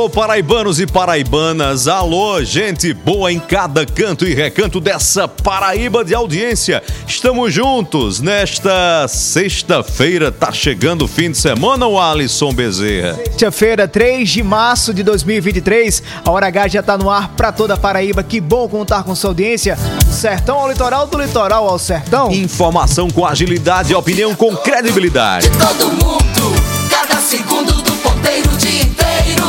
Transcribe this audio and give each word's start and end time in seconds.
Alô, 0.00 0.08
paraibanos 0.08 0.80
e 0.80 0.86
paraibanas. 0.86 1.86
Alô, 1.86 2.42
gente 2.42 2.94
boa 2.94 3.30
em 3.30 3.38
cada 3.38 3.84
canto 3.84 4.26
e 4.26 4.32
recanto 4.32 4.80
dessa 4.80 5.28
Paraíba 5.28 6.02
de 6.02 6.14
audiência. 6.14 6.82
Estamos 7.06 7.52
juntos 7.52 8.18
nesta 8.18 9.06
sexta-feira. 9.06 10.32
Tá 10.32 10.52
chegando 10.52 11.04
o 11.04 11.06
fim 11.06 11.30
de 11.30 11.36
semana, 11.36 11.86
o 11.86 12.00
Alisson 12.00 12.50
Bezerra. 12.50 13.16
Sexta-feira, 13.16 13.86
3 13.86 14.26
de 14.26 14.42
março 14.42 14.94
de 14.94 15.02
2023. 15.02 16.02
A 16.24 16.30
hora 16.30 16.46
H 16.46 16.68
já 16.68 16.82
tá 16.82 16.96
no 16.96 17.10
ar 17.10 17.34
pra 17.36 17.52
toda 17.52 17.74
a 17.74 17.76
Paraíba. 17.76 18.22
Que 18.22 18.40
bom 18.40 18.66
contar 18.70 19.02
com 19.02 19.14
sua 19.14 19.28
audiência. 19.28 19.76
Do 20.06 20.14
sertão 20.14 20.60
ao 20.60 20.70
litoral, 20.70 21.06
do 21.08 21.20
litoral 21.20 21.68
ao 21.68 21.78
sertão. 21.78 22.32
Informação 22.32 23.10
com 23.10 23.26
agilidade 23.26 23.92
e 23.92 23.94
opinião 23.94 24.34
com 24.34 24.56
credibilidade. 24.56 25.50
De 25.50 25.58
todo 25.58 25.92
mundo, 25.92 26.54
cada 26.88 27.20
segundo 27.20 27.70
do 27.82 27.92
ponteiro 27.96 28.50
o 28.50 28.56
dia 28.56 28.80
inteiro. 28.80 29.39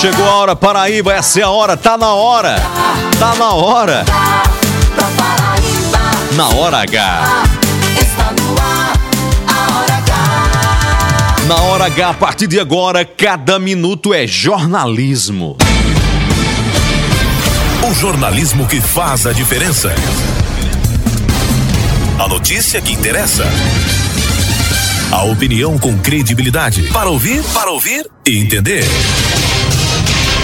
Chegou 0.00 0.26
a 0.26 0.36
hora, 0.36 0.56
Paraíba, 0.56 1.12
essa 1.12 1.40
é 1.40 1.42
a 1.42 1.50
hora, 1.50 1.76
tá 1.76 1.98
na 1.98 2.14
hora. 2.14 2.56
Tá 3.18 3.34
na 3.34 3.50
hora. 3.50 4.02
Na 6.34 6.48
hora 6.48 6.78
H. 6.78 7.44
Na 11.46 11.56
hora 11.56 11.84
H, 11.84 12.08
a 12.08 12.14
partir 12.14 12.46
de 12.46 12.58
agora, 12.58 13.04
cada 13.04 13.58
minuto 13.58 14.14
é 14.14 14.26
jornalismo. 14.26 15.58
O 17.86 17.92
jornalismo 17.92 18.66
que 18.66 18.80
faz 18.80 19.26
a 19.26 19.34
diferença. 19.34 19.94
A 22.18 22.26
notícia 22.26 22.80
que 22.80 22.94
interessa. 22.94 23.44
A 25.12 25.24
opinião 25.24 25.76
com 25.76 25.98
credibilidade. 25.98 26.84
Para 26.84 27.10
ouvir, 27.10 27.42
para 27.52 27.70
ouvir 27.70 28.06
e 28.26 28.38
entender. 28.38 28.86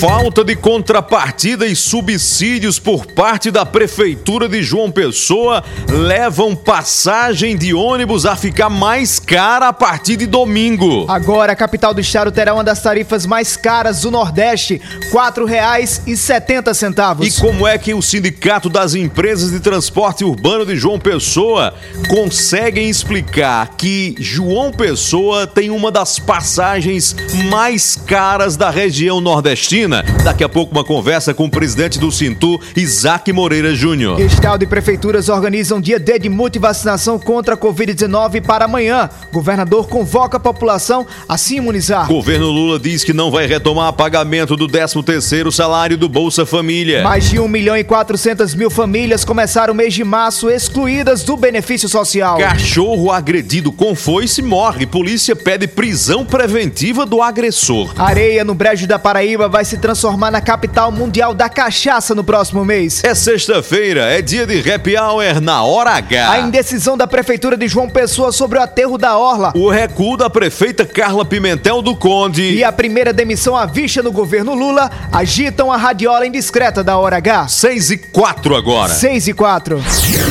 Falta 0.00 0.42
de 0.44 0.54
contrapartida 0.54 1.66
e 1.66 1.74
subsídios 1.74 2.78
por 2.78 3.06
parte 3.06 3.50
da 3.50 3.64
Prefeitura 3.64 4.46
de 4.46 4.62
João 4.62 4.90
Pessoa 4.90 5.64
levam 5.88 6.54
passagem 6.54 7.56
de 7.56 7.72
ônibus 7.72 8.26
a 8.26 8.36
ficar 8.36 8.68
mais 8.68 9.18
cara 9.18 9.68
a 9.68 9.72
partir 9.72 10.16
de 10.16 10.26
domingo. 10.26 11.06
Agora, 11.08 11.52
a 11.52 11.56
capital 11.56 11.94
do 11.94 12.02
estado 12.02 12.30
terá 12.30 12.52
uma 12.52 12.62
das 12.62 12.82
tarifas 12.82 13.24
mais 13.24 13.56
caras 13.56 14.02
do 14.02 14.10
Nordeste, 14.10 14.74
R$ 14.74 15.10
4,70. 15.10 17.24
E 17.24 17.30
como 17.40 17.66
é 17.66 17.78
que 17.78 17.94
o 17.94 18.02
Sindicato 18.02 18.68
das 18.68 18.94
Empresas 18.94 19.50
de 19.50 19.60
Transporte 19.60 20.24
Urbano 20.24 20.66
de 20.66 20.76
João 20.76 20.98
Pessoa 20.98 21.72
conseguem 22.10 22.90
explicar 22.90 23.70
que 23.78 24.14
João 24.18 24.70
Pessoa 24.70 25.46
tem 25.46 25.70
uma 25.70 25.90
das 25.90 26.18
passagens 26.18 27.16
mais 27.48 27.96
caras 27.96 28.58
da 28.58 28.68
região 28.68 29.22
nordestina? 29.22 29.85
Daqui 30.24 30.42
a 30.42 30.48
pouco 30.48 30.72
uma 30.72 30.84
conversa 30.84 31.32
com 31.32 31.44
o 31.44 31.50
presidente 31.50 31.98
do 31.98 32.10
Sintu, 32.10 32.60
Isaac 32.74 33.32
Moreira 33.32 33.74
Júnior. 33.74 34.20
Estado 34.20 34.64
e 34.64 34.66
prefeituras 34.66 35.28
organizam 35.28 35.80
dia 35.80 35.98
D 35.98 36.18
de 36.18 36.28
multivacinação 36.28 37.18
contra 37.18 37.54
a 37.54 37.56
Covid-19 37.56 38.44
para 38.44 38.64
amanhã. 38.64 39.08
Governador 39.32 39.88
convoca 39.88 40.38
a 40.38 40.40
população 40.40 41.06
a 41.28 41.38
se 41.38 41.56
imunizar. 41.56 42.08
Governo 42.08 42.50
Lula 42.50 42.78
diz 42.78 43.04
que 43.04 43.12
não 43.12 43.30
vai 43.30 43.46
retomar 43.46 43.92
pagamento 43.92 44.56
do 44.56 44.66
13º 44.66 45.50
salário 45.52 45.96
do 45.96 46.08
Bolsa 46.08 46.44
Família. 46.44 47.02
Mais 47.02 47.30
de 47.30 47.38
1 47.38 47.46
milhão 47.46 47.76
e 47.76 47.84
400 47.84 48.54
mil 48.54 48.70
famílias 48.70 49.24
começaram 49.24 49.72
o 49.72 49.76
mês 49.76 49.94
de 49.94 50.02
março 50.02 50.50
excluídas 50.50 51.22
do 51.22 51.36
benefício 51.36 51.88
social. 51.88 52.38
Cachorro 52.38 53.12
agredido 53.12 53.70
com 53.70 53.94
foice 53.94 54.42
morre. 54.42 54.86
Polícia 54.86 55.36
pede 55.36 55.66
prisão 55.66 56.24
preventiva 56.24 57.06
do 57.06 57.22
agressor. 57.22 57.92
Areia 57.96 58.44
no 58.44 58.54
Brejo 58.54 58.86
da 58.86 58.98
Paraíba 58.98 59.48
vai 59.48 59.64
se 59.64 59.75
transformar 59.76 60.30
na 60.30 60.40
capital 60.40 60.90
mundial 60.90 61.34
da 61.34 61.48
cachaça 61.48 62.14
no 62.14 62.24
próximo 62.24 62.64
mês. 62.64 63.02
É 63.04 63.14
sexta-feira, 63.14 64.02
é 64.06 64.20
dia 64.22 64.46
de 64.46 64.70
happy 64.70 64.96
hour 64.96 65.40
na 65.40 65.62
hora 65.62 65.90
H. 65.92 66.30
A 66.30 66.40
indecisão 66.40 66.96
da 66.96 67.06
prefeitura 67.06 67.56
de 67.56 67.68
João 67.68 67.88
Pessoa 67.88 68.32
sobre 68.32 68.58
o 68.58 68.62
aterro 68.62 68.96
da 68.98 69.16
orla 69.18 69.52
O 69.54 69.68
recuo 69.70 70.16
da 70.16 70.28
prefeita 70.30 70.84
Carla 70.84 71.24
Pimentel 71.24 71.82
do 71.82 71.94
Conde. 71.96 72.42
e 72.42 72.64
a 72.64 72.72
primeira 72.72 73.12
demissão 73.12 73.56
à 73.56 73.66
vista 73.66 74.02
no 74.02 74.12
governo 74.12 74.54
Lula 74.54 74.90
agitam 75.12 75.70
a 75.70 75.76
radiola 75.76 76.26
indiscreta 76.26 76.82
da 76.82 76.96
hora 76.98 77.16
H. 77.16 77.48
6 77.48 77.90
e 77.90 77.96
4 77.98 78.56
agora. 78.56 78.92
6 78.92 79.28
e 79.28 79.32
4. 79.32 79.82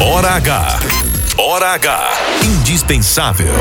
Hora 0.02 0.30
H. 0.32 0.80
Hora 1.38 1.68
H. 1.74 2.12
Indispensável. 2.44 3.54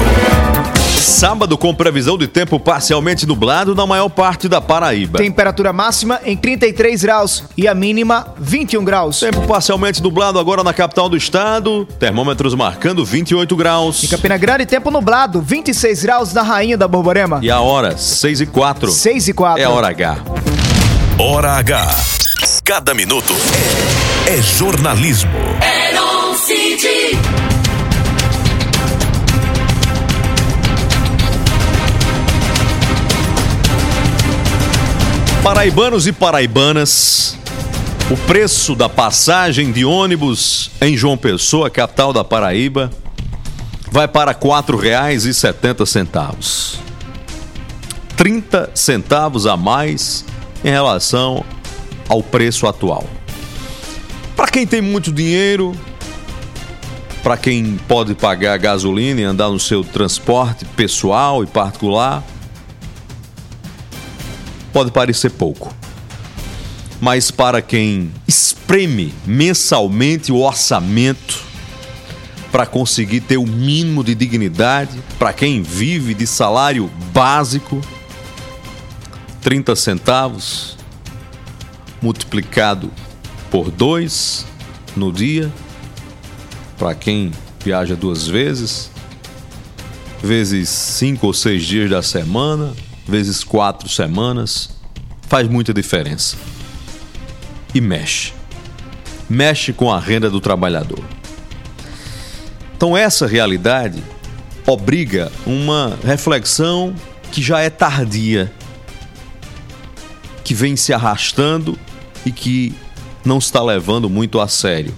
Sábado 1.04 1.58
com 1.58 1.74
previsão 1.74 2.16
de 2.16 2.26
tempo 2.26 2.58
parcialmente 2.58 3.26
nublado 3.26 3.74
na 3.74 3.86
maior 3.86 4.08
parte 4.08 4.48
da 4.48 4.58
Paraíba. 4.58 5.18
Temperatura 5.18 5.70
máxima 5.70 6.18
em 6.24 6.34
33 6.34 7.02
graus 7.02 7.44
e 7.58 7.68
a 7.68 7.74
mínima 7.74 8.28
21 8.38 8.82
graus. 8.82 9.20
Tempo 9.20 9.42
parcialmente 9.42 10.02
nublado 10.02 10.38
agora 10.38 10.64
na 10.64 10.72
capital 10.72 11.10
do 11.10 11.14
estado, 11.14 11.86
termômetros 11.98 12.54
marcando 12.54 13.04
28 13.04 13.54
graus. 13.54 14.02
Em 14.02 14.06
Campina 14.06 14.38
Grande, 14.38 14.64
tempo 14.64 14.90
nublado, 14.90 15.42
26 15.42 16.02
graus 16.04 16.32
na 16.32 16.40
Rainha 16.40 16.78
da 16.78 16.88
Borborema. 16.88 17.38
E 17.42 17.50
a 17.50 17.60
hora, 17.60 17.98
6 17.98 18.40
e 18.40 18.46
4. 18.46 18.90
6 18.90 19.28
e 19.28 19.34
4. 19.34 19.62
É 19.62 19.68
hora 19.68 19.88
H. 19.88 20.16
Hora 21.18 21.52
H. 21.58 21.96
Cada 22.64 22.94
minuto 22.94 23.34
é, 24.26 24.38
é 24.38 24.42
jornalismo. 24.42 25.30
Eron 25.90 26.34
City. 26.34 27.43
Paraibanos 35.44 36.06
e 36.06 36.12
paraibanas, 36.12 37.36
o 38.10 38.16
preço 38.26 38.74
da 38.74 38.88
passagem 38.88 39.70
de 39.72 39.84
ônibus 39.84 40.70
em 40.80 40.96
João 40.96 41.18
Pessoa, 41.18 41.68
capital 41.68 42.14
da 42.14 42.24
Paraíba, 42.24 42.90
vai 43.92 44.08
para 44.08 44.32
R$ 44.32 44.38
4,70. 44.38 46.78
30 48.16 48.70
centavos 48.74 49.46
a 49.46 49.54
mais 49.54 50.24
em 50.64 50.70
relação 50.70 51.44
ao 52.08 52.22
preço 52.22 52.66
atual. 52.66 53.04
Para 54.34 54.48
quem 54.48 54.66
tem 54.66 54.80
muito 54.80 55.12
dinheiro, 55.12 55.76
para 57.22 57.36
quem 57.36 57.78
pode 57.86 58.14
pagar 58.14 58.56
gasolina 58.56 59.20
e 59.20 59.24
andar 59.24 59.50
no 59.50 59.60
seu 59.60 59.84
transporte 59.84 60.64
pessoal 60.64 61.44
e 61.44 61.46
particular, 61.46 62.24
pode 64.74 64.90
parecer 64.90 65.30
pouco. 65.30 65.72
Mas 67.00 67.30
para 67.30 67.62
quem 67.62 68.12
espreme 68.26 69.14
mensalmente 69.24 70.32
o 70.32 70.40
orçamento 70.40 71.42
para 72.50 72.66
conseguir 72.66 73.20
ter 73.20 73.36
o 73.36 73.46
mínimo 73.46 74.02
de 74.02 74.14
dignidade 74.14 75.00
para 75.18 75.32
quem 75.32 75.62
vive 75.62 76.12
de 76.12 76.26
salário 76.26 76.90
básico, 77.12 77.80
30 79.42 79.76
centavos 79.76 80.76
multiplicado 82.02 82.90
por 83.50 83.70
dois 83.70 84.44
no 84.96 85.12
dia, 85.12 85.52
para 86.78 86.94
quem 86.94 87.30
viaja 87.64 87.94
duas 87.94 88.26
vezes, 88.26 88.90
vezes 90.22 90.68
cinco 90.68 91.28
ou 91.28 91.32
seis 91.32 91.62
dias 91.64 91.90
da 91.90 92.02
semana, 92.02 92.74
vezes 93.06 93.44
quatro 93.44 93.88
semanas, 93.88 94.70
faz 95.28 95.48
muita 95.48 95.72
diferença. 95.72 96.36
E 97.74 97.80
mexe. 97.80 98.32
Mexe 99.28 99.72
com 99.72 99.92
a 99.92 99.98
renda 99.98 100.30
do 100.30 100.40
trabalhador. 100.40 101.02
Então, 102.76 102.96
essa 102.96 103.26
realidade 103.26 104.02
obriga 104.66 105.30
uma 105.46 105.98
reflexão 106.04 106.94
que 107.30 107.42
já 107.42 107.60
é 107.60 107.70
tardia, 107.70 108.52
que 110.42 110.54
vem 110.54 110.76
se 110.76 110.92
arrastando 110.92 111.78
e 112.24 112.30
que 112.30 112.74
não 113.24 113.38
está 113.38 113.62
levando 113.62 114.08
muito 114.08 114.40
a 114.40 114.48
sério, 114.48 114.94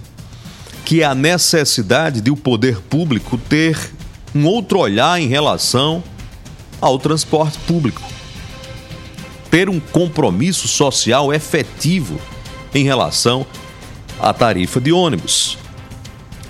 que 0.85 1.01
é 1.01 1.05
a 1.05 1.15
necessidade 1.15 2.21
de 2.21 2.29
o 2.29 2.35
poder 2.35 2.79
público 2.81 3.37
ter 3.37 3.77
um 4.35 4.45
outro 4.45 4.79
olhar 4.79 5.19
em 5.19 5.27
relação 5.27 6.03
ao 6.81 6.99
transporte 6.99 7.57
público. 7.59 8.01
Ter 9.49 9.69
um 9.69 9.79
compromisso 9.79 10.67
social 10.67 11.33
efetivo 11.33 12.19
em 12.73 12.83
relação 12.83 13.45
à 14.19 14.33
tarifa 14.33 14.79
de 14.79 14.91
ônibus. 14.91 15.57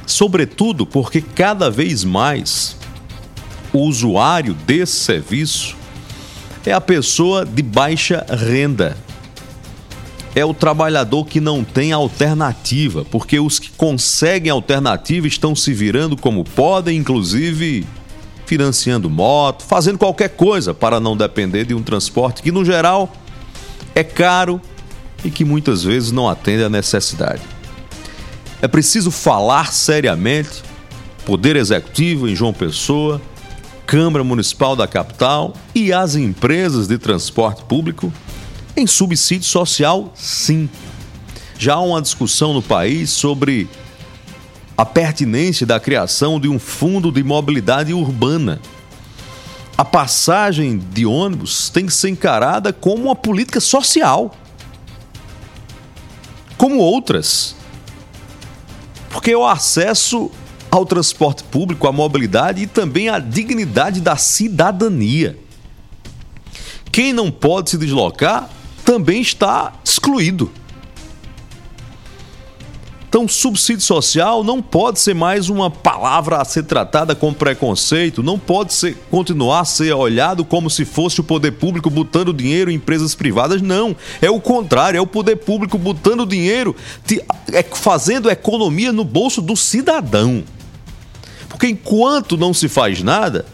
Sobretudo 0.06 0.86
porque 0.86 1.22
cada 1.22 1.70
vez 1.70 2.04
mais 2.04 2.76
o 3.74 3.80
usuário 3.80 4.54
desse 4.54 4.94
serviço 4.94 5.76
é 6.66 6.74
a 6.74 6.82
pessoa 6.82 7.46
de 7.46 7.62
baixa 7.62 8.26
renda. 8.30 8.98
É 10.36 10.46
o 10.46 10.54
trabalhador 10.54 11.26
que 11.26 11.40
não 11.40 11.64
tem 11.64 11.92
alternativa, 11.92 13.04
porque 13.06 13.40
os 13.40 13.58
que 13.58 13.72
conseguem 13.72 14.52
alternativa 14.52 15.28
estão 15.28 15.56
se 15.56 15.74
virando 15.74 16.16
como 16.16 16.44
podem, 16.44 16.98
inclusive 16.98 17.86
financiando 18.48 19.10
moto, 19.10 19.64
fazendo 19.64 20.00
qualquer 20.00 20.30
coisa 20.30 20.74
para 20.74 21.02
não 21.02 21.18
depender 21.18 21.66
de 21.66 21.76
um 21.76 21.84
transporte 21.84 22.42
que, 22.42 22.52
no 22.52 22.64
geral, 22.64 23.12
é 23.94 24.04
caro 24.04 24.62
e 25.24 25.30
que 25.30 25.44
muitas 25.44 25.84
vezes 25.84 26.14
não 26.14 26.30
atende 26.30 26.64
à 26.64 26.70
necessidade. 26.70 27.42
É 28.62 28.68
preciso 28.68 29.12
falar 29.12 29.74
seriamente, 29.74 30.64
Poder 31.26 31.58
Executivo 31.58 32.28
em 32.28 32.36
João 32.36 32.54
Pessoa, 32.54 33.22
Câmara 33.86 34.24
Municipal 34.24 34.78
da 34.78 34.88
capital 34.88 35.54
e 35.76 35.92
as 35.92 36.16
empresas 36.16 36.88
de 36.88 36.98
transporte 36.98 37.64
público 37.66 38.12
em 38.78 38.88
subsídio 38.88 39.48
social, 39.48 40.14
sim. 40.16 40.70
Já 41.60 41.74
há 41.74 41.82
uma 41.82 42.02
discussão 42.02 42.54
no 42.54 42.62
país 42.62 43.10
sobre 43.10 43.68
a 44.78 44.86
pertinência 44.86 45.66
da 45.66 45.80
criação 45.80 46.40
de 46.40 46.48
um 46.48 46.60
fundo 46.60 47.12
de 47.12 47.24
mobilidade 47.24 47.94
urbana. 47.94 48.62
A 49.76 49.84
passagem 49.84 50.78
de 50.78 51.04
ônibus 51.06 51.70
tem 51.70 51.88
que 51.88 51.94
ser 51.94 52.10
encarada 52.10 52.72
como 52.72 53.06
uma 53.06 53.16
política 53.16 53.60
social, 53.60 54.36
como 56.58 56.78
outras. 56.78 57.56
Porque 59.10 59.36
o 59.36 59.46
acesso 59.46 60.30
ao 60.70 60.86
transporte 60.86 61.44
público, 61.44 61.88
à 61.88 61.92
mobilidade 61.92 62.62
e 62.62 62.68
também 62.68 63.10
à 63.10 63.18
dignidade 63.18 64.00
da 64.00 64.16
cidadania. 64.16 65.38
Quem 66.92 67.14
não 67.14 67.32
pode 67.32 67.72
se 67.72 67.78
deslocar 67.78 68.50
também 68.86 69.22
está 69.22 69.74
excluído. 69.84 70.52
Então, 73.18 73.28
subsídio 73.28 73.84
social 73.84 74.44
não 74.44 74.62
pode 74.62 75.00
ser 75.00 75.16
mais 75.16 75.50
uma 75.50 75.72
palavra 75.72 76.38
a 76.38 76.46
ser 76.46 76.62
tratada 76.62 77.16
com 77.16 77.34
preconceito, 77.34 78.22
não 78.22 78.38
pode 78.38 78.76
ser, 78.76 78.96
continuar 79.10 79.62
a 79.62 79.66
ser 79.66 79.92
olhado 79.92 80.46
como 80.46 80.70
se 80.70 80.86
fosse 80.86 81.20
o 81.20 81.24
poder 81.24 81.54
público 81.54 81.90
botando 81.90 82.32
dinheiro 82.32 82.70
em 82.70 82.76
empresas 82.76 83.16
privadas. 83.16 83.60
Não, 83.60 83.96
é 84.22 84.30
o 84.30 84.40
contrário, 84.40 85.00
é 85.00 85.02
o 85.02 85.08
poder 85.08 85.38
público 85.38 85.80
botando 85.80 86.28
dinheiro, 86.28 86.76
é, 87.52 87.64
fazendo 87.64 88.30
economia 88.30 88.92
no 88.92 89.04
bolso 89.04 89.42
do 89.42 89.56
cidadão. 89.56 90.44
Porque 91.50 91.66
enquanto 91.66 92.38
não 92.38 92.54
se 92.54 92.68
faz 92.70 93.02
nada, 93.02 93.48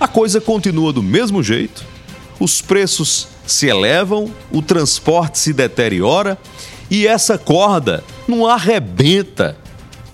a 0.00 0.08
coisa 0.08 0.40
continua 0.40 0.94
do 0.94 1.02
mesmo 1.02 1.42
jeito, 1.42 1.84
os 2.38 2.62
preços 2.62 3.28
se 3.46 3.66
elevam, 3.66 4.32
o 4.50 4.62
transporte 4.62 5.38
se 5.38 5.52
deteriora 5.52 6.38
e 6.90 7.06
essa 7.06 7.38
corda 7.38 8.02
não 8.26 8.46
arrebenta 8.46 9.56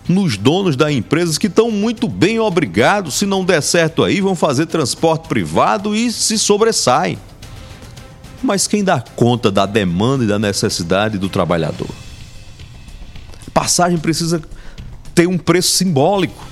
nos 0.08 0.36
donos 0.36 0.76
das 0.76 0.92
empresas 0.92 1.38
que 1.38 1.48
estão 1.48 1.70
muito 1.70 2.06
bem 2.06 2.38
obrigados, 2.38 3.14
se 3.14 3.26
não 3.26 3.44
der 3.44 3.62
certo 3.62 4.04
aí, 4.04 4.20
vão 4.20 4.36
fazer 4.36 4.66
transporte 4.66 5.26
privado 5.26 5.94
e 5.96 6.12
se 6.12 6.38
sobressaem. 6.38 7.18
Mas 8.42 8.66
quem 8.66 8.84
dá 8.84 9.00
conta 9.00 9.50
da 9.50 9.66
demanda 9.66 10.22
e 10.22 10.26
da 10.26 10.38
necessidade 10.38 11.18
do 11.18 11.28
trabalhador? 11.28 11.88
passagem 13.56 13.96
precisa 13.96 14.42
ter 15.14 15.26
um 15.26 15.38
preço 15.38 15.70
simbólico. 15.70 16.46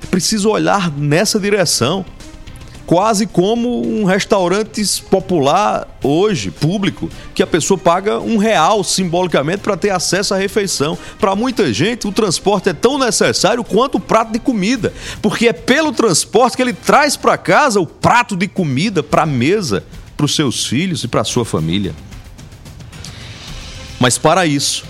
É 0.00 0.06
preciso 0.06 0.48
olhar 0.48 0.92
nessa 0.92 1.40
direção 1.40 2.06
quase 2.90 3.24
como 3.24 3.86
um 3.86 4.02
restaurante 4.02 4.82
popular 5.08 5.86
hoje, 6.02 6.50
público, 6.50 7.08
que 7.32 7.40
a 7.40 7.46
pessoa 7.46 7.78
paga 7.78 8.18
um 8.18 8.36
real 8.36 8.82
simbolicamente 8.82 9.58
para 9.58 9.76
ter 9.76 9.90
acesso 9.90 10.34
à 10.34 10.36
refeição. 10.36 10.98
Para 11.20 11.36
muita 11.36 11.72
gente, 11.72 12.08
o 12.08 12.10
transporte 12.10 12.68
é 12.68 12.72
tão 12.72 12.98
necessário 12.98 13.62
quanto 13.62 13.98
o 13.98 14.00
prato 14.00 14.32
de 14.32 14.40
comida, 14.40 14.92
porque 15.22 15.46
é 15.46 15.52
pelo 15.52 15.92
transporte 15.92 16.56
que 16.56 16.62
ele 16.64 16.72
traz 16.72 17.16
para 17.16 17.38
casa 17.38 17.78
o 17.78 17.86
prato 17.86 18.34
de 18.34 18.48
comida 18.48 19.04
para 19.04 19.22
a 19.22 19.26
mesa, 19.26 19.84
para 20.16 20.26
os 20.26 20.34
seus 20.34 20.66
filhos 20.66 21.04
e 21.04 21.06
para 21.06 21.20
a 21.20 21.24
sua 21.24 21.44
família. 21.44 21.94
Mas 24.00 24.18
para 24.18 24.46
isso, 24.46 24.84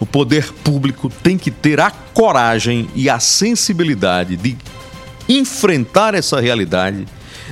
o 0.00 0.06
poder 0.06 0.52
público 0.64 1.08
tem 1.22 1.38
que 1.38 1.52
ter 1.52 1.78
a 1.78 1.92
coragem 1.92 2.90
e 2.96 3.08
a 3.08 3.20
sensibilidade 3.20 4.36
de 4.36 4.56
enfrentar 5.28 6.14
essa 6.14 6.40
realidade 6.40 7.06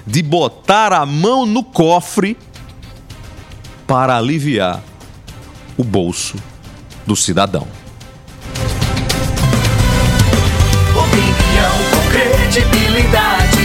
de 0.06 0.23
botar 0.23 0.92
a 0.92 1.06
mão 1.06 1.47
no 1.47 1.62
cofre 1.62 2.37
para 3.87 4.16
aliviar 4.16 4.80
o 5.76 5.85
bolso 5.85 6.37
do 7.06 7.16
cidadão. 7.16 7.66
Opinião 10.94 11.73
com 11.90 12.11
credibilidade, 12.11 13.64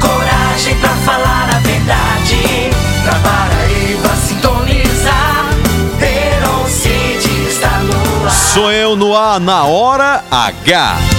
coragem 0.00 0.78
pra 0.80 0.94
falar 0.96 1.50
a 1.54 1.58
verdade. 1.60 2.70
Pra 3.02 3.18
Paraíba 3.20 4.16
sintonizar, 4.16 5.46
Herocide 6.00 7.48
está 7.48 7.78
no 7.80 8.26
ar. 8.26 8.30
Sou 8.30 8.72
eu 8.72 8.96
no 8.96 9.16
ar 9.16 9.38
na 9.40 9.64
hora 9.64 10.24
H. 10.30 11.13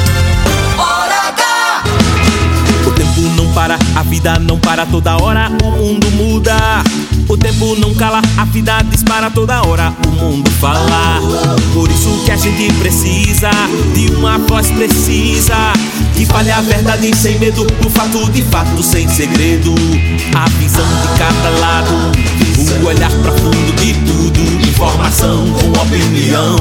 para, 3.55 3.79
a 3.95 4.03
vida 4.03 4.38
não 4.38 4.59
para 4.59 4.85
toda 4.85 5.15
hora, 5.15 5.50
o 5.63 5.71
mundo 5.71 6.12
muda. 6.12 6.83
O 7.29 7.38
tempo 7.38 7.75
não 7.77 7.93
cala, 7.95 8.21
a 8.38 8.45
vida 8.45 8.81
dispara 8.83 9.31
toda 9.31 9.65
hora, 9.65 9.93
o 10.05 10.12
mundo 10.12 10.51
fala. 10.51 11.21
Por 11.74 11.89
isso 11.89 12.21
que 12.25 12.31
a 12.31 12.35
gente 12.35 12.71
precisa 12.74 13.50
de 13.93 14.13
uma 14.13 14.38
voz 14.39 14.69
precisa. 14.71 15.55
Que 16.13 16.25
fale 16.25 16.51
a 16.51 16.62
verdade 16.62 17.15
sem 17.15 17.39
medo, 17.39 17.65
o 17.85 17.89
fato 17.89 18.29
de 18.31 18.41
fato 18.43 18.83
sem 18.83 19.07
segredo. 19.07 19.74
A 20.35 20.50
visão 20.59 20.85
de 20.85 21.17
cada 21.17 21.50
lado, 21.62 22.12
o 22.83 22.85
olhar 22.85 23.12
profundo 23.12 23.75
de 23.77 23.93
tudo. 24.05 24.67
Informação 24.67 25.47
com 25.53 25.69
opinião, 25.81 26.57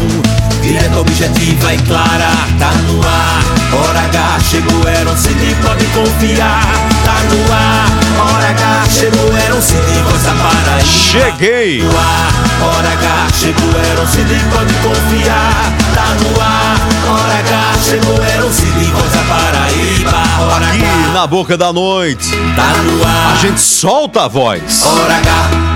direta, 0.63 1.01
objetiva 1.01 1.75
e 1.75 1.79
clara. 1.79 2.31
Tá 2.59 2.73
no 2.73 3.03
ar, 3.03 3.64
hora 3.75 4.01
H 4.01 4.41
chegou, 4.51 4.89
era 4.89 5.11
um 5.11 5.17
CD, 5.17 5.55
pode 5.63 5.85
confiar. 5.87 6.63
Tá 7.05 7.17
no 7.31 7.53
ar, 7.53 7.89
hora 8.21 8.51
H 8.51 8.91
chegou, 8.91 9.37
era 9.37 9.55
um 9.55 9.61
CD, 9.61 10.03
voz 10.03 10.23
da 10.23 10.33
Paraíba. 10.33 10.85
Cheguei! 10.85 11.83
No 11.83 11.91
ar, 11.99 12.33
hora 12.63 12.89
H 12.89 13.33
chegou, 13.41 13.71
era 13.91 14.01
um 14.01 14.07
CD, 14.07 14.35
pode 14.53 14.75
confiar. 14.75 15.73
Tá 15.95 16.07
no 16.21 16.41
ar, 16.41 16.77
hora 17.09 17.39
H 17.41 17.79
chegou, 17.85 18.23
era 18.23 18.47
um 18.47 18.53
CD, 18.53 18.85
voz 18.93 19.13
da 19.13 19.23
Paraíba. 19.23 20.25
Hora 20.41 20.67
Aqui 20.67 20.85
H, 20.85 21.13
na 21.13 21.27
boca 21.27 21.57
da 21.57 21.73
noite, 21.73 22.31
tá 22.57 22.73
no 22.83 23.05
ar, 23.05 23.33
a 23.33 23.37
gente 23.37 23.61
solta 23.61 24.25
a 24.25 24.29
voz. 24.29 24.83
hora 24.85 25.17
H. 25.17 25.74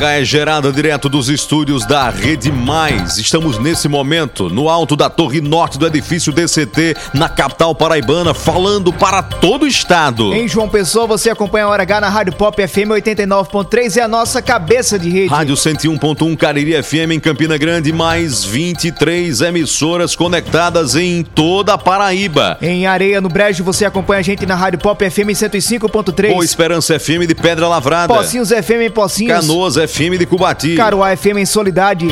H 0.00 0.12
é 0.12 0.24
gerada 0.24 0.72
direto 0.72 1.10
dos 1.10 1.28
estúdios 1.28 1.84
da 1.84 2.08
Rede 2.08 2.50
Mais. 2.50 3.18
Estamos 3.18 3.58
nesse 3.58 3.86
momento 3.86 4.48
no 4.48 4.66
alto 4.66 4.96
da 4.96 5.10
torre 5.10 5.42
norte 5.42 5.78
do 5.78 5.86
edifício 5.86 6.32
DCT, 6.32 6.96
na 7.12 7.28
capital 7.28 7.74
paraibana, 7.74 8.32
falando 8.32 8.94
para 8.94 9.22
todo 9.22 9.64
o 9.64 9.66
estado. 9.66 10.32
Em 10.32 10.48
João 10.48 10.70
Pessoa, 10.70 11.06
você 11.06 11.28
acompanha 11.28 11.66
a 11.66 11.68
Hora 11.68 11.82
H 11.82 12.00
na 12.00 12.08
Rádio 12.08 12.32
Pop 12.32 12.66
FM 12.66 12.88
89.3 12.92 13.98
é 13.98 14.00
a 14.00 14.08
nossa 14.08 14.40
cabeça 14.40 14.98
de 14.98 15.10
rede. 15.10 15.28
Rádio 15.28 15.54
101.1 15.54 16.34
Cariri 16.34 16.82
FM 16.82 17.12
em 17.12 17.20
Campina 17.20 17.58
Grande, 17.58 17.92
mais 17.92 18.42
23 18.42 19.42
emissoras 19.42 20.16
conectadas 20.16 20.96
em 20.96 21.22
toda 21.22 21.74
a 21.74 21.78
Paraíba. 21.78 22.56
Em 22.62 22.86
Areia, 22.86 23.20
no 23.20 23.28
Brejo, 23.28 23.62
você 23.62 23.84
acompanha 23.84 24.20
a 24.20 24.22
gente 24.22 24.46
na 24.46 24.54
Rádio 24.54 24.78
Pop 24.78 25.10
FM 25.10 25.28
105.3. 25.36 26.30
Boa 26.32 26.42
Esperança 26.42 26.98
FM 26.98 27.26
de 27.28 27.34
Pedra 27.34 27.68
Lavrada. 27.68 28.14
Pocinhos 28.14 28.48
FM 28.48 28.86
em 28.86 28.90
Pocinhos. 28.90 29.40
Canoas 29.40 29.74
FM 29.74 29.89
de 30.18 30.26
Cubati. 30.26 30.76
Caruá 30.76 31.16
FM 31.16 31.38
em 31.38 31.46
Solidade. 31.46 32.06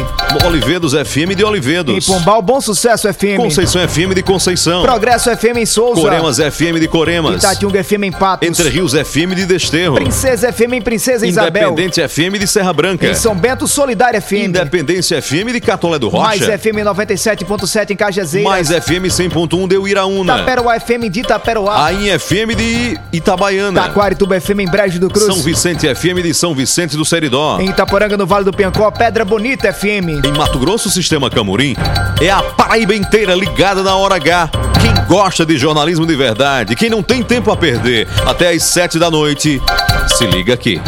Olivedos 0.47 0.92
FM 0.92 1.35
de 1.35 1.42
Em 1.42 1.44
Olivedos. 1.44 2.06
Pombal, 2.06 2.42
Bom 2.42 2.61
Sucesso 2.61 3.12
FM. 3.12 3.37
Conceição 3.37 3.87
FM 3.88 4.14
de 4.14 4.23
Conceição. 4.23 4.82
Progresso 4.82 5.35
FM 5.37 5.56
em 5.58 5.66
Souza. 5.66 6.00
Coremas 6.00 6.37
FM 6.38 6.78
de 6.80 6.88
Coremas. 6.88 7.37
Itatiunga 7.42 7.82
FM 7.82 8.04
em 8.04 8.12
Patos. 8.12 8.49
Entre 8.49 8.68
Rios 8.68 8.92
FM 8.92 9.35
de 9.35 9.47
Desterro. 9.47 9.94
Princesa 9.94 10.52
FM 10.52 10.75
em 10.75 10.82
Princesa 10.82 11.26
Isabel. 11.26 11.73
Independente 11.73 12.06
FM 12.06 12.38
de 12.38 12.47
Serra 12.47 12.73
Branca. 12.73 13.06
Em 13.06 13.14
São 13.14 13.35
Bento, 13.35 13.66
Solidária 13.66 14.20
FM. 14.20 14.49
Independência 14.49 15.23
FM 15.23 15.52
de 15.52 15.61
Catolé 15.61 15.99
do 15.99 16.11
Mais 16.11 16.40
Rocha. 16.40 16.58
FM 16.58 16.78
97.7 16.85 17.90
em 17.90 17.97
Cajazeiras. 17.97 18.50
Mais 18.50 18.68
FM 18.68 19.06
100.1 19.06 19.68
de 19.68 19.78
Uiraúna. 19.78 20.38
Taperoá 20.38 20.78
FM 20.80 21.08
de 21.11 21.20
Itaperoá. 21.20 21.87
AIM 21.87 22.18
FM 22.18 22.56
de 22.56 22.99
Itabaiana. 23.12 23.82
Taquarituba 23.82 24.40
FM 24.40 24.61
em 24.61 24.66
Brejo 24.70 24.99
do 24.99 25.08
Cruz. 25.08 25.26
São 25.26 25.42
Vicente 25.42 25.87
FM 25.94 26.23
de 26.23 26.35
São 26.35 26.54
Vicente 26.54 26.97
do 26.97 27.04
Seridó. 27.04 27.58
Em 27.61 27.67
Itaporanga, 27.70 28.16
no 28.16 28.26
Vale 28.26 28.44
do 28.44 28.52
Piancó, 28.52 28.90
Pedra 28.90 29.25
Bonita 29.25 29.72
FM. 29.72 30.25
Em 30.25 30.32
Mato 30.37 30.58
Grosso, 30.58 30.90
Sistema 30.90 31.30
Camurim, 31.30 31.76
é 32.20 32.30
a 32.30 32.42
Paraíba 32.42 32.94
inteira 32.94 33.34
ligada 33.34 33.82
na 33.82 33.94
hora 33.96 34.16
H. 34.16 34.50
Quem 34.80 34.94
gosta 35.06 35.44
de 35.44 35.58
jornalismo 35.58 36.06
de 36.06 36.16
verdade, 36.16 36.75
quem 36.76 36.88
não 36.88 37.02
tem 37.02 37.22
tempo 37.22 37.50
a 37.50 37.56
perder, 37.56 38.08
até 38.26 38.50
às 38.50 38.62
sete 38.62 38.98
da 38.98 39.10
noite, 39.10 39.60
se 40.06 40.26
liga 40.26 40.54
aqui. 40.54 40.80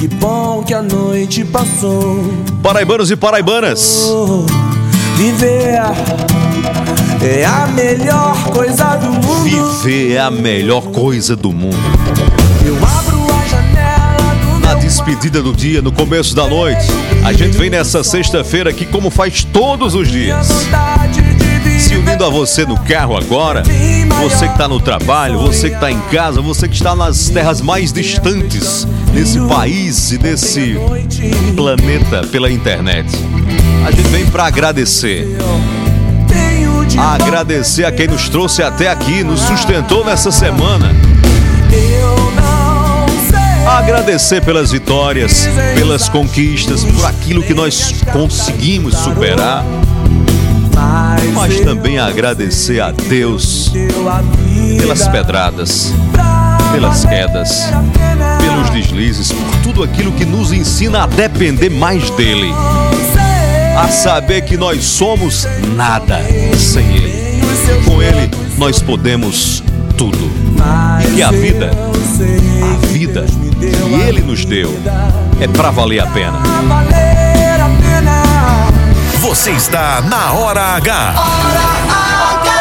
Que 0.00 0.08
bom 0.08 0.62
que 0.62 0.72
a 0.72 0.80
noite 0.80 1.44
passou. 1.44 2.24
Paraibanos 2.62 3.10
e 3.10 3.16
paraibanas. 3.16 4.06
Oh, 4.08 4.46
viver 5.18 5.78
é 7.22 7.44
a 7.44 7.66
melhor 7.66 8.44
coisa 8.44 8.96
do 8.96 9.08
mundo. 9.08 9.82
Viver 9.82 10.12
é 10.14 10.18
a 10.18 10.30
melhor 10.30 10.84
coisa 10.84 11.36
do 11.36 11.52
mundo. 11.52 11.76
Eu 12.64 12.76
abro 12.76 13.26
a 13.30 13.46
janela 13.46 14.34
do 14.42 14.60
Na 14.60 14.72
despedida 14.72 15.42
do 15.42 15.52
dia, 15.52 15.82
no 15.82 15.92
começo 15.92 16.34
da 16.34 16.48
noite, 16.48 16.86
a 17.22 17.34
gente 17.34 17.58
vem 17.58 17.68
nessa 17.68 18.02
sexta-feira 18.02 18.70
aqui 18.70 18.86
como 18.86 19.10
faz 19.10 19.44
todos 19.44 19.94
os 19.94 20.08
dias. 20.08 20.48
Se 21.78 21.94
unindo 21.94 22.24
a 22.24 22.30
você 22.30 22.64
no 22.64 22.78
carro 22.84 23.18
agora, 23.18 23.62
você 24.22 24.46
que 24.46 24.52
está 24.52 24.66
no 24.66 24.80
trabalho, 24.80 25.38
você 25.38 25.68
que 25.68 25.74
está 25.74 25.92
em 25.92 26.00
casa, 26.10 26.40
você 26.40 26.66
que 26.66 26.74
está 26.74 26.96
nas 26.96 27.28
terras 27.28 27.60
mais 27.60 27.92
distantes 27.92 28.86
desse 29.12 29.40
país 29.40 30.12
e 30.12 30.18
noite. 30.74 31.30
planeta 31.54 32.26
pela 32.28 32.50
internet. 32.50 33.08
A 33.86 33.90
gente 33.90 34.08
vem 34.08 34.26
para 34.26 34.46
agradecer. 34.46 35.26
Agradecer 36.98 37.84
a 37.84 37.92
quem 37.92 38.08
nos 38.08 38.28
trouxe 38.28 38.62
até 38.62 38.88
aqui, 38.88 39.22
nos 39.24 39.40
sustentou 39.40 40.04
nessa 40.04 40.30
semana. 40.30 40.94
Agradecer 43.66 44.42
pelas 44.42 44.72
vitórias, 44.72 45.48
pelas 45.74 46.08
conquistas, 46.08 46.84
por 46.84 47.06
aquilo 47.06 47.42
que 47.42 47.54
nós 47.54 47.94
conseguimos 48.12 48.96
superar, 48.96 49.64
mas 51.32 51.60
também 51.60 51.98
agradecer 51.98 52.80
a 52.80 52.90
Deus 52.90 53.70
pelas 54.78 55.06
pedradas, 55.08 55.92
pelas 56.72 57.04
quedas, 57.04 57.66
deslizes, 58.68 59.32
por 59.32 59.56
tudo 59.62 59.82
aquilo 59.82 60.12
que 60.12 60.24
nos 60.26 60.52
ensina 60.52 61.04
a 61.04 61.06
depender 61.06 61.70
mais 61.70 62.10
dele, 62.10 62.52
a 63.78 63.88
saber 63.88 64.42
que 64.42 64.56
nós 64.58 64.84
somos 64.84 65.46
nada 65.74 66.20
sem 66.58 66.84
ele. 66.96 67.40
Com 67.86 68.02
ele 68.02 68.30
nós 68.58 68.82
podemos 68.82 69.62
tudo. 69.96 70.30
Mas 70.58 71.06
que 71.14 71.22
a 71.22 71.30
vida, 71.30 71.70
A 72.62 72.86
vida 72.86 73.24
que 73.58 73.94
ele 74.06 74.20
nos 74.20 74.44
deu 74.44 74.76
é 75.40 75.46
para 75.48 75.70
valer 75.70 76.00
a 76.00 76.06
pena. 76.06 76.38
pra 76.38 76.60
valer 76.60 77.60
a 77.60 77.70
pena. 77.80 78.22
Você 79.20 79.52
está 79.52 80.02
na 80.02 80.32
Hora 80.32 80.76
H. 80.76 81.14
O 81.16 82.59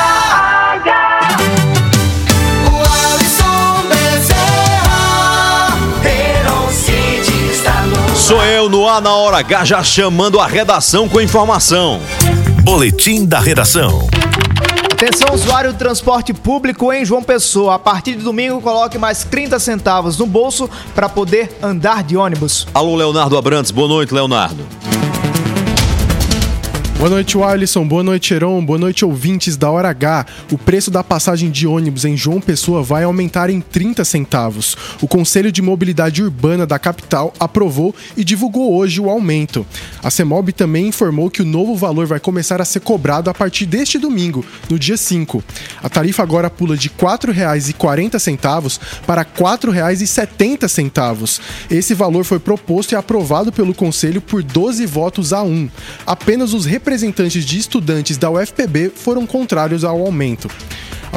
Sou 8.29 8.43
eu 8.43 8.69
no 8.69 8.87
ar 8.87 9.01
na 9.01 9.15
hora 9.15 9.37
H 9.37 9.65
já 9.65 9.83
chamando 9.83 10.39
a 10.39 10.45
redação 10.45 11.09
com 11.09 11.19
informação. 11.19 11.99
Boletim 12.61 13.25
da 13.25 13.39
redação. 13.39 14.07
Atenção, 14.93 15.33
usuário 15.33 15.73
do 15.73 15.79
transporte 15.79 16.31
público 16.31 16.93
em 16.93 17.03
João 17.03 17.23
Pessoa. 17.23 17.73
A 17.73 17.79
partir 17.79 18.13
de 18.13 18.21
domingo, 18.21 18.61
coloque 18.61 18.99
mais 18.99 19.23
30 19.23 19.57
centavos 19.57 20.15
no 20.19 20.27
bolso 20.27 20.69
para 20.93 21.09
poder 21.09 21.57
andar 21.59 22.03
de 22.03 22.15
ônibus. 22.15 22.67
Alô, 22.71 22.95
Leonardo 22.95 23.35
Abrantes. 23.35 23.71
Boa 23.71 23.87
noite, 23.87 24.13
Leonardo. 24.13 24.63
Boa 26.99 27.09
noite, 27.09 27.41
Alisson. 27.41 27.87
Boa 27.87 28.03
noite, 28.03 28.33
Heron. 28.33 28.65
Boa 28.65 28.77
noite, 28.77 29.05
ouvintes 29.05 29.55
da 29.55 29.71
Hora 29.71 29.87
H. 29.87 30.25
O 30.51 30.57
preço 30.57 30.91
da 30.91 31.01
passagem 31.01 31.49
de 31.49 31.65
ônibus 31.65 32.03
em 32.03 32.17
João 32.17 32.41
Pessoa 32.41 32.83
vai 32.83 33.05
aumentar 33.05 33.49
em 33.49 33.61
30 33.61 34.03
centavos. 34.03 34.75
O 35.01 35.07
Conselho 35.07 35.49
de 35.49 35.61
Mobilidade 35.61 36.21
Urbana 36.21 36.67
da 36.67 36.77
capital 36.77 37.33
aprovou 37.39 37.95
e 38.17 38.23
divulgou 38.25 38.75
hoje 38.75 38.99
o 38.99 39.09
aumento. 39.09 39.65
A 40.03 40.11
CEMOB 40.11 40.51
também 40.51 40.89
informou 40.89 41.29
que 41.29 41.41
o 41.41 41.45
novo 41.45 41.73
valor 41.73 42.05
vai 42.05 42.19
começar 42.19 42.59
a 42.59 42.65
ser 42.65 42.81
cobrado 42.81 43.29
a 43.29 43.33
partir 43.33 43.65
deste 43.65 43.97
domingo, 43.97 44.45
no 44.69 44.77
dia 44.77 44.97
5. 44.97 45.41
A 45.81 45.87
tarifa 45.87 46.21
agora 46.21 46.49
pula 46.49 46.75
de 46.75 46.89
R$ 46.89 46.95
4,40 46.99 48.77
para 49.07 49.21
R$ 49.21 49.27
4,70. 49.37 51.39
Esse 51.71 51.93
valor 51.93 52.25
foi 52.25 52.39
proposto 52.39 52.91
e 52.91 52.97
aprovado 52.97 53.53
pelo 53.53 53.73
Conselho 53.73 54.19
por 54.19 54.43
12 54.43 54.85
votos 54.85 55.31
a 55.31 55.41
1. 55.41 55.69
Apenas 56.05 56.53
os 56.53 56.65
representantes 56.65 56.88
de 57.45 57.59
estudantes 57.59 58.17
da 58.17 58.31
UFPB 58.31 58.91
foram 58.95 59.27
contrários 59.27 59.83
ao 59.83 60.01
aumento. 60.01 60.49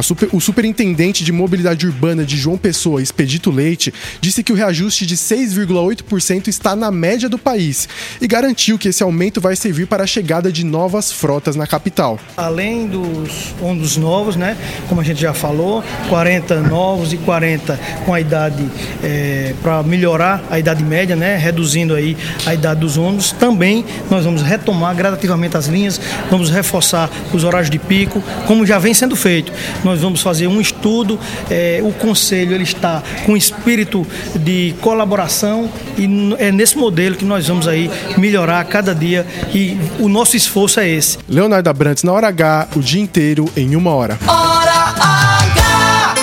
Super, 0.00 0.28
o 0.32 0.40
superintendente 0.40 1.24
de 1.24 1.32
mobilidade 1.32 1.86
urbana 1.86 2.24
de 2.24 2.36
João 2.36 2.56
Pessoa, 2.56 3.02
Expedito 3.02 3.50
Leite, 3.50 3.92
disse 4.20 4.42
que 4.42 4.52
o 4.52 4.54
reajuste 4.54 5.04
de 5.04 5.16
6,8% 5.16 6.48
está 6.48 6.74
na 6.74 6.90
média 6.90 7.28
do 7.28 7.38
país 7.38 7.88
e 8.20 8.26
garantiu 8.26 8.78
que 8.78 8.88
esse 8.88 9.02
aumento 9.02 9.40
vai 9.40 9.56
servir 9.56 9.86
para 9.86 10.04
a 10.04 10.06
chegada 10.06 10.50
de 10.50 10.64
novas 10.64 11.12
frotas 11.12 11.56
na 11.56 11.66
capital. 11.66 12.18
Além 12.36 12.86
dos 12.86 13.54
ônibus 13.60 13.96
novos, 13.96 14.36
né, 14.36 14.56
como 14.88 15.00
a 15.00 15.04
gente 15.04 15.20
já 15.20 15.34
falou, 15.34 15.82
40 16.08 16.60
novos 16.62 17.12
e 17.12 17.16
40 17.18 17.78
com 18.06 18.14
a 18.14 18.20
idade 18.20 18.64
é, 19.02 19.54
para 19.62 19.82
melhorar 19.82 20.42
a 20.50 20.58
idade 20.58 20.82
média, 20.82 21.16
né, 21.16 21.36
reduzindo 21.36 21.94
aí 21.94 22.16
a 22.46 22.54
idade 22.54 22.80
dos 22.80 22.96
ônibus. 22.96 23.32
Também 23.32 23.84
nós 24.10 24.24
vamos 24.24 24.42
retomar 24.42 24.94
gradativamente 24.94 25.56
as 25.56 25.66
linhas, 25.66 26.00
vamos 26.30 26.50
reforçar 26.50 27.10
os 27.32 27.44
horários 27.44 27.70
de 27.70 27.78
pico, 27.78 28.22
como 28.46 28.64
já 28.64 28.78
vem 28.78 28.94
sendo 28.94 29.16
feito. 29.16 29.52
Nós 29.84 30.00
vamos 30.00 30.22
fazer 30.22 30.46
um 30.46 30.60
estudo, 30.60 31.18
é, 31.50 31.80
o 31.82 31.92
conselho 31.92 32.54
ele 32.54 32.64
está 32.64 33.02
com 33.24 33.36
espírito 33.36 34.06
de 34.36 34.74
colaboração 34.80 35.70
e 35.96 36.08
é 36.38 36.50
nesse 36.52 36.76
modelo 36.76 37.16
que 37.16 37.24
nós 37.24 37.46
vamos 37.46 37.66
aí 37.68 37.90
melhorar 38.16 38.64
cada 38.64 38.94
dia 38.94 39.26
e 39.54 39.76
o 39.98 40.08
nosso 40.08 40.36
esforço 40.36 40.80
é 40.80 40.88
esse. 40.88 41.18
Leonardo 41.28 41.68
Abrantes 41.68 42.02
na 42.02 42.12
hora 42.12 42.28
H, 42.28 42.68
o 42.76 42.80
dia 42.80 43.00
inteiro 43.00 43.50
em 43.56 43.76
uma 43.76 43.90
hora. 43.94 44.18
Hora 44.26 44.94
H! 44.98 46.14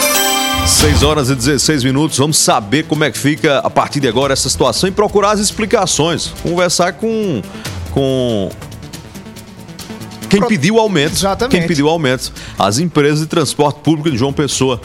6 0.70 1.04
horas 1.04 1.30
e 1.30 1.36
16 1.36 1.84
minutos. 1.84 2.18
Vamos 2.18 2.38
saber 2.38 2.84
como 2.84 3.04
é 3.04 3.12
que 3.12 3.18
fica 3.18 3.58
a 3.60 3.70
partir 3.70 4.00
de 4.00 4.08
agora 4.08 4.34
essa 4.34 4.48
situação 4.48 4.88
e 4.88 4.92
procurar 4.92 5.32
as 5.32 5.40
explicações. 5.40 6.28
Conversar 6.42 6.94
com. 6.94 7.42
com 7.92 8.50
quem 10.30 10.42
pediu 10.48 10.76
o 10.76 10.80
aumento. 10.80 11.14
Exatamente. 11.14 11.58
Quem 11.58 11.68
pediu 11.68 11.90
aumento. 11.90 12.32
As 12.58 12.80
empresas 12.80 13.20
de 13.20 13.26
transporte 13.26 13.80
público 13.82 14.12
de 14.12 14.18
João 14.18 14.32
Pessoa. 14.32 14.80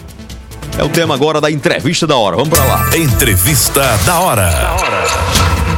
É 0.76 0.82
o 0.82 0.88
tema 0.88 1.14
agora 1.14 1.40
da 1.40 1.50
entrevista 1.50 2.06
da 2.06 2.16
hora. 2.16 2.36
Vamos 2.36 2.50
pra 2.50 2.64
lá. 2.64 2.96
Entrevista 2.96 3.82
da 4.04 4.18
hora. 4.18 4.50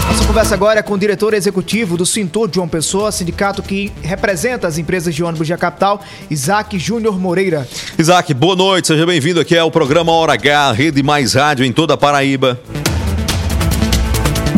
Nossa 0.08 0.24
conversa 0.24 0.54
agora 0.54 0.80
é 0.80 0.82
com 0.82 0.94
o 0.94 0.98
diretor 0.98 1.34
executivo 1.34 1.96
do 1.96 2.06
Sintor 2.06 2.48
João 2.54 2.68
Pessoa, 2.68 3.12
sindicato 3.12 3.62
que 3.62 3.92
representa 4.02 4.66
as 4.66 4.78
empresas 4.78 5.14
de 5.14 5.22
ônibus 5.22 5.48
da 5.48 5.58
capital, 5.58 6.00
Isaac 6.30 6.78
Júnior 6.78 7.18
Moreira. 7.18 7.68
Isaac, 7.98 8.32
boa 8.32 8.56
noite. 8.56 8.86
Seja 8.86 9.04
bem-vindo 9.04 9.40
aqui 9.40 9.58
ao 9.58 9.70
programa 9.70 10.12
Hora 10.12 10.32
H, 10.34 10.72
Rede 10.72 11.02
Mais 11.02 11.34
Rádio 11.34 11.64
em 11.64 11.72
toda 11.72 11.94
a 11.94 11.96
Paraíba. 11.96 12.58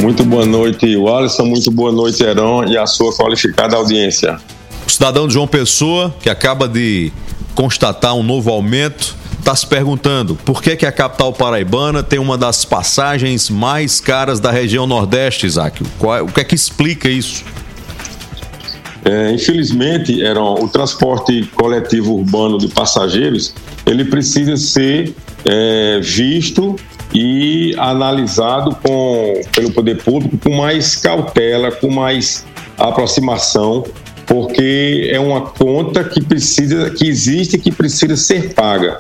Muito 0.01 0.23
boa 0.25 0.47
noite, 0.47 0.87
Alisson. 0.95 1.47
Muito 1.47 1.71
boa 1.73 1.91
noite, 1.91 2.23
Heron, 2.23 2.65
e 2.67 2.79
a 2.79 2.87
sua 2.87 3.13
qualificada 3.13 3.75
audiência. 3.75 4.39
O 4.89 4.91
cidadão 4.91 5.29
de 5.29 5.35
João 5.35 5.47
Pessoa, 5.47 6.15
que 6.23 6.31
acaba 6.31 6.67
de 6.67 7.13
constatar 7.55 8.15
um 8.15 8.23
novo 8.23 8.51
aumento, 8.51 9.15
está 9.39 9.55
se 9.55 9.67
perguntando 9.67 10.35
por 10.35 10.63
que, 10.63 10.75
que 10.77 10.87
a 10.87 10.91
capital 10.91 11.31
paraibana 11.31 12.03
tem 12.03 12.19
uma 12.19 12.39
das 12.39 12.65
passagens 12.65 13.51
mais 13.51 14.01
caras 14.01 14.41
da 14.41 14.51
região 14.51 14.87
Nordeste, 14.87 15.45
Isaac. 15.47 15.85
Qual- 15.99 16.25
o 16.25 16.33
que 16.33 16.41
é 16.41 16.45
que 16.45 16.55
explica 16.55 17.07
isso? 17.07 17.45
É, 19.05 19.31
infelizmente, 19.31 20.23
Heron, 20.23 20.55
o 20.65 20.69
transporte 20.69 21.43
coletivo 21.55 22.15
urbano 22.15 22.57
de 22.57 22.69
passageiros 22.69 23.55
ele 23.85 24.07
precisa 24.07 24.57
ser 24.57 25.15
é, 25.45 26.01
visto 26.03 26.77
e 27.15 27.75
analisado 27.77 28.75
com, 28.83 29.41
pelo 29.55 29.71
poder 29.71 30.03
público 30.03 30.37
com 30.39 30.57
mais 30.57 30.97
cautela, 30.97 31.71
com 31.73 31.91
mais 31.91 32.45
aproximação, 32.77 33.85
porque 34.29 35.11
é 35.13 35.19
uma 35.19 35.41
conta 35.41 36.05
que 36.05 36.23
precisa, 36.23 36.91
que 36.91 37.09
existe 37.09 37.57
e 37.57 37.59
que 37.59 37.73
precisa 37.73 38.17
ser 38.17 38.53
paga. 38.55 38.99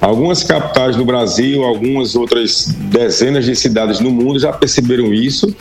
Algumas 0.00 0.42
capitais 0.42 0.96
do 0.96 1.04
Brasil, 1.04 1.62
algumas 1.62 2.16
outras 2.16 2.66
dezenas 2.90 3.44
de 3.44 3.54
cidades 3.54 4.00
no 4.00 4.10
mundo 4.10 4.38
já 4.38 4.52
perceberam 4.52 5.12
isso 5.12 5.54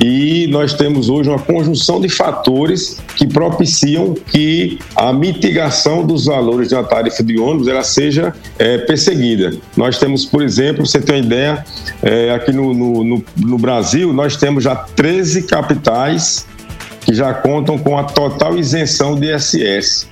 e 0.00 0.46
nós 0.48 0.72
temos 0.74 1.08
hoje 1.10 1.28
uma 1.28 1.38
conjunção 1.38 2.00
de 2.00 2.08
fatores 2.08 2.98
que 3.14 3.26
propiciam 3.26 4.14
que 4.14 4.78
a 4.96 5.12
mitigação 5.12 6.04
dos 6.04 6.24
valores 6.24 6.72
uma 6.72 6.82
tarifa 6.82 7.22
de 7.22 7.38
ônibus 7.38 7.68
ela 7.68 7.84
seja 7.84 8.34
eh, 8.58 8.78
perseguida. 8.78 9.52
Nós 9.76 9.98
temos, 9.98 10.24
por 10.24 10.42
exemplo, 10.42 10.86
você 10.86 10.98
tem 10.98 11.16
uma 11.16 11.24
ideia, 11.26 11.64
eh, 12.02 12.32
aqui 12.34 12.50
no, 12.50 12.72
no, 12.74 13.04
no- 13.04 13.24
no 13.36 13.58
Brasil 13.58 14.12
nós 14.12 14.36
temos 14.36 14.64
já 14.64 14.74
13 14.74 15.42
capitais 15.42 16.46
que 17.04 17.14
já 17.14 17.34
contam 17.34 17.78
com 17.78 17.98
a 17.98 18.04
total 18.04 18.56
isenção 18.56 19.14
de 19.14 19.34
ISS. 19.34 20.08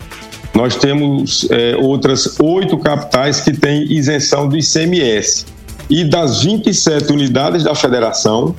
Nós 0.54 0.76
temos 0.76 1.46
eh, 1.50 1.76
outras 1.78 2.38
oito 2.40 2.76
capitais 2.78 3.40
que 3.40 3.52
têm 3.52 3.84
isenção 3.92 4.48
do 4.48 4.56
ICMS. 4.56 5.46
E 5.88 6.04
das 6.04 6.42
27 6.42 7.12
unidades 7.12 7.64
da 7.64 7.74
federação, 7.74 8.54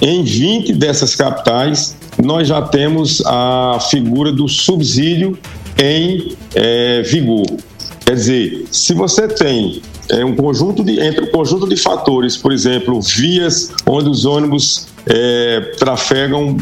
em 0.00 0.22
20 0.22 0.72
dessas 0.74 1.14
capitais, 1.14 1.96
nós 2.22 2.48
já 2.48 2.62
temos 2.62 3.22
a 3.26 3.78
figura 3.90 4.32
do 4.32 4.48
subsídio 4.48 5.38
em 5.78 6.36
eh, 6.54 7.02
vigor. 7.02 7.46
Quer 8.04 8.14
dizer, 8.14 8.64
se 8.70 8.94
você 8.94 9.26
tem 9.28 9.82
eh, 10.10 10.24
um 10.24 10.34
conjunto 10.34 10.84
de 10.84 11.00
entre 11.00 11.24
um 11.24 11.30
conjunto 11.30 11.68
de 11.68 11.76
fatores, 11.76 12.36
por 12.36 12.52
exemplo, 12.52 13.00
vias 13.00 13.72
onde 13.86 14.08
os 14.08 14.24
ônibus 14.24 14.88
eh, 15.06 15.72
trafegam 15.78 16.56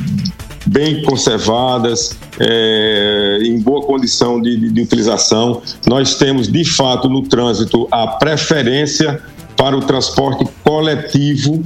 bem 0.66 1.02
conservadas, 1.02 2.16
eh, 2.40 3.38
em 3.42 3.58
boa 3.60 3.82
condição 3.82 4.40
de, 4.40 4.56
de- 4.56 4.70
de 4.70 4.80
utilização. 4.82 5.60
Nós 5.86 6.14
temos, 6.16 6.48
de 6.50 6.64
fato, 6.64 7.08
no 7.08 7.22
trânsito, 7.22 7.86
a 7.90 8.06
preferência 8.06 9.20
para 9.56 9.76
o 9.76 9.80
transporte 9.80 10.44
coletivo, 10.64 11.62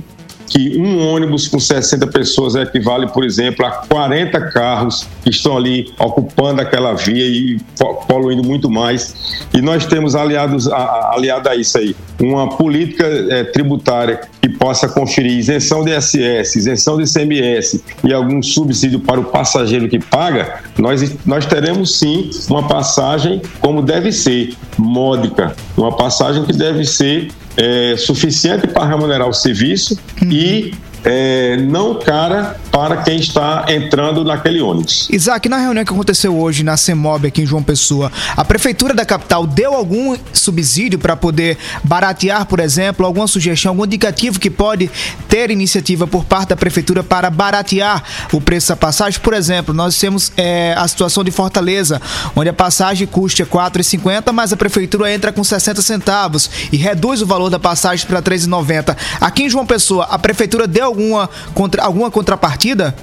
que 0.49 0.77
um 0.79 1.07
ônibus 1.13 1.47
com 1.49 1.59
60 1.61 2.07
pessoas 2.07 2.55
equivale, 2.55 3.07
por 3.09 3.25
exemplo, 3.25 3.65
a 3.67 3.71
40 3.71 4.41
carros 4.51 5.07
que 5.23 5.31
estão 5.31 5.57
ali 5.57 5.93
ocupando 5.99 6.61
aquela 6.61 6.95
via 6.95 7.25
e 7.27 7.59
po- 7.79 7.95
poluindo 8.07 8.43
muito 8.43 8.71
mais. 8.71 9.15
E 9.53 9.61
nós 9.61 9.85
temos 9.87 10.15
aliados, 10.15 10.67
a- 10.69 11.11
aliado 11.15 11.49
a 11.49 11.55
isso 11.57 11.77
aí, 11.79 11.95
uma 12.21 12.49
política 12.57 13.05
eh, 13.05 13.45
tributária 13.45 14.21
que 14.41 14.49
possa 14.49 14.89
conferir 14.89 15.33
isenção 15.39 15.85
de 15.85 15.91
ISS, 15.97 16.57
isenção 16.57 16.97
de 16.97 17.05
ICMS 17.05 17.85
e 18.05 18.13
algum 18.13 18.43
subsídio 18.43 19.01
para 19.01 19.21
o 19.21 19.25
passageiro 19.25 19.89
que 19.89 19.99
paga, 19.99 20.61
nós, 20.79 21.15
nós 21.27 21.45
teremos 21.47 21.99
sim 21.99 22.31
uma 22.49 22.67
passagem 22.67 23.43
como 23.61 23.83
deve 23.83 24.11
ser, 24.13 24.55
módica, 24.79 25.55
uma 25.77 25.95
passagem 25.95 26.45
que 26.45 26.53
deve 26.53 26.85
ser 26.85 27.29
é, 27.59 27.97
suficiente 27.97 28.69
para 28.69 28.87
remunerar 28.87 29.29
o 29.29 29.33
serviço 29.33 29.99
e 30.23 30.73
é, 31.05 31.57
não 31.57 31.99
cara 31.99 32.57
para 32.71 32.99
quem 32.99 33.19
está 33.19 33.65
entrando 33.69 34.25
naquele 34.25 34.61
ônibus. 34.61 35.09
Isaac, 35.11 35.49
na 35.49 35.59
reunião 35.59 35.85
que 35.85 35.93
aconteceu 35.93 36.39
hoje 36.39 36.63
na 36.63 36.77
CEMOB 36.77 37.29
aqui 37.29 37.43
em 37.43 37.47
João 37.47 37.63
Pessoa, 37.63 38.11
a 38.37 38.45
prefeitura 38.45 38.95
da 38.95 39.05
capital 39.05 39.47
deu 39.47 39.75
algum 39.75 40.17
subsídio 40.33 40.99
para 40.99 41.17
poder 41.17 41.57
baratear, 41.83 42.47
por 42.47 42.61
exemplo, 42.61 43.05
alguma 43.05 43.27
sugestão, 43.27 43.73
algum 43.73 43.85
indicativo 43.85 44.39
que 44.39 44.51
pode 44.51 44.91
ter 45.29 45.51
iniciativa 45.51 46.07
por 46.07 46.25
parte 46.25 46.51
da 46.51 46.57
prefeitura 46.57 47.03
para 47.03 47.31
baratear 47.31 48.03
o 48.33 48.41
preço 48.41 48.69
da 48.69 48.77
passagem? 48.77 49.21
Por 49.21 49.35
exemplo, 49.35 49.75
nós 49.75 49.99
temos 49.99 50.33
é, 50.37 50.75
a 50.77 50.87
situação 50.87 51.25
de 51.25 51.31
Fortaleza, 51.31 52.01
onde 52.35 52.49
a 52.49 52.53
passagem 52.53 53.07
custa 53.07 53.45
R$ 53.45 53.51
4,50, 53.51 54.33
mas 54.33 54.53
a 54.53 54.57
prefeitura 54.57 55.13
entra 55.13 55.33
com 55.33 55.43
60 55.43 55.81
centavos 55.83 56.51
e 56.73 56.77
reduz 56.77 57.23
o 57.23 57.27
valor 57.27 57.51
da 57.51 57.59
passagem 57.59 58.07
para 58.07 58.19
R$ 58.19 58.25
3,90. 58.25 58.97
Aqui 59.21 59.45
em 59.45 59.51
João 59.51 59.67
Pessoa, 59.67 60.05
a 60.05 60.19
prefeitura 60.19 60.67
deu 60.67 60.89
alguma, 60.99 61.31
contra, 61.55 61.83
alguma 61.83 62.11
contrapartida? 62.11 62.95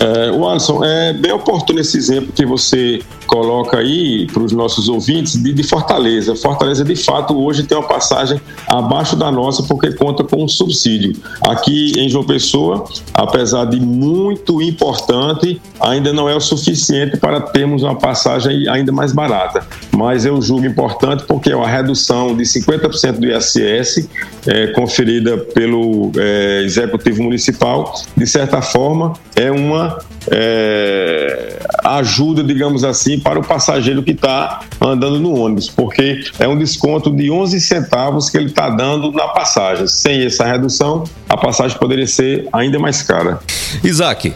É, 0.00 0.30
o 0.30 0.48
Alisson, 0.48 0.82
é 0.82 1.12
bem 1.12 1.30
oportuno 1.30 1.78
esse 1.78 1.98
exemplo 1.98 2.32
que 2.32 2.46
você 2.46 3.02
coloca 3.26 3.78
aí 3.78 4.26
para 4.32 4.42
os 4.42 4.50
nossos 4.50 4.88
ouvintes 4.88 5.40
de, 5.40 5.52
de 5.52 5.62
Fortaleza. 5.62 6.34
Fortaleza, 6.34 6.82
de 6.82 6.96
fato, 6.96 7.38
hoje 7.38 7.64
tem 7.64 7.76
uma 7.76 7.86
passagem 7.86 8.40
abaixo 8.66 9.14
da 9.14 9.30
nossa 9.30 9.62
porque 9.62 9.92
conta 9.92 10.24
com 10.24 10.42
um 10.42 10.48
subsídio. 10.48 11.14
Aqui 11.46 11.92
em 11.96 12.08
João 12.08 12.24
Pessoa, 12.24 12.84
apesar 13.12 13.66
de 13.66 13.78
muito 13.78 14.62
importante, 14.62 15.60
ainda 15.78 16.12
não 16.14 16.28
é 16.28 16.34
o 16.34 16.40
suficiente 16.40 17.18
para 17.18 17.40
termos 17.40 17.82
uma 17.82 17.94
passagem 17.94 18.66
ainda 18.68 18.90
mais 18.90 19.12
barata. 19.12 19.66
Mas 20.00 20.24
eu 20.24 20.40
julgo 20.40 20.64
importante 20.64 21.24
porque 21.24 21.50
é 21.50 21.54
uma 21.54 21.68
redução 21.68 22.34
de 22.34 22.42
50% 22.44 23.18
do 23.18 23.26
ISS 23.26 24.08
é, 24.46 24.68
conferida 24.68 25.36
pelo 25.36 26.10
é, 26.16 26.62
Executivo 26.64 27.22
Municipal, 27.22 27.94
de 28.16 28.26
certa 28.26 28.62
forma, 28.62 29.12
é 29.36 29.50
uma 29.50 29.98
é, 30.30 31.58
ajuda, 31.84 32.42
digamos 32.42 32.82
assim, 32.82 33.20
para 33.20 33.38
o 33.38 33.44
passageiro 33.44 34.02
que 34.02 34.12
está 34.12 34.60
andando 34.80 35.20
no 35.20 35.38
ônibus, 35.38 35.68
porque 35.68 36.22
é 36.38 36.48
um 36.48 36.58
desconto 36.58 37.14
de 37.14 37.30
11 37.30 37.60
centavos 37.60 38.30
que 38.30 38.38
ele 38.38 38.46
está 38.46 38.70
dando 38.70 39.12
na 39.12 39.28
passagem. 39.28 39.86
Sem 39.86 40.24
essa 40.24 40.46
redução, 40.46 41.04
a 41.28 41.36
passagem 41.36 41.76
poderia 41.78 42.06
ser 42.06 42.48
ainda 42.54 42.78
mais 42.78 43.02
cara. 43.02 43.38
Isaac, 43.84 44.32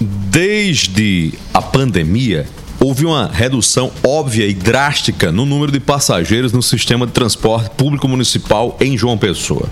desde 0.00 1.34
a 1.54 1.62
pandemia, 1.62 2.46
houve 2.80 3.04
uma 3.04 3.26
redução 3.26 3.90
óbvia 4.04 4.46
e 4.46 4.54
drástica 4.54 5.32
no 5.32 5.44
número 5.44 5.72
de 5.72 5.80
passageiros 5.80 6.52
no 6.52 6.62
sistema 6.62 7.06
de 7.06 7.12
transporte 7.12 7.70
público 7.70 8.06
municipal 8.06 8.76
em 8.80 8.96
João 8.96 9.18
Pessoa. 9.18 9.68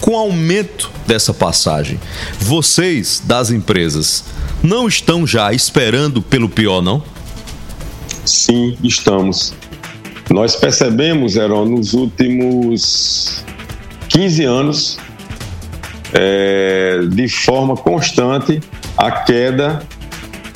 Com 0.00 0.12
o 0.12 0.16
aumento 0.16 0.90
dessa 1.06 1.32
passagem, 1.32 2.00
vocês 2.38 3.22
das 3.24 3.50
empresas 3.50 4.24
não 4.62 4.88
estão 4.88 5.26
já 5.26 5.52
esperando 5.52 6.20
pelo 6.20 6.48
pior, 6.48 6.82
não? 6.82 7.02
Sim, 8.24 8.76
estamos. 8.82 9.54
Nós 10.30 10.56
percebemos, 10.56 11.36
Heron, 11.36 11.64
nos 11.64 11.94
últimos 11.94 13.42
15 14.08 14.44
anos, 14.44 14.98
é, 16.12 17.00
de 17.10 17.28
forma 17.28 17.76
constante, 17.76 18.60
a 18.96 19.10
queda 19.10 19.82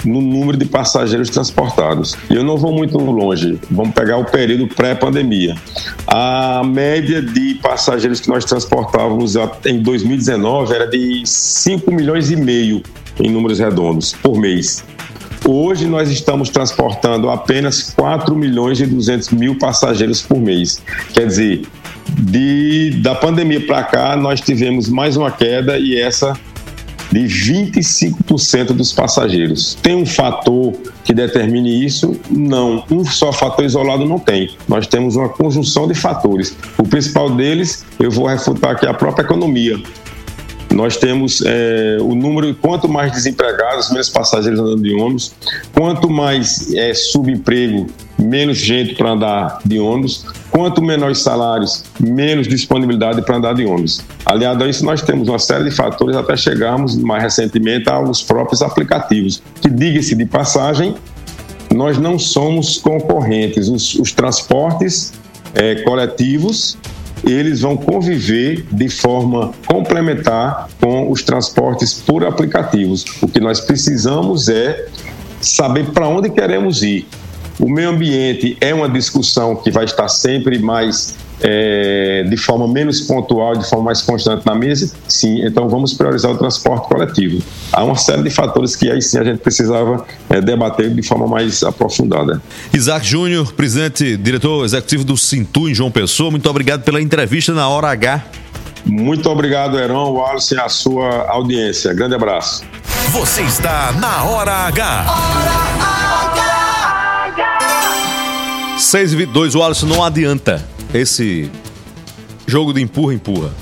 no 0.04 0.20
número 0.20 0.56
de 0.56 0.64
passageiros 0.64 1.30
transportados. 1.30 2.16
E 2.30 2.34
eu 2.34 2.44
não 2.44 2.56
vou 2.56 2.72
muito 2.72 2.98
longe, 2.98 3.58
vamos 3.70 3.94
pegar 3.94 4.18
o 4.18 4.24
período 4.24 4.66
pré-pandemia. 4.68 5.54
A 6.06 6.62
média 6.64 7.22
de 7.22 7.54
passageiros 7.54 8.20
que 8.20 8.28
nós 8.28 8.44
transportávamos 8.44 9.34
em 9.64 9.80
2019 9.80 10.74
era 10.74 10.86
de 10.86 11.22
5 11.24 11.90
milhões 11.92 12.30
e 12.30 12.36
meio 12.36 12.82
em 13.20 13.30
números 13.30 13.58
redondos 13.58 14.12
por 14.12 14.38
mês. 14.38 14.84
Hoje 15.46 15.86
nós 15.86 16.08
estamos 16.08 16.50
transportando 16.50 17.28
apenas 17.28 17.92
4 17.94 18.34
milhões 18.34 18.80
e 18.80 18.86
200 18.86 19.30
mil 19.30 19.58
passageiros 19.58 20.22
por 20.22 20.38
mês. 20.38 20.80
Quer 21.12 21.26
dizer, 21.26 21.62
de, 22.08 23.00
da 23.02 23.14
pandemia 23.14 23.60
para 23.66 23.82
cá, 23.82 24.16
nós 24.16 24.40
tivemos 24.40 24.88
mais 24.88 25.16
uma 25.16 25.32
queda 25.32 25.78
e 25.78 25.98
essa 25.98 26.38
de 27.12 27.20
25% 27.20 28.68
dos 28.68 28.92
passageiros. 28.92 29.76
Tem 29.82 29.94
um 29.94 30.06
fator 30.06 30.72
que 31.04 31.12
determine 31.12 31.84
isso? 31.84 32.18
Não. 32.30 32.84
Um 32.90 33.04
só 33.04 33.32
fator 33.32 33.64
isolado 33.64 34.06
não 34.06 34.18
tem. 34.18 34.50
Nós 34.66 34.86
temos 34.86 35.14
uma 35.14 35.28
conjunção 35.28 35.86
de 35.86 35.94
fatores. 35.94 36.56
O 36.78 36.84
principal 36.84 37.28
deles, 37.30 37.84
eu 38.00 38.10
vou 38.10 38.26
refutar 38.26 38.72
aqui 38.72 38.86
a 38.86 38.94
própria 38.94 39.24
economia. 39.24 39.78
Nós 40.72 40.96
temos 40.96 41.42
é, 41.44 41.98
o 42.00 42.14
número, 42.14 42.54
quanto 42.54 42.88
mais 42.88 43.12
desempregados, 43.12 43.90
menos 43.90 44.08
passageiros 44.08 44.58
andando 44.58 44.82
de 44.82 44.94
ônibus, 44.94 45.32
quanto 45.74 46.08
mais 46.08 46.72
é, 46.74 46.94
subemprego, 46.94 47.86
menos 48.18 48.56
gente 48.56 48.94
para 48.94 49.10
andar 49.10 49.58
de 49.64 49.78
ônibus, 49.78 50.24
quanto 50.50 50.80
menores 50.80 51.18
salários, 51.18 51.84
menos 52.00 52.48
disponibilidade 52.48 53.20
para 53.22 53.36
andar 53.36 53.54
de 53.54 53.64
ônibus. 53.66 54.02
Aliado 54.24 54.64
a 54.64 54.68
isso, 54.68 54.84
nós 54.84 55.02
temos 55.02 55.28
uma 55.28 55.38
série 55.38 55.64
de 55.64 55.70
fatores 55.70 56.16
até 56.16 56.36
chegarmos 56.36 56.96
mais 56.96 57.22
recentemente 57.22 57.88
aos 57.90 58.22
próprios 58.22 58.62
aplicativos, 58.62 59.42
que, 59.60 59.68
diga-se 59.68 60.14
de 60.14 60.24
passagem, 60.24 60.94
nós 61.74 61.98
não 61.98 62.18
somos 62.18 62.78
concorrentes. 62.78 63.68
Os, 63.68 63.94
os 63.94 64.12
transportes 64.12 65.12
é, 65.54 65.76
coletivos 65.82 66.78
eles 67.24 67.60
vão 67.60 67.76
conviver 67.76 68.64
de 68.70 68.88
forma 68.88 69.52
complementar 69.66 70.68
com 70.80 71.10
os 71.10 71.22
transportes 71.22 71.94
por 71.94 72.24
aplicativos. 72.24 73.04
O 73.22 73.28
que 73.28 73.40
nós 73.40 73.60
precisamos 73.60 74.48
é 74.48 74.86
saber 75.40 75.90
para 75.90 76.08
onde 76.08 76.30
queremos 76.30 76.82
ir. 76.82 77.06
O 77.58 77.68
meio 77.68 77.90
ambiente 77.90 78.56
é 78.60 78.74
uma 78.74 78.88
discussão 78.88 79.54
que 79.54 79.70
vai 79.70 79.84
estar 79.84 80.08
sempre 80.08 80.58
mais 80.58 81.16
é, 81.42 82.22
de 82.22 82.36
forma 82.36 82.68
menos 82.68 83.00
pontual, 83.00 83.56
de 83.56 83.68
forma 83.68 83.86
mais 83.86 84.00
constante 84.00 84.46
na 84.46 84.54
mesa, 84.54 84.94
sim, 85.08 85.44
então 85.44 85.68
vamos 85.68 85.92
priorizar 85.92 86.30
o 86.30 86.38
transporte 86.38 86.86
coletivo. 86.88 87.42
Há 87.72 87.82
uma 87.82 87.96
série 87.96 88.22
de 88.22 88.30
fatores 88.30 88.76
que 88.76 88.88
aí 88.88 89.02
sim 89.02 89.18
a 89.18 89.24
gente 89.24 89.38
precisava 89.38 90.06
é, 90.30 90.40
debater 90.40 90.88
de 90.94 91.02
forma 91.02 91.26
mais 91.26 91.64
aprofundada. 91.64 92.40
Isaac 92.72 93.04
Júnior, 93.04 93.52
presidente, 93.54 94.16
diretor 94.16 94.64
executivo 94.64 95.02
do 95.04 95.16
Sintu 95.16 95.68
em 95.68 95.74
João 95.74 95.90
Pessoa, 95.90 96.30
muito 96.30 96.48
obrigado 96.48 96.82
pela 96.82 97.02
entrevista 97.02 97.52
na 97.52 97.68
Hora 97.68 97.88
H. 97.88 98.24
Muito 98.84 99.28
obrigado, 99.28 99.78
Heron, 99.78 100.12
Wallace, 100.12 100.54
e 100.54 100.58
a 100.58 100.68
sua 100.68 101.28
audiência. 101.28 101.92
Grande 101.94 102.16
abraço. 102.16 102.64
Você 103.10 103.42
está 103.42 103.92
na 103.92 104.24
Hora 104.24 104.52
H. 104.66 105.06
Hora 105.08 105.52
H. 107.26 108.78
6 108.78 109.12
e 109.12 109.16
22, 109.16 109.54
Wallace, 109.54 109.86
não 109.86 110.02
adianta 110.02 110.71
esse 110.92 111.50
jogo 112.46 112.72
de 112.72 112.80
empurra-empurra. 112.80 113.52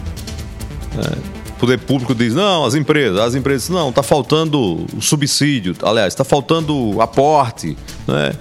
É, 0.96 1.50
o 1.50 1.60
poder 1.60 1.78
público 1.78 2.14
diz, 2.14 2.34
não, 2.34 2.64
as 2.64 2.74
empresas, 2.74 3.18
as 3.18 3.34
empresas, 3.34 3.68
não, 3.68 3.90
está 3.90 4.02
faltando 4.02 4.86
subsídio, 5.00 5.76
aliás, 5.82 6.12
está 6.12 6.24
faltando 6.24 7.00
aporte, 7.00 7.76
né, 8.06 8.32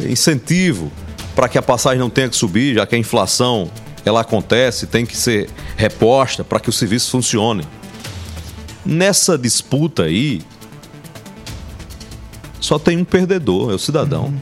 incentivo 0.00 0.92
para 1.34 1.48
que 1.48 1.58
a 1.58 1.62
passagem 1.62 1.98
não 1.98 2.10
tenha 2.10 2.28
que 2.28 2.36
subir, 2.36 2.74
já 2.74 2.86
que 2.86 2.94
a 2.94 2.98
inflação 2.98 3.70
ela 4.04 4.20
acontece, 4.20 4.86
tem 4.86 5.04
que 5.04 5.16
ser 5.16 5.50
reposta 5.76 6.44
para 6.44 6.60
que 6.60 6.68
o 6.68 6.72
serviço 6.72 7.10
funcione. 7.10 7.64
Nessa 8.84 9.36
disputa 9.36 10.04
aí, 10.04 10.42
só 12.60 12.78
tem 12.78 12.96
um 12.96 13.04
perdedor, 13.04 13.72
é 13.72 13.74
o 13.74 13.78
cidadão. 13.78 14.32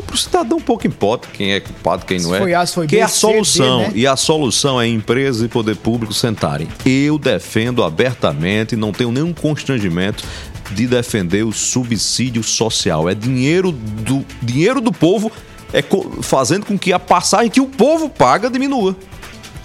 Então, 0.00 0.06
para 0.06 0.14
o 0.14 0.18
cidadão, 0.18 0.60
pouco 0.60 0.86
importa 0.86 1.28
quem 1.32 1.52
é 1.52 1.60
culpado, 1.60 2.04
quem 2.06 2.18
não 2.20 2.34
é. 2.34 2.38
foi 2.38 2.54
A, 2.54 2.66
foi 2.66 2.86
que 2.86 2.96
B, 2.96 3.00
é 3.00 3.04
a 3.04 3.08
solução. 3.08 3.80
né? 3.80 3.92
E 3.94 4.06
a 4.06 4.16
solução 4.16 4.80
é 4.80 4.86
empresa 4.88 5.44
e 5.44 5.48
poder 5.48 5.76
público 5.76 6.14
sentarem. 6.14 6.66
Eu 6.84 7.18
defendo 7.18 7.84
abertamente, 7.84 8.76
não 8.76 8.92
tenho 8.92 9.12
nenhum 9.12 9.32
constrangimento 9.32 10.24
de 10.72 10.86
defender 10.86 11.44
o 11.44 11.52
subsídio 11.52 12.42
social. 12.42 13.08
É 13.08 13.14
dinheiro 13.14 13.72
do, 13.72 14.24
dinheiro 14.42 14.80
do 14.80 14.92
povo 14.92 15.30
é 15.72 15.82
co- 15.82 16.18
fazendo 16.22 16.64
com 16.66 16.78
que 16.78 16.92
a 16.92 16.98
passagem 16.98 17.50
que 17.50 17.60
o 17.60 17.66
povo 17.66 18.08
paga 18.08 18.48
diminua. 18.50 18.96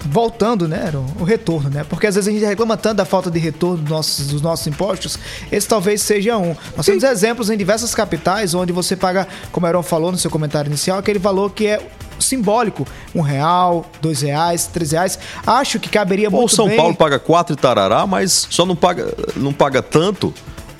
Voltando, 0.05 0.67
né, 0.67 0.91
o 1.19 1.23
retorno, 1.23 1.69
né? 1.69 1.83
Porque 1.83 2.07
às 2.07 2.15
vezes 2.15 2.27
a 2.27 2.31
gente 2.31 2.45
reclama 2.45 2.77
tanto 2.77 2.97
da 2.97 3.05
falta 3.05 3.31
de 3.31 3.39
retorno 3.39 3.77
dos 3.77 3.89
nossos, 3.89 4.27
dos 4.27 4.41
nossos 4.41 4.67
impostos, 4.67 5.17
esse 5.51 5.67
talvez 5.67 6.01
seja 6.01 6.37
um. 6.37 6.55
Nós 6.75 6.85
temos 6.85 7.03
exemplos 7.03 7.49
em 7.49 7.57
diversas 7.57 7.93
capitais 7.95 8.53
onde 8.53 8.71
você 8.71 8.95
paga, 8.95 9.27
como 9.51 9.65
o 9.65 9.67
Aaron 9.67 9.83
falou 9.83 10.11
no 10.11 10.17
seu 10.17 10.29
comentário 10.29 10.69
inicial, 10.69 10.99
aquele 10.99 11.19
valor 11.19 11.51
que 11.51 11.67
é 11.67 11.81
simbólico, 12.19 12.87
um 13.13 13.21
real, 13.21 13.85
dois 14.01 14.21
reais, 14.21 14.67
três 14.67 14.91
reais. 14.91 15.19
Acho 15.45 15.79
que 15.79 15.89
caberia 15.89 16.29
Ou 16.29 16.39
muito 16.39 16.55
São 16.55 16.67
bem... 16.67 16.77
Paulo 16.77 16.95
paga 16.95 17.19
4 17.19 17.53
e 17.53 17.57
tarará, 17.57 18.07
mas 18.07 18.47
só 18.49 18.65
não 18.65 18.75
paga, 18.75 19.13
não 19.35 19.51
paga 19.51 19.81
tanto 19.81 20.33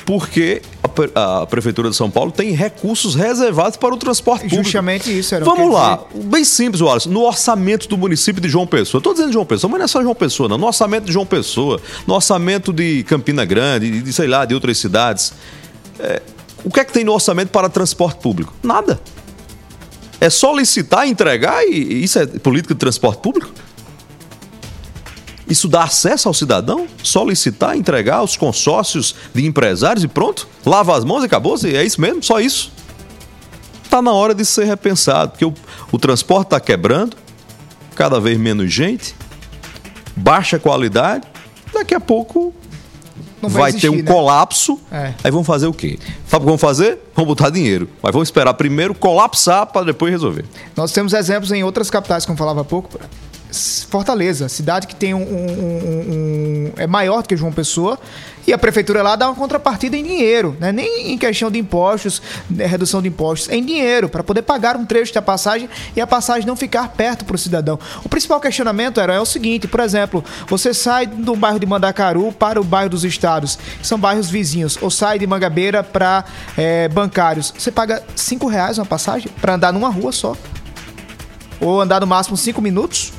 porque 0.05 0.61
a, 1.03 1.07
pre- 1.07 1.11
a 1.13 1.45
Prefeitura 1.45 1.89
de 1.89 1.95
São 1.95 2.09
Paulo 2.09 2.31
tem 2.31 2.51
recursos 2.51 3.15
reservados 3.15 3.77
para 3.77 3.93
o 3.93 3.97
transporte 3.97 4.43
público. 4.43 4.63
Justamente 4.63 5.17
isso, 5.17 5.35
Aaron. 5.35 5.45
Vamos 5.45 5.73
lá, 5.73 5.99
dizer- 6.13 6.27
bem 6.27 6.43
simples, 6.43 6.81
Wallace. 6.81 7.09
No 7.09 7.21
orçamento 7.23 7.87
do 7.87 7.97
município 7.97 8.41
de 8.41 8.47
João 8.49 8.65
Pessoa, 8.65 8.99
estou 8.99 9.13
dizendo 9.13 9.33
João 9.33 9.45
Pessoa, 9.45 9.69
mas 9.69 9.79
não 9.79 9.85
é 9.85 9.87
só 9.87 10.01
João 10.01 10.15
Pessoa, 10.15 10.49
não. 10.49 10.57
No 10.57 10.67
orçamento 10.67 11.05
de 11.05 11.11
João 11.11 11.25
Pessoa, 11.25 11.81
no 12.07 12.13
orçamento 12.13 12.71
de 12.71 13.03
Campina 13.03 13.43
Grande, 13.45 14.01
de, 14.01 14.13
sei 14.13 14.27
lá, 14.27 14.45
de 14.45 14.53
outras 14.53 14.77
cidades. 14.77 15.33
é, 15.99 16.21
o 16.63 16.69
que 16.71 16.79
é 16.79 16.85
que 16.85 16.91
tem 16.93 17.03
no 17.03 17.13
orçamento 17.13 17.49
para 17.49 17.69
transporte 17.69 18.19
público? 18.19 18.53
Nada. 18.63 18.99
É 20.19 20.29
só 20.29 20.55
licitar, 20.55 21.07
entregar 21.07 21.63
e, 21.67 21.73
e 21.75 22.03
isso 22.03 22.17
é 22.17 22.25
política 22.25 22.73
de 22.73 22.79
transporte 22.79 23.19
público? 23.21 23.51
Isso 25.47 25.67
dá 25.67 25.83
acesso 25.83 26.27
ao 26.27 26.33
cidadão? 26.33 26.87
Só 27.03 27.23
licitar, 27.23 27.77
entregar 27.77 28.17
aos 28.17 28.35
consórcios 28.35 29.15
de 29.33 29.45
empresários 29.45 30.03
e 30.03 30.07
pronto? 30.07 30.47
Lava 30.65 30.97
as 30.97 31.03
mãos 31.03 31.21
e 31.23 31.25
acabou? 31.25 31.55
É 31.65 31.83
isso 31.83 32.01
mesmo? 32.01 32.23
Só 32.23 32.39
isso? 32.39 32.71
Está 33.83 34.01
na 34.01 34.11
hora 34.11 34.33
de 34.33 34.43
ser 34.43 34.65
repensado, 34.65 35.31
porque 35.31 35.45
o, 35.45 35.53
o 35.91 35.99
transporte 35.99 36.47
está 36.47 36.59
quebrando, 36.59 37.15
cada 37.95 38.19
vez 38.19 38.37
menos 38.37 38.73
gente, 38.73 39.15
baixa 40.15 40.57
qualidade, 40.57 41.25
daqui 41.71 41.93
a 41.93 41.99
pouco 41.99 42.53
Não 43.41 43.47
vai, 43.47 43.69
existir, 43.69 43.89
ter 43.89 43.93
um 43.93 44.01
né? 44.01 44.11
colapso. 44.11 44.79
É. 44.91 45.13
Aí 45.23 45.29
vão 45.31 45.43
fazer 45.43 45.67
o 45.67 45.73
quê? 45.73 45.99
Sabe 46.27 46.43
o 46.43 46.45
que 46.45 46.49
vão 46.49 46.57
fazer? 46.57 46.99
Vão 47.15 47.25
botar 47.25 47.51
dinheiro. 47.51 47.87
Mas 48.01 48.11
vão 48.11 48.23
esperar 48.23 48.53
primeiro 48.55 48.95
colapsar 48.95 49.67
para 49.67 49.85
depois 49.85 50.11
resolver. 50.11 50.45
Nós 50.75 50.91
temos 50.91 51.13
exemplos 51.13 51.51
em 51.51 51.63
outras 51.63 51.89
capitais, 51.89 52.25
como 52.25 52.37
falava 52.37 52.61
há 52.61 52.65
pouco. 52.65 52.99
Fortaleza, 53.89 54.49
cidade 54.49 54.87
que 54.87 54.95
tem 54.95 55.13
um, 55.13 55.21
um- 55.21 56.13
um- 56.13 56.71
é 56.77 56.85
maior 56.87 57.21
do 57.21 57.29
que 57.29 57.37
João 57.37 57.51
Pessoa 57.51 57.97
e 58.47 58.53
a 58.53 58.57
prefeitura 58.57 59.01
lá 59.01 59.15
dá 59.15 59.27
uma 59.27 59.35
contrapartida 59.35 59.97
em 59.97 60.03
dinheiro, 60.03 60.55
né? 60.59 60.71
nem 60.71 61.11
em 61.13 61.17
questão 61.17 61.49
de 61.49 61.57
impostos, 61.57 62.21
né, 62.49 62.65
redução 62.65 63.01
de 63.01 63.07
impostos, 63.07 63.49
em 63.49 63.63
dinheiro 63.65 64.07
para 64.09 64.23
poder 64.23 64.41
pagar 64.43 64.75
um 64.77 64.85
trecho 64.85 65.13
da 65.13 65.21
passagem 65.21 65.67
e 65.95 66.01
a 66.01 66.05
passagem 66.07 66.45
não 66.45 66.55
ficar 66.55 66.89
perto 66.89 67.25
para 67.25 67.35
o 67.35 67.39
cidadão. 67.39 67.79
O 68.03 68.09
principal 68.09 68.39
questionamento 68.39 68.99
era 68.99 69.13
é 69.13 69.19
o 69.19 69.25
seguinte, 69.25 69.67
por 69.67 69.79
exemplo, 69.79 70.23
você 70.47 70.73
sai 70.73 71.07
do 71.07 71.35
bairro 71.35 71.59
de 71.59 71.65
Mandacaru 71.65 72.31
para 72.31 72.59
o 72.61 72.63
bairro 72.63 72.89
dos 72.89 73.03
Estados, 73.03 73.57
que 73.79 73.87
são 73.87 73.97
bairros 73.97 74.29
vizinhos, 74.29 74.77
ou 74.81 74.91
sai 74.91 75.17
de 75.17 75.25
Mangabeira 75.25 75.83
para 75.83 76.23
é, 76.57 76.87
bancários, 76.89 77.53
você 77.57 77.71
paga 77.71 78.03
cinco 78.15 78.47
reais 78.47 78.77
uma 78.77 78.85
passagem 78.85 79.31
para 79.41 79.55
andar 79.55 79.71
numa 79.73 79.89
rua 79.89 80.11
só 80.11 80.35
ou 81.59 81.81
andar 81.81 82.01
no 82.01 82.07
máximo 82.07 82.35
5 82.35 82.61
minutos. 82.61 83.13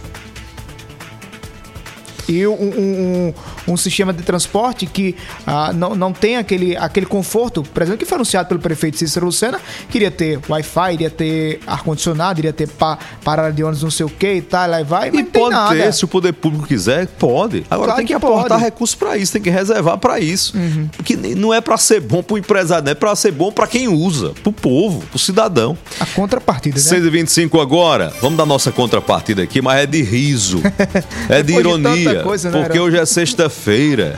E 2.28 2.46
um, 2.46 2.54
um- 2.54 3.34
um- 3.66 3.76
sistema 3.76 4.12
de 4.12 4.22
transporte 4.22 4.86
que 4.86 5.14
ah, 5.46 5.72
não, 5.72 5.94
não 5.94 6.12
tem 6.12 6.36
aquele, 6.36 6.76
aquele 6.76 7.06
conforto, 7.06 7.62
por 7.62 7.82
exemplo, 7.82 7.98
que 7.98 8.04
foi 8.04 8.16
anunciado 8.16 8.48
pelo 8.48 8.60
prefeito 8.60 8.98
Cícero 8.98 9.26
Lucena, 9.26 9.60
queria 9.90 10.10
ter 10.10 10.40
Wi-Fi, 10.48 10.94
iria 10.94 11.10
ter 11.10 11.60
ar-condicionado, 11.66 12.40
iria 12.40 12.52
ter 12.52 12.68
pa, 12.68 12.98
parada 13.22 13.52
de 13.52 13.62
ônibus 13.62 13.82
não 13.82 13.90
sei 13.90 14.06
o 14.06 14.10
que 14.10 14.34
e 14.34 14.42
tal, 14.42 14.68
lá 14.68 14.80
e 14.80 14.84
vai, 14.84 15.10
E 15.10 15.22
pode 15.24 15.56
ter, 15.76 15.92
se 15.92 16.04
o 16.04 16.08
poder 16.08 16.32
público 16.32 16.66
quiser, 16.66 17.06
pode. 17.06 17.64
Agora 17.70 17.88
Claro 17.88 17.96
tem 17.98 18.06
que, 18.06 18.12
que 18.12 18.16
aportar 18.16 18.58
recursos 18.58 18.96
para 18.96 19.16
isso, 19.16 19.32
tem 19.32 19.42
que 19.42 19.50
reservar 19.50 19.98
para 19.98 20.18
isso. 20.18 20.56
Uhum. 20.56 20.88
Porque 20.96 21.16
não 21.16 21.52
é 21.52 21.60
para 21.60 21.76
ser 21.76 22.00
bom 22.00 22.22
pro 22.22 22.36
empresário, 22.38 22.84
não 22.84 22.92
é 22.92 22.94
para 22.94 23.14
ser 23.14 23.32
bom 23.32 23.52
para 23.52 23.66
quem 23.66 23.88
usa, 23.88 24.32
pro 24.42 24.52
povo, 24.52 25.00
pro 25.06 25.18
cidadão. 25.18 25.76
A 26.00 26.06
contrapartida, 26.06 26.76
né? 26.76 26.82
6h25 26.82 27.60
agora, 27.60 28.12
vamos 28.20 28.36
dar 28.36 28.46
nossa 28.46 28.72
contrapartida 28.72 29.42
aqui, 29.42 29.60
mas 29.62 29.80
é 29.80 29.86
de 29.86 30.02
riso, 30.02 30.60
é 31.28 31.42
de 31.42 31.54
Depois 31.54 31.54
de 31.54 31.58
ironia, 31.58 32.22
coisa, 32.22 32.50
né, 32.50 32.62
porque 32.62 32.78
hoje 32.78 32.98
é 32.98 33.06
sexta-feira, 33.06 33.55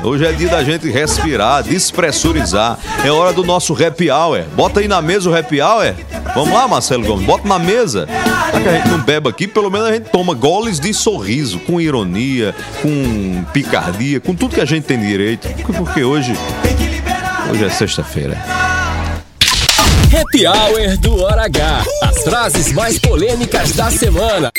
hoje 0.02 0.26
é 0.26 0.32
dia 0.32 0.48
da 0.48 0.62
gente 0.62 0.90
respirar, 0.90 1.62
despressurizar, 1.62 2.78
é 3.04 3.10
hora 3.10 3.32
do 3.32 3.44
nosso 3.44 3.72
happy 3.72 4.10
hour, 4.10 4.42
bota 4.54 4.80
aí 4.80 4.88
na 4.88 5.00
mesa 5.00 5.30
o 5.30 5.36
happy 5.36 5.60
hour, 5.60 5.94
vamos 6.34 6.52
lá 6.52 6.68
Marcelo 6.68 7.06
Gomes, 7.06 7.24
bota 7.24 7.46
na 7.48 7.58
mesa, 7.58 8.06
já 8.52 8.60
que 8.60 8.68
a 8.68 8.72
gente 8.72 8.88
não 8.88 9.00
bebe 9.00 9.28
aqui, 9.28 9.46
pelo 9.46 9.70
menos 9.70 9.88
a 9.88 9.92
gente 9.92 10.10
toma 10.10 10.34
goles 10.34 10.78
de 10.78 10.92
sorriso, 10.92 11.58
com 11.60 11.80
ironia, 11.80 12.54
com 12.82 13.44
picardia, 13.52 14.20
com 14.20 14.34
tudo 14.34 14.54
que 14.54 14.60
a 14.60 14.66
gente 14.66 14.84
tem 14.84 14.98
direito, 14.98 15.48
porque 15.76 16.04
hoje, 16.04 16.34
hoje 17.50 17.64
é 17.64 17.70
sexta-feira. 17.70 18.36
Happy 20.10 20.46
Hour 20.46 20.96
do 21.00 21.22
Hora 21.22 21.44
H. 21.44 21.84
As 22.02 22.22
frases 22.22 22.72
mais 22.72 22.98
polêmicas 22.98 23.72
da 23.72 23.90
semana. 23.90 24.50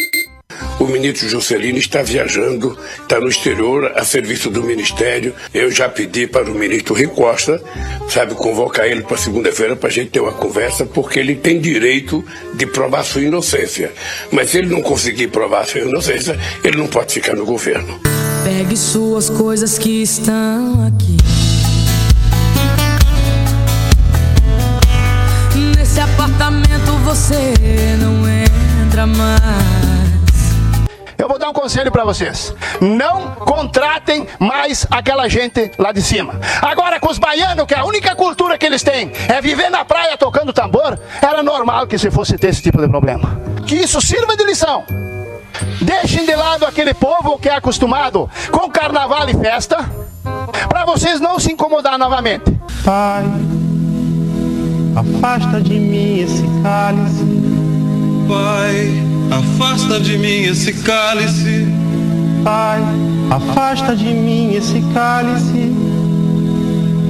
O 0.79 0.87
ministro 0.87 1.27
Juscelino 1.27 1.77
está 1.77 2.01
viajando, 2.01 2.77
está 3.01 3.19
no 3.19 3.27
exterior 3.27 3.91
a 3.95 4.05
serviço 4.05 4.49
do 4.49 4.63
ministério. 4.63 5.35
Eu 5.53 5.69
já 5.69 5.89
pedi 5.89 6.25
para 6.25 6.49
o 6.49 6.55
ministro 6.55 6.95
Rui 6.95 7.07
Costa, 7.07 7.61
sabe, 8.07 8.33
convocar 8.33 8.87
ele 8.87 9.01
para 9.01 9.17
segunda-feira 9.17 9.75
para 9.75 9.89
a 9.89 9.91
gente 9.91 10.11
ter 10.11 10.21
uma 10.21 10.31
conversa, 10.31 10.85
porque 10.85 11.19
ele 11.19 11.35
tem 11.35 11.59
direito 11.59 12.23
de 12.53 12.65
provar 12.65 13.03
sua 13.03 13.21
inocência. 13.21 13.91
Mas 14.31 14.51
se 14.51 14.59
ele 14.59 14.69
não 14.69 14.81
conseguir 14.81 15.27
provar 15.27 15.65
sua 15.65 15.81
inocência, 15.81 16.39
ele 16.63 16.77
não 16.77 16.87
pode 16.87 17.13
ficar 17.13 17.35
no 17.35 17.45
governo. 17.45 17.99
Pegue 18.45 18.77
suas 18.77 19.29
coisas 19.29 19.77
que 19.77 20.01
estão 20.01 20.87
aqui. 20.87 21.17
Nesse 25.77 25.99
apartamento 25.99 26.93
você 27.03 27.53
não 27.99 28.25
entra 28.85 29.05
mais. 29.05 29.88
Eu 31.19 31.27
vou 31.27 31.37
dar 31.37 31.49
um 31.49 31.53
conselho 31.53 31.91
pra 31.91 32.05
vocês. 32.05 32.55
Não 32.79 33.31
contratem 33.35 34.25
mais 34.39 34.87
aquela 34.89 35.27
gente 35.27 35.69
lá 35.77 35.91
de 35.91 36.01
cima. 36.01 36.39
Agora 36.61 36.97
com 36.97 37.11
os 37.11 37.17
baianos, 37.17 37.65
que 37.65 37.75
a 37.75 37.83
única 37.83 38.15
cultura 38.15 38.57
que 38.57 38.65
eles 38.65 38.81
têm 38.81 39.11
é 39.27 39.41
viver 39.41 39.69
na 39.69 39.83
praia 39.83 40.17
tocando 40.17 40.53
tambor, 40.53 40.97
era 41.21 41.43
normal 41.43 41.85
que 41.87 41.97
se 41.97 42.09
fosse 42.09 42.37
ter 42.37 42.47
esse 42.47 42.61
tipo 42.61 42.81
de 42.81 42.87
problema. 42.87 43.37
Que 43.67 43.75
isso 43.75 43.99
sirva 44.01 44.37
de 44.37 44.45
lição. 44.45 44.85
Deixem 45.81 46.25
de 46.25 46.35
lado 46.35 46.65
aquele 46.65 46.93
povo 46.93 47.37
que 47.37 47.49
é 47.49 47.55
acostumado 47.55 48.29
com 48.49 48.69
carnaval 48.69 49.29
e 49.29 49.33
festa, 49.33 49.77
para 50.69 50.85
vocês 50.85 51.19
não 51.19 51.37
se 51.37 51.51
incomodar 51.51 51.97
novamente. 51.97 52.49
Pai, 52.85 53.25
afasta 54.95 55.59
de 55.59 55.73
mim 55.73 56.19
esse 56.19 56.43
cálice. 56.63 57.25
Pai, 58.27 59.08
afasta 59.31 59.99
de 59.99 60.17
mim 60.17 60.43
esse 60.43 60.73
cálice. 60.73 61.67
Pai, 62.43 62.81
afasta 63.29 63.95
de 63.95 64.13
mim 64.13 64.53
esse 64.53 64.81
cálice 64.93 65.73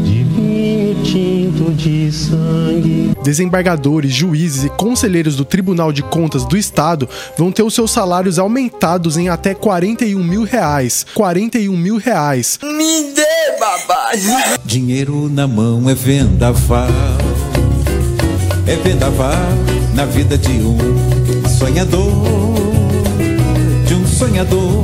de 0.03 0.23
vinho 0.23 1.03
tinto 1.03 1.71
de 1.71 2.11
sangue. 2.11 3.11
Desembargadores, 3.23 4.11
juízes 4.11 4.65
e 4.65 4.69
conselheiros 4.69 5.35
do 5.35 5.45
Tribunal 5.45 5.91
de 5.91 6.01
Contas 6.01 6.45
do 6.45 6.57
Estado 6.57 7.07
vão 7.37 7.51
ter 7.51 7.63
os 7.63 7.73
seus 7.73 7.91
salários 7.91 8.39
aumentados 8.39 9.17
em 9.17 9.29
até 9.29 9.53
41 9.53 10.23
mil 10.23 10.43
reais. 10.43 11.05
41 11.13 11.77
mil 11.77 11.97
reais. 11.97 12.59
Me 12.63 13.13
dê, 13.13 13.59
babá. 13.59 14.11
Dinheiro 14.65 15.29
na 15.29 15.47
mão 15.47 15.89
é 15.89 15.93
vendaval. 15.93 16.87
É 18.65 18.75
vendaval 18.75 19.35
na 19.93 20.05
vida 20.05 20.37
de 20.37 20.51
um 20.51 21.18
sonhador. 21.59 22.09
De 23.85 23.93
um 23.93 24.07
sonhador. 24.07 24.83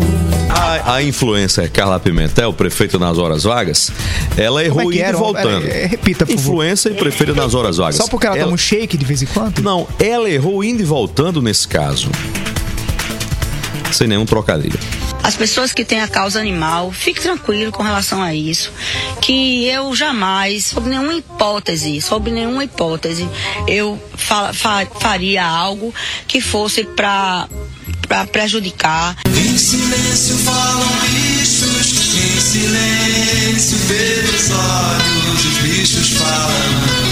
A, 0.49 0.95
a 0.95 1.03
influencer 1.03 1.71
Carla 1.71 1.99
Pimentel, 2.01 2.51
prefeita 2.51 2.99
nas 2.99 3.17
horas 3.17 3.43
vagas, 3.43 3.91
ela 4.35 4.63
errou 4.63 4.91
é 4.91 4.95
indo 4.95 4.95
e 4.95 5.11
voltando. 5.13 5.67
É, 5.67 5.83
é, 5.83 5.85
repita, 5.85 6.25
por 6.25 6.35
favor. 6.35 6.51
Influencer 6.51 6.91
e 6.91 6.95
prefeita 6.95 7.33
nas 7.33 7.53
horas 7.53 7.77
vagas. 7.77 7.95
Só 7.95 8.07
porque 8.07 8.27
ela, 8.27 8.37
toma 8.37 8.51
um 8.51 8.57
shake 8.57 8.97
de 8.97 9.05
vez 9.05 9.21
em 9.21 9.25
quando? 9.25 9.61
Não, 9.61 9.87
ela 9.97 10.29
errou 10.29 10.61
indo 10.63 10.81
e 10.81 10.85
voltando 10.85 11.41
nesse 11.41 11.65
caso. 11.65 12.09
Sem 13.93 14.07
nenhum 14.07 14.25
trocadilho. 14.25 14.77
As 15.25 15.35
pessoas 15.35 15.73
que 15.73 15.83
têm 15.83 16.01
a 16.01 16.07
causa 16.07 16.39
animal, 16.39 16.91
fique 16.91 17.19
tranquilo 17.19 17.71
com 17.71 17.81
relação 17.81 18.21
a 18.21 18.31
isso, 18.35 18.71
que 19.21 19.65
eu 19.65 19.95
jamais, 19.95 20.65
sob 20.65 20.87
nenhuma 20.87 21.15
hipótese, 21.15 21.99
sob 21.99 22.29
nenhuma 22.29 22.63
hipótese, 22.63 23.27
eu 23.67 23.99
fa- 24.15 24.53
fa- 24.53 24.85
faria 24.99 25.43
algo 25.43 25.91
que 26.27 26.39
fosse 26.39 26.83
para 26.83 27.47
para 28.07 28.27
prejudicar. 28.27 29.17
Em 29.35 29.57
silêncio 29.57 30.37
falam 30.37 30.87
bichos, 31.09 32.13
em 32.13 32.39
silêncio 32.39 33.77
pelos 33.87 34.51
olhos 34.51 35.45
os 35.45 35.57
bichos 35.63 36.09
falam. 36.19 37.04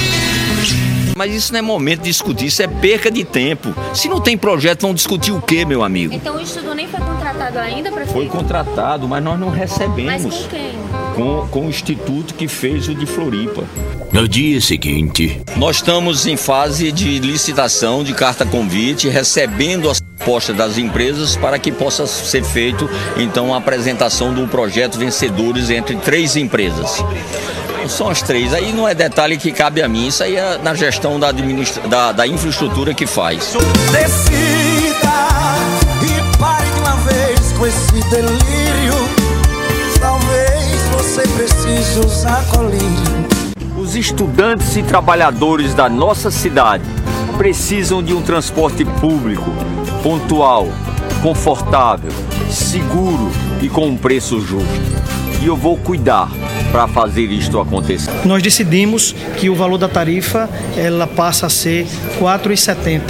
Mas 1.16 1.34
isso 1.34 1.54
não 1.54 1.60
é 1.60 1.62
momento 1.62 2.02
de 2.02 2.10
discutir, 2.10 2.48
isso 2.48 2.62
é 2.64 2.68
perca 2.68 3.12
de 3.12 3.24
tempo. 3.24 3.74
Se 3.94 4.10
não 4.10 4.20
tem 4.20 4.38
projeto, 4.38 4.82
vão 4.82 4.94
discutir 4.94 5.32
o 5.32 5.42
quê, 5.42 5.64
meu 5.64 5.84
amigo? 5.84 6.14
Então 6.14 6.38
o 6.38 6.42
estudo 6.42 6.74
nem 6.74 6.88
foi 6.88 7.00
contratado 7.00 7.60
ainda, 7.60 7.92
prefeito? 7.92 8.14
Foi 8.14 8.28
contratado, 8.28 9.08
mas 9.08 9.24
nós 9.24 9.40
não 9.40 9.50
recebemos. 9.50 10.24
Mas 10.24 10.36
com 10.36 10.48
quem? 10.50 10.72
Com, 11.16 11.48
com 11.50 11.66
o 11.68 11.70
instituto 11.70 12.34
que 12.34 12.48
fez 12.48 12.88
o 12.88 12.96
de 12.96 13.06
Floripa. 13.06 13.64
No 14.12 14.28
dia 14.28 14.60
seguinte. 14.60 15.42
Nós 15.56 15.78
estamos 15.78 16.26
em 16.26 16.36
fase 16.36 16.92
de 16.92 17.20
licitação 17.20 18.04
de 18.04 18.14
carta 18.14 18.46
convite, 18.46 19.08
recebendo 19.08 19.90
as 19.90 20.00
propostas 20.00 20.56
das 20.56 20.78
empresas 20.78 21.36
para 21.36 21.60
que 21.60 21.72
possa 21.72 22.08
ser 22.08 22.44
feito 22.44 22.90
então 23.18 23.54
a 23.54 23.58
apresentação 23.58 24.34
de 24.34 24.40
um 24.42 24.48
projeto 24.48 24.98
vencedores 24.98 25.70
entre 25.70 25.96
três 25.98 26.36
empresas. 26.36 27.04
São 27.88 28.10
as 28.10 28.22
três. 28.22 28.54
Aí 28.54 28.72
não 28.72 28.88
é 28.88 28.96
detalhe 28.96 29.38
que 29.38 29.52
cabe 29.52 29.82
a 29.82 29.88
mim, 29.88 30.08
isso 30.08 30.24
aí 30.24 30.36
é 30.36 30.58
na 30.58 30.74
gestão 30.74 31.20
da, 31.20 31.30
administra... 31.30 31.88
da, 31.88 32.12
da 32.12 32.28
infraestrutura 32.28 32.94
que 32.94 33.06
faz. 33.06 33.54
Decida 33.92 35.14
e 36.02 36.38
pare 36.38 36.70
de 36.70 36.80
uma 36.80 36.96
vez 36.98 37.52
com 37.58 37.66
esse 37.68 38.10
delírio. 38.10 38.94
Talvez 40.00 40.82
você 40.96 41.22
precise 41.28 42.00
usar 42.00 42.44
colírio. 42.48 43.28
Os 43.78 43.96
estudantes 43.96 44.76
e 44.76 44.84
trabalhadores 44.84 45.74
da 45.74 45.90
nossa 45.90 46.32
cidade 46.32 46.84
precisam 47.38 48.02
de 48.02 48.14
um 48.14 48.22
transporte 48.22 48.86
público 48.86 49.52
pontual, 50.02 50.68
confortável, 51.22 52.12
seguro 52.50 53.32
e 53.62 53.70
com 53.70 53.88
um 53.88 53.98
preço 53.98 54.40
justo. 54.42 55.23
E 55.44 55.48
eu 55.48 55.58
vou 55.58 55.76
cuidar 55.76 56.32
para 56.72 56.88
fazer 56.88 57.26
isto 57.26 57.60
acontecer. 57.60 58.10
Nós 58.24 58.42
decidimos 58.42 59.14
que 59.38 59.50
o 59.50 59.56
valor 59.56 59.78
da 59.78 59.90
tarifa 59.90 60.50
ela 60.78 61.06
passa 61.06 61.48
a 61.48 61.50
ser 61.50 61.86
R$ 62.18 62.22
4,70, 62.22 63.02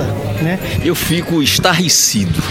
né? 0.42 0.58
Eu 0.84 0.96
fico 0.96 1.44
estarrecido. 1.44 2.42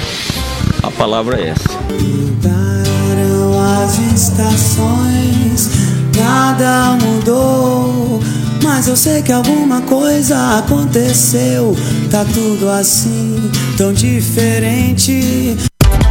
A 0.85 0.90
palavra 0.92 1.40
é 1.40 1.49
essa. 1.49 1.68
Mudaram 2.01 3.83
as 3.83 3.99
estações, 3.99 5.71
nada 6.16 6.97
mudou. 7.05 8.21
Mas 8.62 8.87
eu 8.87 8.97
sei 8.97 9.21
que 9.21 9.33
alguma 9.33 9.81
coisa 9.81 10.59
aconteceu. 10.59 11.77
Tá 12.09 12.25
tudo 12.33 12.68
assim, 12.68 13.51
tão 13.77 13.92
diferente. 13.92 15.57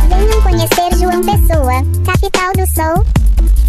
Venham 0.10 0.42
conhecer 0.42 1.00
João 1.00 1.22
Pessoa, 1.22 1.82
capital 2.06 2.52
do 2.54 2.68
sol, 2.70 3.06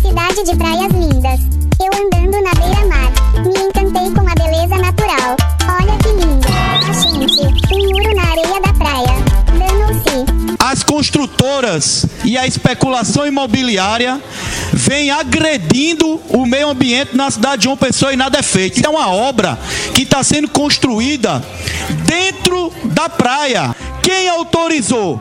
cidade 0.02 0.42
de 0.42 0.56
praias 0.56 0.92
lindas. 0.92 1.40
Eu 1.80 1.90
andando 1.94 2.42
na 2.42 2.52
beira-mar, 2.54 3.12
me 3.44 3.58
encantei 3.60 4.10
com 4.12 4.28
a 4.28 4.34
beleza 4.34 4.76
natural. 4.76 5.36
Olha 5.68 5.96
que 5.98 6.08
lindo. 6.08 6.52
Gente, 7.00 7.74
um 7.74 7.92
muro 7.92 8.14
na 8.14 8.22
areia 8.22 8.60
da 8.60 8.72
praia. 8.74 9.14
Danou-se. 9.58 10.56
As 10.58 10.82
construtoras 10.82 12.04
e 12.24 12.36
a 12.36 12.46
especulação 12.46 13.26
imobiliária 13.26 14.20
vem 14.72 15.10
agredindo 15.10 16.20
o 16.28 16.44
meio 16.44 16.68
ambiente 16.68 17.16
na 17.16 17.30
cidade 17.30 17.58
de 17.58 17.64
João 17.64 17.76
Pessoa 17.76 18.12
e 18.12 18.16
nada 18.16 18.38
é 18.38 18.42
feito. 18.42 18.84
É 18.84 18.88
uma 18.88 19.08
obra 19.08 19.58
que 19.94 20.02
está 20.02 20.22
sendo 20.24 20.48
construída 20.48 21.42
dentro 22.06 22.72
da 22.84 23.08
praia. 23.08 23.74
Quem 24.02 24.28
autorizou? 24.28 25.20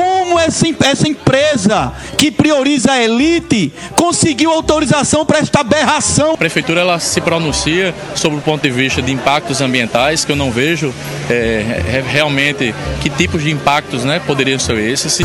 Como 0.00 0.38
essa, 0.38 0.66
essa 0.84 1.06
empresa 1.06 1.92
que 2.16 2.30
prioriza 2.30 2.92
a 2.92 3.02
elite 3.02 3.70
conseguiu 3.94 4.50
autorização 4.50 5.26
para 5.26 5.40
esta 5.40 5.60
aberração? 5.60 6.32
A 6.32 6.36
prefeitura 6.38 6.80
ela 6.80 6.98
se 6.98 7.20
pronuncia 7.20 7.94
sobre 8.14 8.38
o 8.38 8.40
ponto 8.40 8.62
de 8.62 8.70
vista 8.70 9.02
de 9.02 9.12
impactos 9.12 9.60
ambientais, 9.60 10.24
que 10.24 10.32
eu 10.32 10.36
não 10.36 10.50
vejo 10.50 10.94
é, 11.28 11.82
re- 11.86 12.00
realmente 12.00 12.74
que 13.02 13.10
tipos 13.10 13.42
de 13.42 13.50
impactos 13.50 14.02
né, 14.02 14.20
poderiam 14.26 14.58
ser 14.58 14.78
esses. 14.78 15.12
Se- 15.12 15.24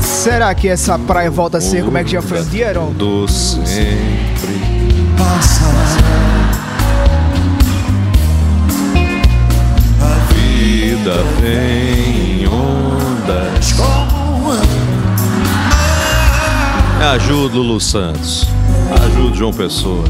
Será 0.00 0.54
que 0.54 0.68
essa 0.68 0.98
praia 0.98 1.30
volta 1.30 1.58
a 1.58 1.60
ser 1.60 1.84
como 1.84 1.96
é 1.98 2.04
que 2.04 2.10
já 2.10 2.20
foi 2.22 2.40
um 2.40 2.44
dia, 2.44 2.66
Heron? 2.68 2.92
Do 2.92 3.28
sempre 3.28 4.56
A 5.18 6.25
vida 10.76 11.14
vem 11.40 12.42
em 12.42 12.46
ondas. 12.46 13.72
Me 16.98 17.04
ajuda, 17.04 17.56
Lulu 17.56 17.80
Santos. 17.80 18.46
Ajuda, 19.06 19.34
João 19.34 19.54
Pessoa. 19.54 20.04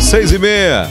Seis 0.00 0.32
e 0.32 0.38
meia. 0.38 0.88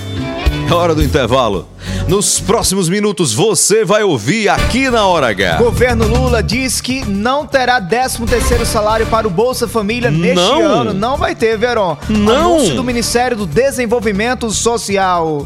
É 0.69 0.73
hora 0.73 0.93
do 0.93 1.03
intervalo. 1.03 1.67
Nos 2.07 2.39
próximos 2.39 2.89
minutos 2.89 3.33
você 3.33 3.85
vai 3.85 4.03
ouvir 4.03 4.49
aqui 4.49 4.89
na 4.89 5.05
Hora 5.05 5.29
H. 5.29 5.57
Governo 5.57 6.07
Lula 6.07 6.41
diz 6.41 6.81
que 6.81 7.05
não 7.05 7.45
terá 7.45 7.79
13 7.81 8.25
terceiro 8.25 8.65
salário 8.65 9.05
para 9.07 9.27
o 9.27 9.29
Bolsa 9.29 9.67
Família 9.67 10.09
neste 10.09 10.35
Não. 10.35 10.61
ano. 10.61 10.93
Não 10.93 11.17
vai 11.17 11.35
ter, 11.35 11.57
Veron. 11.57 11.97
Não. 12.09 12.55
Anúncio 12.55 12.75
do 12.75 12.83
Ministério 12.83 13.37
do 13.37 13.45
Desenvolvimento 13.45 14.49
Social. 14.51 15.45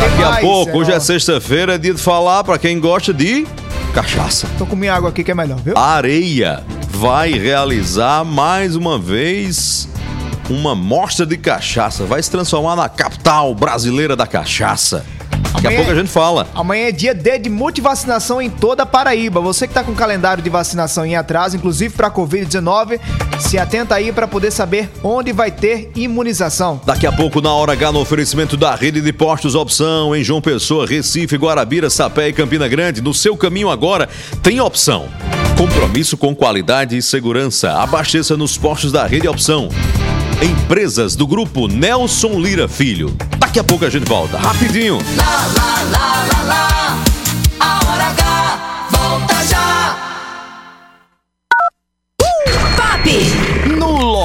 Daqui 0.00 0.22
a 0.22 0.40
pouco, 0.40 0.78
hoje 0.78 0.90
é 0.92 0.98
sexta-feira, 0.98 1.74
é 1.74 1.78
dia 1.78 1.94
de 1.94 2.00
falar 2.00 2.42
pra 2.42 2.58
quem 2.58 2.80
gosta 2.80 3.12
de 3.12 3.46
cachaça. 3.94 4.48
Tô 4.58 4.66
com 4.66 4.74
minha 4.74 4.94
água 4.94 5.10
aqui 5.10 5.22
que 5.22 5.30
é 5.30 5.34
melhor, 5.34 5.58
viu? 5.60 5.76
Areia 5.76 6.64
vai 6.88 7.32
realizar 7.32 8.24
mais 8.24 8.74
uma 8.74 8.98
vez 8.98 9.88
uma 10.50 10.74
mostra 10.74 11.24
de 11.24 11.36
cachaça. 11.36 12.04
Vai 12.04 12.22
se 12.22 12.30
transformar 12.30 12.74
na 12.76 12.88
capital 12.88 13.54
brasileira 13.54 14.16
da 14.16 14.26
cachaça. 14.26 15.04
Daqui 15.54 15.66
a 15.66 15.70
Amanhã- 15.70 15.76
pouco 15.84 15.92
a 15.92 15.94
gente 15.94 16.10
fala. 16.10 16.46
Amanhã 16.54 16.88
é 16.88 16.92
dia 16.92 17.14
D 17.14 17.38
de 17.38 17.48
multivacinação 17.50 18.40
em 18.40 18.50
toda 18.50 18.82
a 18.82 18.86
Paraíba. 18.86 19.40
Você 19.40 19.68
que 19.68 19.74
tá 19.74 19.84
com 19.84 19.94
calendário 19.94 20.42
de 20.42 20.50
vacinação 20.50 21.04
em 21.04 21.14
atraso, 21.14 21.56
inclusive 21.56 21.94
para 21.94 22.10
Covid-19, 22.10 22.98
se 23.38 23.58
atenta 23.58 23.94
aí 23.94 24.12
para 24.12 24.26
poder 24.26 24.50
saber 24.50 24.90
onde 25.02 25.32
vai 25.32 25.50
ter 25.50 25.90
imunização. 25.94 26.80
Daqui 26.84 27.06
a 27.06 27.12
pouco, 27.12 27.40
na 27.40 27.52
hora 27.52 27.72
H, 27.72 27.92
no 27.92 28.00
oferecimento 28.00 28.56
da 28.56 28.74
rede 28.74 29.00
de 29.00 29.12
postos 29.12 29.54
Opção 29.54 30.14
em 30.16 30.24
João 30.24 30.40
Pessoa, 30.40 30.86
Recife, 30.86 31.36
Guarabira, 31.36 31.90
Sapé 31.90 32.28
e 32.28 32.32
Campina 32.32 32.66
Grande. 32.66 33.00
No 33.00 33.12
seu 33.14 33.36
caminho 33.36 33.70
agora 33.70 34.08
tem 34.42 34.60
opção. 34.60 35.08
Compromisso 35.56 36.16
com 36.16 36.34
qualidade 36.34 36.96
e 36.96 37.02
segurança. 37.02 37.72
Abasteça 37.74 38.36
nos 38.36 38.56
postos 38.56 38.90
da 38.90 39.06
rede 39.06 39.28
Opção. 39.28 39.68
Empresas 40.42 41.14
do 41.14 41.26
grupo 41.26 41.68
Nelson 41.68 42.40
Lira 42.40 42.66
Filho. 42.66 43.14
Daqui 43.52 43.60
a 43.60 43.64
pouco 43.64 43.84
a 43.84 43.90
gente 43.90 44.08
volta. 44.08 44.38
Rapidinho. 44.38 44.96
Lá, 45.14 45.46
lá, 45.54 45.82
lá, 45.90 46.24
lá, 46.32 46.42
lá. 46.42 46.96
A 47.60 47.74
hora 47.86 48.06
H 48.06 48.88
volta 48.90 49.44
já. 49.44 49.94
No 52.18 53.41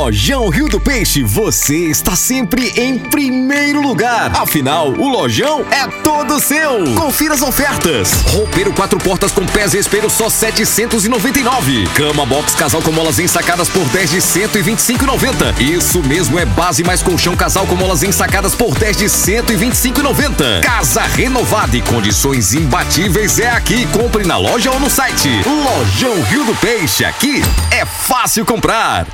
Lojão 0.07 0.47
Rio 0.47 0.69
do 0.69 0.79
Peixe, 0.79 1.21
você 1.21 1.75
está 1.89 2.15
sempre 2.15 2.71
em 2.77 2.97
primeiro 2.97 3.81
lugar. 3.81 4.31
Afinal, 4.37 4.87
o 4.91 5.09
Lojão 5.09 5.65
é 5.69 5.85
todo 6.01 6.39
seu. 6.39 6.85
Confira 6.95 7.33
as 7.33 7.41
ofertas. 7.41 8.13
Roupeiro 8.27 8.71
quatro 8.71 8.97
portas 8.99 9.33
com 9.33 9.45
pés 9.45 9.73
e 9.73 9.79
espelho 9.79 10.09
só 10.09 10.29
799. 10.29 11.87
Cama 11.93 12.25
box 12.25 12.55
casal 12.55 12.81
com 12.81 12.93
molas 12.93 13.19
ensacadas 13.19 13.67
por 13.67 13.83
10 13.89 14.11
de 14.11 14.17
125,90. 14.19 15.59
Isso 15.59 16.01
mesmo 16.01 16.39
é 16.39 16.45
base 16.45 16.85
mais 16.85 17.03
colchão 17.03 17.35
casal 17.35 17.67
com 17.67 17.75
molas 17.75 18.01
ensacadas 18.01 18.55
por 18.55 18.73
10 18.75 18.95
de 18.95 19.05
125,90. 19.07 20.61
Casa 20.61 21.01
renovada 21.01 21.75
e 21.75 21.81
condições 21.81 22.53
imbatíveis 22.53 23.39
é 23.39 23.49
aqui. 23.49 23.85
Compre 23.87 24.25
na 24.25 24.37
loja 24.37 24.71
ou 24.71 24.79
no 24.79 24.89
site. 24.89 25.29
Lojão 25.45 26.23
Rio 26.23 26.45
do 26.45 26.55
Peixe, 26.55 27.03
aqui 27.03 27.43
é 27.71 27.85
fácil 27.85 28.45
comprar. 28.45 29.05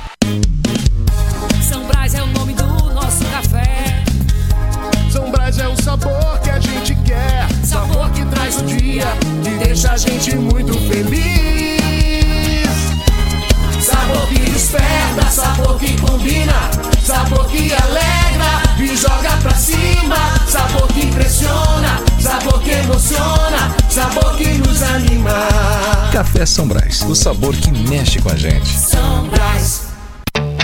São 26.46 26.68
Brás, 26.68 27.02
o 27.02 27.14
sabor 27.14 27.56
que 27.56 27.70
mexe 27.70 28.20
com 28.20 28.28
a 28.28 28.36
gente. 28.36 28.68
São 28.68 29.28
Brás. 29.28 29.83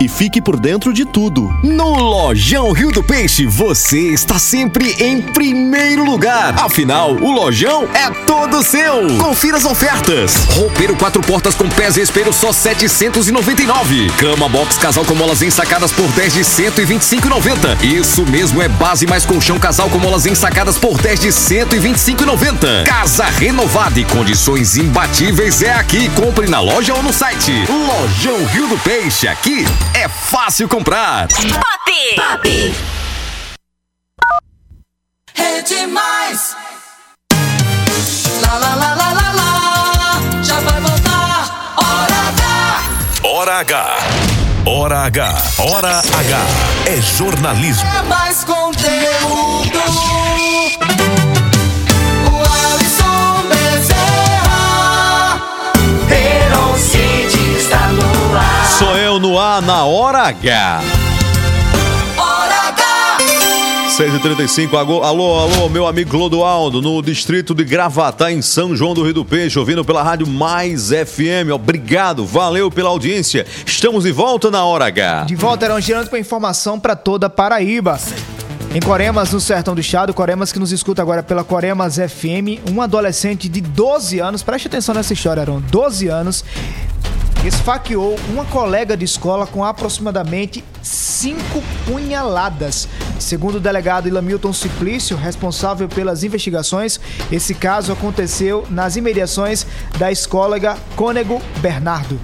e 0.00 0.08
fique 0.08 0.40
por 0.40 0.58
dentro 0.58 0.94
de 0.94 1.04
tudo. 1.04 1.54
No 1.62 1.94
Lojão 1.94 2.72
Rio 2.72 2.90
do 2.90 3.02
Peixe, 3.02 3.44
você 3.44 3.98
está 4.08 4.38
sempre 4.38 4.96
em 4.98 5.20
primeiro 5.20 6.04
lugar. 6.04 6.54
Afinal, 6.58 7.12
o 7.12 7.30
Lojão 7.30 7.86
é 7.92 8.10
todo 8.24 8.62
seu. 8.62 9.18
Confira 9.18 9.58
as 9.58 9.66
ofertas. 9.66 10.34
Roupeiro 10.56 10.96
quatro 10.96 11.20
portas 11.20 11.54
com 11.54 11.68
pés 11.68 11.98
e 11.98 12.00
espelho 12.00 12.32
só 12.32 12.50
799. 12.50 14.10
Cama 14.16 14.48
box 14.48 14.78
casal 14.78 15.04
com 15.04 15.14
molas 15.14 15.42
ensacadas 15.42 15.92
por 15.92 16.08
10 16.12 16.32
de 16.32 16.40
125,90. 16.40 17.84
Isso 17.84 18.24
mesmo 18.24 18.62
é 18.62 18.68
base 18.68 19.06
mais 19.06 19.26
colchão 19.26 19.58
casal 19.58 19.90
com 19.90 19.98
molas 19.98 20.24
ensacadas 20.24 20.78
por 20.78 20.96
10 20.98 21.20
de 21.20 21.28
125,90. 21.28 22.84
Casa 22.84 23.24
renovada 23.24 24.00
e 24.00 24.04
condições 24.04 24.78
imbatíveis 24.78 25.62
é 25.62 25.72
aqui. 25.72 26.08
Compre 26.10 26.48
na 26.48 26.60
loja 26.60 26.94
ou 26.94 27.02
no 27.02 27.12
site. 27.12 27.52
Lojão 27.68 28.46
Rio 28.46 28.66
do 28.66 28.78
Peixe, 28.78 29.28
aqui 29.28 29.66
é 29.94 30.08
fácil 30.08 30.68
comprar. 30.68 31.28
Pop! 31.28 32.16
Pop! 32.16 32.74
Rede 35.34 35.86
Mais. 35.86 36.56
Lá, 38.42 38.58
lá, 38.58 38.74
lá, 38.74 38.94
lá, 38.94 39.12
lá, 39.12 39.32
lá. 39.32 40.42
Já 40.42 40.60
vai 40.60 40.80
voltar. 40.80 41.74
Hora 41.76 42.28
H. 42.30 42.90
Hora 43.24 43.58
H. 43.60 43.96
Hora 44.66 44.98
H. 45.06 45.42
Hora 45.58 45.98
H. 45.98 46.38
É 46.86 47.00
jornalismo. 47.00 47.88
É 47.88 48.02
mais 48.02 48.44
conteúdo. 48.44 49.69
Eu 59.10 59.18
no 59.18 59.36
ar 59.36 59.60
na 59.60 59.84
Hora 59.84 60.20
H. 60.20 60.82
Hora 62.16 62.68
H. 62.68 63.18
6h35, 63.98 64.72
alô, 64.72 65.02
alô, 65.02 65.68
meu 65.68 65.84
amigo 65.84 66.10
Clodoaldo, 66.10 66.80
no 66.80 67.02
distrito 67.02 67.52
de 67.52 67.64
Gravatá, 67.64 68.30
em 68.30 68.40
São 68.40 68.76
João 68.76 68.94
do 68.94 69.02
Rio 69.02 69.12
do 69.12 69.24
Peixe, 69.24 69.58
ouvindo 69.58 69.84
pela 69.84 70.00
Rádio 70.00 70.28
Mais 70.28 70.90
FM. 70.90 71.50
Obrigado, 71.52 72.24
valeu 72.24 72.70
pela 72.70 72.88
audiência. 72.88 73.44
Estamos 73.66 74.04
de 74.04 74.12
volta 74.12 74.48
na 74.48 74.64
Hora 74.64 74.86
H. 74.86 75.24
De 75.24 75.34
volta, 75.34 75.66
Heron, 75.66 75.80
girando 75.80 76.08
com 76.08 76.16
informação 76.16 76.78
para 76.78 76.94
toda 76.94 77.26
a 77.26 77.30
Paraíba. 77.30 77.98
Em 78.72 78.78
Coremas, 78.78 79.32
no 79.32 79.40
sertão 79.40 79.74
do 79.74 79.80
estado, 79.80 80.14
Coremas 80.14 80.52
que 80.52 80.60
nos 80.60 80.70
escuta 80.70 81.02
agora 81.02 81.24
pela 81.24 81.42
Coremas 81.42 81.96
FM, 81.96 82.62
um 82.70 82.80
adolescente 82.80 83.48
de 83.48 83.60
12 83.60 84.20
anos, 84.20 84.44
preste 84.44 84.68
atenção 84.68 84.94
nessa 84.94 85.12
história, 85.12 85.40
Heron, 85.40 85.60
12 85.68 86.06
anos, 86.06 86.44
esfaqueou 87.44 88.16
uma 88.28 88.44
colega 88.44 88.94
de 88.94 89.04
escola 89.04 89.46
com 89.46 89.64
aproximadamente 89.64 90.62
cinco 90.82 91.62
punhaladas. 91.86 92.86
Segundo 93.18 93.54
o 93.54 93.60
delegado 93.60 94.08
Ilamilton 94.08 94.52
Simplício, 94.52 95.16
responsável 95.16 95.88
pelas 95.88 96.22
investigações, 96.22 97.00
esse 97.32 97.54
caso 97.54 97.92
aconteceu 97.92 98.66
nas 98.68 98.96
imediações 98.96 99.66
da 99.98 100.12
escóloga 100.12 100.76
Cônego 100.96 101.40
Bernardo. 101.60 102.18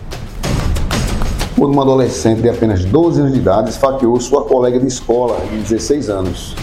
quando 1.56 1.72
uma 1.72 1.82
adolescente 1.82 2.42
de 2.42 2.50
apenas 2.50 2.84
12 2.84 3.20
anos 3.20 3.32
de 3.32 3.38
idade 3.38 3.70
esfaqueou 3.70 4.20
sua 4.20 4.44
colega 4.44 4.78
de 4.78 4.86
escola 4.86 5.40
de 5.46 5.56
16 5.56 6.10
anos, 6.10 6.54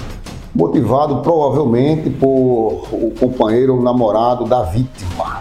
motivado 0.53 1.21
provavelmente 1.23 2.11
por 2.11 2.87
o 2.91 3.11
companheiro 3.19 3.75
ou 3.75 3.81
namorado 3.81 4.45
da 4.45 4.61
vítima. 4.61 5.32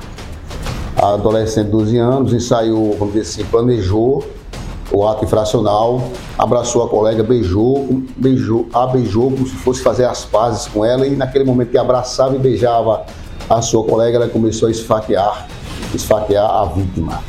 Adolescente 1.03 1.65
de 1.65 1.73
12 1.73 1.99
anos 1.99 2.33
ensaiou, 2.33 2.97
vamos 2.97 3.15
dizer 3.15 3.29
assim, 3.29 3.45
planejou 3.51 4.25
o 4.93 5.09
ato 5.09 5.25
infracional, 5.25 6.01
abraçou 6.39 6.85
a 6.85 6.89
colega, 6.89 7.25
beijou, 7.25 8.03
beijou, 8.17 8.69
a 8.73 8.87
beijou 8.87 9.33
como 9.33 9.47
se 9.47 9.57
fosse 9.57 9.83
fazer 9.83 10.05
as 10.05 10.25
pazes 10.25 10.69
com 10.69 10.85
ela 10.85 11.05
e 11.05 11.17
naquele 11.17 11.45
momento 11.45 11.71
que 11.71 11.79
abraçava 11.79 12.37
e 12.37 12.39
beijava 12.39 13.05
a 13.51 13.61
sua 13.61 13.83
colega, 13.85 14.17
ela 14.17 14.29
começou 14.29 14.69
a 14.69 14.71
esfaquear, 14.71 15.49
esfaquear 15.93 16.49
a 16.49 16.67
vítima. 16.67 17.21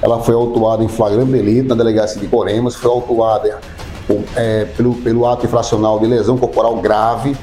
Ela 0.00 0.20
foi 0.20 0.34
autuada 0.34 0.84
em 0.84 0.88
flagrante 0.88 1.32
delito 1.32 1.70
na 1.70 1.74
delegacia 1.74 2.20
de 2.20 2.28
Coremas, 2.28 2.76
foi 2.76 2.90
autuada 2.90 3.58
é, 4.36 4.64
pelo, 4.76 4.94
pelo 4.94 5.26
ato 5.26 5.44
infracional 5.44 5.98
de 5.98 6.06
lesão 6.06 6.38
corporal 6.38 6.76
grave. 6.76 7.36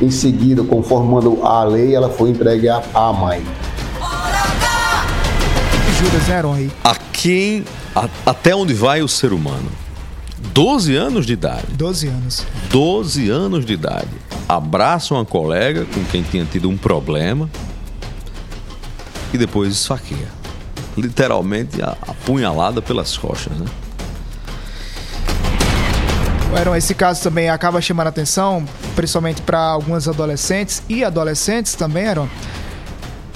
Em 0.00 0.10
seguida, 0.10 0.64
conformando 0.64 1.44
a 1.44 1.62
lei, 1.64 1.94
ela 1.94 2.08
foi 2.08 2.30
entregue 2.30 2.68
à 2.68 3.12
mãe. 3.12 3.44
Né, 6.02 6.42
aí? 6.56 6.70
A 6.82 6.96
quem, 7.12 7.64
a- 7.94 8.08
até 8.26 8.54
onde 8.54 8.74
vai 8.74 9.02
o 9.02 9.08
ser 9.08 9.32
humano? 9.32 9.70
12 10.52 10.96
anos 10.96 11.24
de 11.24 11.32
idade. 11.34 11.66
12 11.74 12.08
anos. 12.08 12.44
12 12.70 13.30
anos 13.30 13.64
de 13.64 13.72
idade. 13.74 14.08
Abraça 14.48 15.14
uma 15.14 15.24
colega 15.24 15.86
com 15.94 16.02
quem 16.04 16.22
tinha 16.22 16.44
tido 16.44 16.68
um 16.68 16.76
problema 16.76 17.48
e 19.32 19.38
depois 19.38 19.72
esfaqueia. 19.72 20.28
Literalmente 20.96 21.80
apunhalada 21.82 22.82
pelas 22.82 23.16
costas, 23.16 23.56
né? 23.56 23.66
Aaron, 26.54 26.76
esse 26.76 26.94
caso 26.94 27.22
também 27.22 27.48
acaba 27.48 27.80
chamando 27.80 28.08
a 28.08 28.10
atenção, 28.10 28.64
principalmente 28.94 29.40
para 29.40 29.58
algumas 29.58 30.06
adolescentes 30.06 30.82
e 30.86 31.02
adolescentes 31.02 31.74
também, 31.74 32.06
Aaron, 32.06 32.28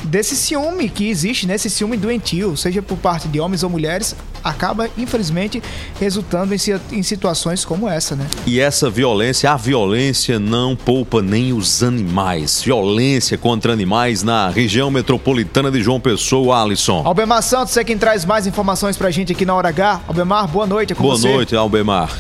desse 0.07 0.37
ciúme 0.37 0.89
que 0.89 1.09
existe, 1.09 1.47
né? 1.47 1.55
Esse 1.55 1.69
ciúme 1.69 1.97
doentio, 1.97 2.57
seja 2.57 2.81
por 2.83 2.97
parte 2.97 3.29
de 3.29 3.41
homens 3.41 3.63
ou 3.63 3.71
mulheres, 3.71 4.15
acaba, 4.43 4.89
infelizmente, 4.97 5.63
resultando 6.01 6.55
em, 6.55 6.59
em 6.93 7.03
situações 7.03 7.65
como 7.65 7.89
essa, 7.89 8.15
né? 8.17 8.27
E 8.47 8.61
essa 8.61 8.89
violência, 8.89 9.51
a 9.51 9.57
violência 9.57 10.39
não 10.39 10.77
poupa 10.77 11.21
nem 11.21 11.53
os 11.53 11.83
animais. 11.83 12.63
Violência 12.63 13.37
contra 13.37 13.73
animais 13.73 14.23
na 14.23 14.49
região 14.49 14.91
metropolitana 14.91 15.71
de 15.71 15.83
João 15.83 16.01
Pessoa, 16.01 16.63
Alisson. 16.63 17.03
Albemar 17.05 17.43
Santos 17.43 17.77
é 17.77 17.85
quem 17.85 17.99
traz 17.99 18.25
mais 18.25 18.47
informações 18.47 18.97
pra 18.97 19.11
gente 19.11 19.33
aqui 19.33 19.45
na 19.45 19.55
Hora 19.55 19.69
H. 19.69 20.01
Albemar, 20.09 20.47
boa 20.49 20.67
noite, 20.67 20.93
é 20.93 20.97
com 20.97 21.03
Boa 21.03 21.17
você. 21.17 21.29
noite, 21.29 21.57
Albemar. 21.57 22.11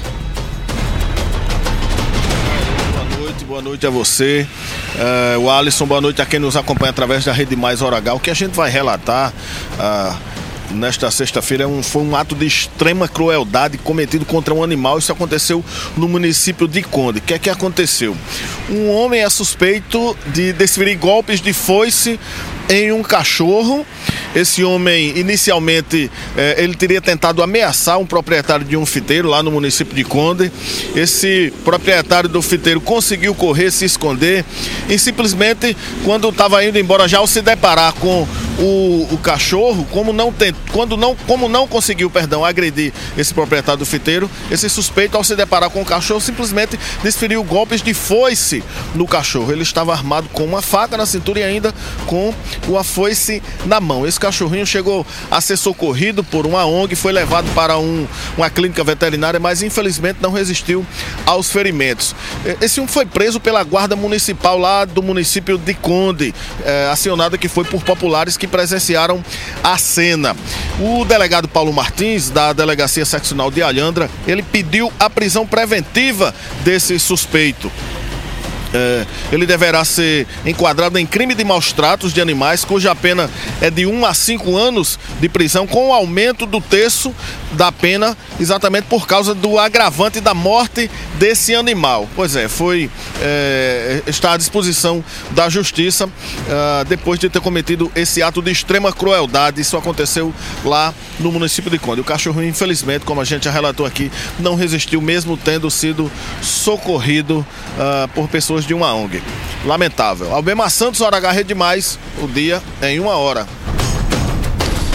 Boa 3.56 3.64
noite, 3.64 3.86
a 3.86 3.90
você. 3.90 4.46
Eh, 4.98 5.38
o 5.38 5.48
Alisson, 5.50 5.86
boa 5.86 5.98
noite 5.98 6.20
a 6.20 6.26
quem 6.26 6.38
nos 6.38 6.56
acompanha 6.56 6.90
através 6.90 7.24
da 7.24 7.32
Rede 7.32 7.56
Mais 7.56 7.80
H. 7.82 8.12
O 8.12 8.20
que 8.20 8.28
a 8.28 8.34
gente 8.34 8.52
vai 8.54 8.70
relatar 8.70 9.32
ah, 9.78 10.14
nesta 10.72 11.10
sexta-feira 11.10 11.64
é 11.64 11.66
um- 11.66 11.82
foi 11.82 12.02
um 12.02 12.14
ato 12.14 12.34
de 12.34 12.44
extrema 12.46 13.08
crueldade 13.08 13.78
cometido 13.78 14.26
contra 14.26 14.52
um 14.52 14.62
animal. 14.62 14.98
Isso 14.98 15.10
aconteceu 15.10 15.64
no 15.96 16.06
município 16.06 16.68
de 16.68 16.82
Conde. 16.82 17.18
O 17.20 17.22
que 17.22 17.32
é 17.32 17.38
que 17.38 17.48
aconteceu? 17.48 18.14
Um 18.68 18.90
homem 18.90 19.22
é 19.22 19.30
suspeito 19.30 20.14
de 20.26 20.52
desferir 20.52 20.96
golpes 20.98 21.40
de 21.40 21.54
foice 21.54 22.20
em 22.68 22.92
um 22.92 23.02
cachorro. 23.02 23.86
Esse 24.34 24.62
homem, 24.62 25.16
inicialmente, 25.16 26.10
eh, 26.36 26.56
ele 26.58 26.74
teria 26.74 27.00
tentado 27.00 27.42
ameaçar 27.42 27.98
um 27.98 28.04
proprietário 28.04 28.66
de 28.66 28.76
um 28.76 28.84
fiteiro 28.84 29.28
lá 29.28 29.42
no 29.42 29.50
município 29.50 29.94
de 29.94 30.04
Conde. 30.04 30.52
Esse 30.94 31.52
proprietário 31.64 32.28
do 32.28 32.42
fiteiro 32.42 32.80
conseguiu 32.80 33.34
correr, 33.34 33.70
se 33.70 33.84
esconder 33.84 34.44
e 34.88 34.98
simplesmente, 34.98 35.76
quando 36.04 36.28
estava 36.28 36.62
indo 36.64 36.78
embora, 36.78 37.08
já 37.08 37.18
ao 37.18 37.26
se 37.26 37.40
deparar 37.40 37.94
com 37.94 38.26
o, 38.58 39.06
o 39.12 39.18
cachorro, 39.18 39.86
como 39.90 40.12
não, 40.12 40.32
tem, 40.32 40.54
quando 40.72 40.96
não, 40.96 41.14
como 41.26 41.48
não 41.48 41.66
conseguiu, 41.68 42.08
perdão, 42.10 42.44
agredir 42.44 42.92
esse 43.16 43.32
proprietário 43.34 43.78
do 43.78 43.86
fiteiro, 43.86 44.30
esse 44.50 44.68
suspeito, 44.68 45.16
ao 45.16 45.24
se 45.24 45.36
deparar 45.36 45.70
com 45.70 45.82
o 45.82 45.84
cachorro, 45.84 46.20
simplesmente 46.20 46.78
desferiu 47.02 47.42
golpes 47.44 47.82
de 47.82 47.92
foice 47.92 48.62
no 48.94 49.06
cachorro. 49.06 49.52
Ele 49.52 49.62
estava 49.62 49.92
armado 49.92 50.28
com 50.32 50.44
uma 50.44 50.62
faca 50.62 50.96
na 50.96 51.04
cintura 51.06 51.40
e 51.40 51.42
ainda 51.42 51.74
com 52.06 52.32
uma 52.66 52.82
foice 52.82 53.42
na 53.66 53.80
mão. 53.80 54.06
Esse 54.06 54.18
cachorrinho 54.18 54.66
chegou 54.66 55.06
a 55.30 55.40
ser 55.40 55.56
socorrido 55.56 56.24
por 56.24 56.46
uma 56.46 56.64
ONG, 56.64 56.94
foi 56.96 57.12
levado 57.12 57.46
para 57.54 57.78
um- 57.78 58.06
uma 58.36 58.48
clínica 58.48 58.82
veterinária, 58.82 59.38
mas 59.38 59.62
infelizmente 59.62 60.18
não 60.20 60.30
resistiu 60.32 60.84
aos 61.26 61.50
ferimentos. 61.50 62.14
Esse 62.60 62.80
homem 62.80 62.92
foi 62.92 63.04
preso 63.04 63.38
pela 63.40 63.62
guarda 63.62 63.94
municipal 63.96 64.58
lá 64.58 64.84
do 64.84 65.02
município 65.02 65.58
de 65.58 65.74
Conde, 65.74 66.34
eh, 66.64 66.88
acionada 66.90 67.36
que 67.36 67.48
foi 67.48 67.64
por 67.64 67.82
populares 67.82 68.36
que 68.36 68.45
presenciaram 68.46 69.24
a 69.62 69.76
cena. 69.78 70.36
O 70.80 71.04
delegado 71.04 71.48
Paulo 71.48 71.72
Martins, 71.72 72.30
da 72.30 72.52
Delegacia 72.52 73.04
Seccional 73.04 73.50
de 73.50 73.62
Alhandra, 73.62 74.10
ele 74.26 74.42
pediu 74.42 74.92
a 74.98 75.08
prisão 75.08 75.46
preventiva 75.46 76.34
desse 76.64 76.98
suspeito. 76.98 77.70
É, 78.74 79.06
ele 79.32 79.46
deverá 79.46 79.84
ser 79.84 80.26
enquadrado 80.44 80.98
em 80.98 81.06
crime 81.06 81.34
de 81.34 81.44
maus 81.44 81.72
tratos 81.72 82.12
de 82.12 82.20
animais, 82.20 82.64
cuja 82.64 82.94
pena 82.94 83.30
é 83.60 83.70
de 83.70 83.86
1 83.86 84.04
a 84.04 84.14
5 84.14 84.56
anos 84.56 84.98
de 85.20 85.28
prisão, 85.28 85.66
com 85.66 85.88
o 85.88 85.92
aumento 85.92 86.46
do 86.46 86.60
terço 86.60 87.14
da 87.52 87.70
pena, 87.70 88.16
exatamente 88.38 88.84
por 88.84 89.06
causa 89.06 89.34
do 89.34 89.58
agravante 89.58 90.20
da 90.20 90.34
morte 90.34 90.90
desse 91.14 91.54
animal. 91.54 92.08
Pois 92.14 92.36
é, 92.36 92.48
foi 92.48 92.90
é, 93.20 94.02
está 94.06 94.32
à 94.32 94.36
disposição 94.36 95.04
da 95.30 95.48
justiça 95.48 96.08
ah, 96.48 96.84
depois 96.88 97.18
de 97.18 97.28
ter 97.28 97.40
cometido 97.40 97.90
esse 97.94 98.22
ato 98.22 98.42
de 98.42 98.50
extrema 98.50 98.92
crueldade. 98.92 99.60
Isso 99.60 99.76
aconteceu 99.76 100.34
lá 100.64 100.94
no 101.18 101.30
município 101.32 101.70
de 101.70 101.78
Conde. 101.78 102.00
O 102.00 102.04
cachorro, 102.04 102.42
infelizmente, 102.42 103.04
como 103.04 103.20
a 103.20 103.24
gente 103.24 103.44
já 103.44 103.50
relatou 103.50 103.86
aqui, 103.86 104.10
não 104.38 104.54
resistiu, 104.54 105.00
mesmo 105.00 105.36
tendo 105.36 105.70
sido 105.70 106.10
socorrido 106.42 107.46
ah, 107.78 108.08
por 108.14 108.28
pessoas 108.28 108.55
de 108.64 108.72
uma 108.72 108.94
ONG. 108.94 109.22
Lamentável. 109.64 110.34
Albemar 110.34 110.70
Santos, 110.70 111.00
hora 111.00 111.16
H 111.16 111.32
Rede 111.32 111.54
Mais, 111.54 111.98
o 112.22 112.26
dia 112.26 112.62
em 112.82 113.00
uma 113.00 113.16
hora. 113.16 113.46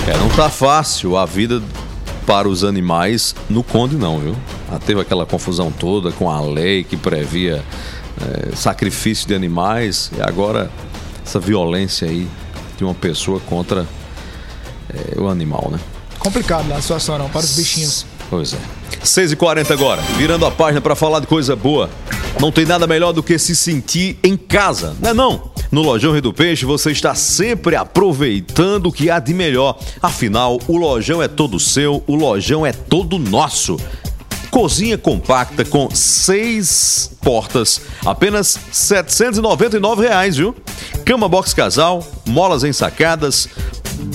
É, 0.07 0.17
não 0.17 0.29
tá 0.29 0.49
fácil 0.49 1.17
a 1.17 1.25
vida 1.25 1.61
para 2.25 2.47
os 2.47 2.63
animais 2.63 3.35
no 3.49 3.63
Conde, 3.63 3.95
não, 3.95 4.19
viu? 4.19 4.35
Ah, 4.71 4.79
teve 4.79 5.01
aquela 5.01 5.25
confusão 5.25 5.71
toda 5.71 6.11
com 6.11 6.29
a 6.29 6.39
lei 6.41 6.83
que 6.83 6.95
previa 6.95 7.63
é, 8.21 8.55
sacrifício 8.55 9.27
de 9.27 9.35
animais 9.35 10.11
e 10.17 10.21
agora 10.21 10.71
essa 11.25 11.39
violência 11.39 12.07
aí 12.07 12.27
de 12.77 12.83
uma 12.83 12.93
pessoa 12.93 13.39
contra 13.41 13.85
é, 14.89 15.19
o 15.19 15.27
animal, 15.27 15.69
né? 15.71 15.79
Complicado 16.19 16.71
a 16.71 16.81
situação, 16.81 17.17
não, 17.17 17.29
para 17.29 17.41
os 17.41 17.55
bichinhos. 17.55 18.05
Pois 18.29 18.53
é. 18.53 18.80
6h40 19.03 19.71
agora, 19.71 20.01
virando 20.17 20.45
a 20.45 20.51
página 20.51 20.81
para 20.81 20.95
falar 20.95 21.19
de 21.19 21.27
coisa 21.27 21.55
boa. 21.55 21.89
Não 22.39 22.51
tem 22.51 22.65
nada 22.65 22.87
melhor 22.87 23.11
do 23.11 23.23
que 23.23 23.37
se 23.37 23.55
sentir 23.55 24.17
em 24.23 24.37
casa, 24.37 24.95
não 25.01 25.09
é 25.09 25.13
não? 25.13 25.51
No 25.71 25.81
Lojão 25.81 26.11
Rio 26.11 26.21
do 26.21 26.33
Peixe 26.33 26.65
você 26.65 26.91
está 26.91 27.15
sempre 27.15 27.75
aproveitando 27.75 28.87
o 28.87 28.91
que 28.91 29.09
há 29.09 29.19
de 29.19 29.33
melhor. 29.33 29.79
Afinal, 30.01 30.59
o 30.67 30.77
lojão 30.77 31.23
é 31.23 31.29
todo 31.29 31.59
seu, 31.59 32.03
o 32.07 32.15
lojão 32.15 32.65
é 32.65 32.73
todo 32.73 33.17
nosso. 33.17 33.77
Cozinha 34.49 34.97
compacta 34.97 35.63
com 35.63 35.89
seis 35.95 37.09
portas, 37.21 37.79
apenas 38.05 38.59
799 38.69 40.05
reais, 40.05 40.35
viu? 40.35 40.53
Cama 41.05 41.29
box 41.29 41.53
casal, 41.53 42.05
molas 42.25 42.65
ensacadas, 42.65 43.47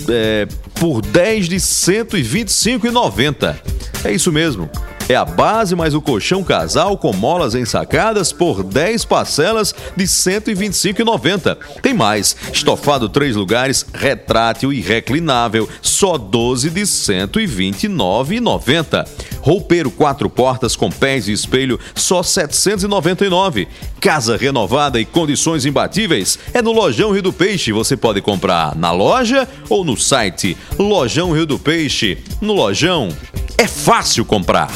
é, 0.08 0.46
por 0.74 1.02
10 1.02 1.48
de 1.48 1.56
R$ 1.56 1.60
125,90. 1.60 3.56
É 4.04 4.12
isso 4.12 4.30
mesmo. 4.32 4.70
É 5.08 5.14
a 5.14 5.24
base 5.24 5.76
mais 5.76 5.94
o 5.94 6.02
colchão 6.02 6.42
casal 6.42 6.98
com 6.98 7.12
molas 7.12 7.54
ensacadas 7.54 8.32
por 8.32 8.64
10 8.64 9.04
parcelas 9.04 9.72
de 9.96 10.02
R$ 10.02 10.10
125,90. 10.10 11.56
Tem 11.80 11.94
mais, 11.94 12.34
estofado 12.52 13.08
três 13.08 13.36
lugares, 13.36 13.86
retrátil 13.94 14.72
e 14.72 14.80
reclinável, 14.80 15.68
só 15.80 16.18
12 16.18 16.70
de 16.70 16.80
R$ 16.80 16.86
129,90. 16.86 19.06
Roupeiro 19.40 19.92
quatro 19.92 20.28
portas 20.28 20.74
com 20.74 20.90
pés 20.90 21.28
e 21.28 21.32
espelho, 21.32 21.78
só 21.94 22.18
R$ 22.18 22.24
799. 22.24 23.68
Casa 24.00 24.36
renovada 24.36 25.00
e 25.00 25.04
condições 25.04 25.64
imbatíveis 25.64 26.36
é 26.52 26.60
no 26.60 26.72
Lojão 26.72 27.12
Rio 27.12 27.22
do 27.22 27.32
Peixe. 27.32 27.70
Você 27.70 27.96
pode 27.96 28.20
comprar 28.20 28.74
na 28.74 28.90
loja 28.90 29.46
ou 29.68 29.84
no 29.84 29.96
site 29.96 30.56
Lojão 30.76 31.30
Rio 31.30 31.46
do 31.46 31.60
Peixe. 31.60 32.18
No 32.40 32.54
Lojão 32.54 33.10
é 33.56 33.68
fácil 33.68 34.24
comprar. 34.24 34.68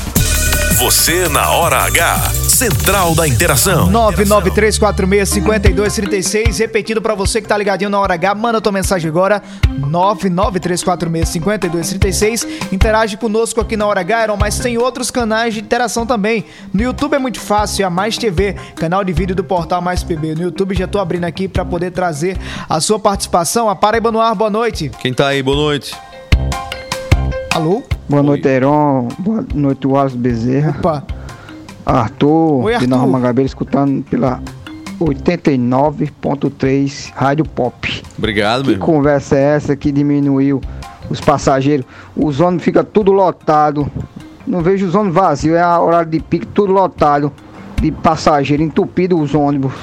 Você 0.80 1.28
na 1.28 1.50
hora 1.50 1.82
H. 1.82 2.32
Central 2.48 3.14
da 3.14 3.28
Interação. 3.28 3.92
993465236, 3.92 6.58
repetindo 6.58 7.02
pra 7.02 7.14
você 7.14 7.42
que 7.42 7.46
tá 7.46 7.58
ligadinho 7.58 7.90
na 7.90 8.00
hora 8.00 8.14
H, 8.14 8.34
manda 8.34 8.62
tua 8.62 8.72
mensagem 8.72 9.10
agora, 9.10 9.42
993465236, 9.78 12.46
interage 12.72 13.18
conosco 13.18 13.60
aqui 13.60 13.76
na 13.76 13.86
hora 13.86 14.00
H, 14.00 14.20
Aaron, 14.20 14.38
mas 14.38 14.58
tem 14.58 14.78
outros 14.78 15.10
canais 15.10 15.52
de 15.52 15.60
interação 15.60 16.06
também. 16.06 16.46
No 16.72 16.82
YouTube 16.82 17.12
é 17.12 17.18
muito 17.18 17.40
fácil, 17.40 17.82
é 17.82 17.86
a 17.86 17.90
Mais 17.90 18.16
TV, 18.16 18.54
canal 18.74 19.04
de 19.04 19.12
vídeo 19.12 19.36
do 19.36 19.44
portal 19.44 19.82
Mais 19.82 20.02
PB. 20.02 20.34
No 20.34 20.44
YouTube 20.44 20.74
já 20.74 20.88
tô 20.88 20.98
abrindo 20.98 21.24
aqui 21.24 21.46
pra 21.46 21.62
poder 21.62 21.90
trazer 21.90 22.38
a 22.66 22.80
sua 22.80 22.98
participação. 22.98 23.68
A 23.68 23.76
Paraíba 23.76 24.10
no 24.10 24.18
ar, 24.18 24.34
boa 24.34 24.48
noite. 24.48 24.90
Quem 25.02 25.12
tá 25.12 25.26
aí, 25.26 25.42
boa 25.42 25.58
noite. 25.58 25.94
Alô? 27.60 27.82
Boa 28.08 28.22
noite, 28.22 28.48
Heron. 28.48 29.08
Boa 29.18 29.44
noite, 29.54 29.86
Wallace 29.86 30.16
Bezerra. 30.16 30.74
Opa. 30.78 31.04
Arthur, 31.84 32.64
Oi, 32.64 32.70
de 32.70 32.76
Arthur. 32.76 32.88
Nova 32.88 33.06
Mangabeira, 33.06 33.46
escutando 33.46 34.02
pela 34.04 34.40
89.3 34.98 37.12
Rádio 37.14 37.44
Pop. 37.44 38.02
Obrigado, 38.16 38.64
meu 38.64 38.76
Que 38.76 38.80
conversa 38.80 39.36
é 39.36 39.56
essa 39.56 39.76
que 39.76 39.92
diminuiu 39.92 40.62
os 41.10 41.20
passageiros? 41.20 41.84
Os 42.16 42.40
ônibus 42.40 42.64
ficam 42.64 42.82
tudo 42.82 43.12
lotado. 43.12 43.86
Não 44.46 44.62
vejo 44.62 44.86
os 44.86 44.94
ônibus 44.94 45.16
vazios, 45.16 45.54
é 45.54 45.60
a 45.60 45.78
horário 45.78 46.10
de 46.10 46.18
pico, 46.18 46.46
tudo 46.46 46.72
lotado 46.72 47.30
de 47.78 47.92
passageiro, 47.92 48.62
entupido 48.62 49.20
os 49.20 49.34
ônibus. 49.34 49.74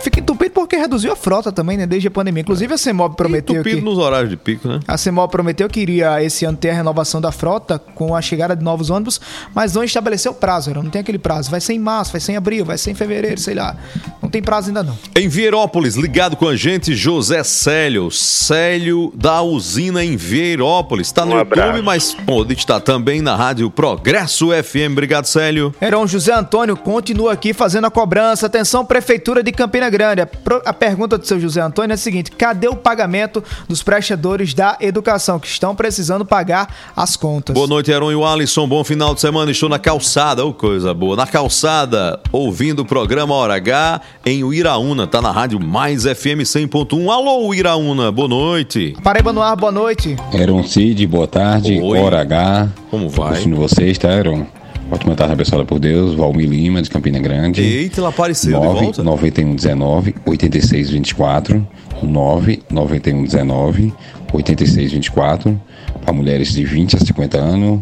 Fica 0.00 0.20
entupido 0.20 0.54
porque 0.68 0.76
reduziu 0.76 1.10
a 1.12 1.16
frota 1.16 1.50
também, 1.50 1.78
né? 1.78 1.86
Desde 1.86 2.08
a 2.08 2.10
pandemia. 2.10 2.42
Inclusive 2.42 2.74
a 2.74 2.78
CEMOB 2.78 3.16
prometeu 3.16 3.54
Entupido 3.56 3.78
que... 3.78 3.82
nos 3.84 3.96
horários 3.96 4.28
de 4.28 4.36
pico, 4.36 4.68
né? 4.68 4.80
A 4.86 4.98
CEMOB 4.98 5.30
prometeu 5.30 5.66
que 5.66 5.80
iria 5.80 6.22
esse 6.22 6.44
ano 6.44 6.58
ter 6.58 6.70
a 6.70 6.74
renovação 6.74 7.20
da 7.22 7.32
frota 7.32 7.78
com 7.78 8.14
a 8.14 8.20
chegada 8.20 8.54
de 8.54 8.62
novos 8.62 8.90
ônibus, 8.90 9.18
mas 9.54 9.72
não 9.74 9.82
estabeleceu 9.82 10.34
prazo, 10.34 10.68
Heron. 10.70 10.82
não 10.82 10.90
tem 10.90 11.00
aquele 11.00 11.18
prazo. 11.18 11.50
Vai 11.50 11.60
ser 11.60 11.72
em 11.72 11.78
março, 11.78 12.12
vai 12.12 12.20
ser 12.20 12.32
em 12.32 12.36
abril, 12.36 12.64
vai 12.66 12.76
ser 12.76 12.90
em 12.90 12.94
fevereiro, 12.94 13.40
sei 13.40 13.54
lá. 13.54 13.76
Não 14.22 14.28
tem 14.28 14.42
prazo 14.42 14.68
ainda 14.68 14.82
não. 14.82 14.96
Em 15.16 15.26
Vieirópolis, 15.28 15.94
ligado 15.94 16.36
com 16.36 16.46
a 16.46 16.54
gente, 16.54 16.94
José 16.94 17.42
Célio. 17.42 18.10
Célio 18.10 19.10
da 19.16 19.40
usina 19.40 20.04
em 20.04 20.16
Vieirópolis. 20.16 21.06
Está 21.06 21.24
no 21.24 21.34
Um 21.34 21.38
YouTube, 21.38 21.60
abraço. 21.60 21.82
mas 21.84 22.14
pode 22.14 22.52
estar 22.52 22.80
também 22.80 23.22
na 23.22 23.34
rádio 23.34 23.70
Progresso 23.70 24.48
FM. 24.50 24.92
Obrigado, 24.92 25.24
Célio. 25.24 25.74
Heron 25.80 26.06
José 26.06 26.34
Antônio 26.34 26.76
continua 26.76 27.32
aqui 27.32 27.52
fazendo 27.54 27.86
a 27.86 27.90
cobrança. 27.90 28.46
Atenção, 28.46 28.84
Prefeitura 28.84 29.42
de 29.42 29.50
Campina 29.52 29.88
Grande. 29.88 30.20
A, 30.22 30.28
a 30.64 30.72
pergunta 30.72 31.18
do 31.18 31.26
seu 31.26 31.38
José 31.40 31.60
Antônio 31.60 31.92
é 31.92 31.94
a 31.94 31.98
seguinte: 31.98 32.30
cadê 32.30 32.68
o 32.68 32.76
pagamento 32.76 33.42
dos 33.68 33.82
prestadores 33.82 34.54
da 34.54 34.76
educação 34.80 35.38
que 35.38 35.46
estão 35.46 35.74
precisando 35.74 36.24
pagar 36.24 36.74
as 36.96 37.16
contas? 37.16 37.54
Boa 37.54 37.66
noite, 37.66 37.90
Heron 37.90 38.12
e 38.12 38.14
o 38.14 38.24
Alisson. 38.24 38.66
Bom 38.66 38.82
final 38.84 39.14
de 39.14 39.20
semana. 39.20 39.50
Estou 39.50 39.68
na 39.68 39.78
calçada. 39.78 40.44
Ô, 40.44 40.52
coisa 40.52 40.92
boa. 40.92 41.16
Na 41.16 41.26
calçada, 41.26 42.20
ouvindo 42.32 42.80
o 42.80 42.84
programa 42.84 43.34
Hora 43.34 43.54
H 43.54 44.00
em 44.24 44.44
Uiraúna. 44.44 45.06
Tá 45.06 45.20
na 45.20 45.30
rádio 45.30 45.60
Mais 45.60 46.04
FM 46.04 46.42
100.1. 46.42 47.10
Alô, 47.10 47.48
Uiraúna. 47.48 48.10
Boa 48.10 48.28
noite. 48.28 48.96
Paraíba 49.02 49.32
no 49.32 49.42
ar, 49.42 49.56
boa 49.56 49.72
noite. 49.72 50.16
Eron 50.32 50.62
Cid, 50.64 51.06
boa 51.06 51.26
tarde. 51.26 51.80
Oi. 51.80 51.98
Hora 51.98 52.20
H. 52.20 52.68
Como 52.90 53.08
vai? 53.08 53.34
Curtindo 53.34 53.56
vocês, 53.56 53.98
tá, 53.98 54.12
Eron? 54.12 54.57
Ótima 54.90 55.14
tarde, 55.14 55.34
abençoada 55.34 55.64
por 55.64 55.78
Deus. 55.78 56.14
Valmir 56.14 56.48
Lima, 56.48 56.80
de 56.80 56.88
Campina 56.88 57.18
Grande. 57.18 57.60
Eita, 57.60 58.00
ela 58.00 58.08
apareceu 58.08 58.58
de 58.58 58.66
9 58.66 58.80
volta. 58.80 59.02
9119 59.02 60.14
8624 60.24 61.66
9 62.02 62.62
9119 62.70 63.92
8624 64.32 65.60
para 66.02 66.12
mulheres 66.12 66.52
de 66.52 66.64
20 66.64 66.96
a 66.96 67.00
50 67.00 67.38
anos. 67.38 67.80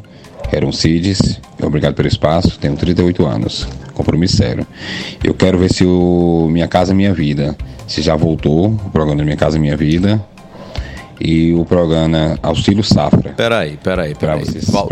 Eram 0.53 0.71
Cides, 0.73 1.41
obrigado 1.61 1.95
pelo 1.95 2.07
espaço, 2.07 2.59
tenho 2.59 2.77
38 2.77 3.27
anos, 3.27 3.67
compromisso 3.95 4.37
sério. 4.37 4.67
Eu 5.23 5.35
quero 5.35 5.59
ver 5.59 5.73
se 5.73 5.85
o 5.85 6.49
Minha 6.51 6.69
Casa 6.69 6.95
Minha 6.95 7.13
Vida, 7.13 7.57
se 7.87 8.01
já 8.01 8.15
voltou, 8.15 8.69
o 8.69 8.91
programa 8.91 9.25
Minha 9.25 9.37
Casa 9.37 9.59
Minha 9.59 9.77
Vida, 9.77 10.25
e 11.21 11.55
o 11.55 11.65
programa 11.65 12.39
Auxílio 12.43 12.85
Safra. 12.85 13.33
Peraí, 13.33 13.77
peraí, 13.77 14.15
peraí. 14.15 14.45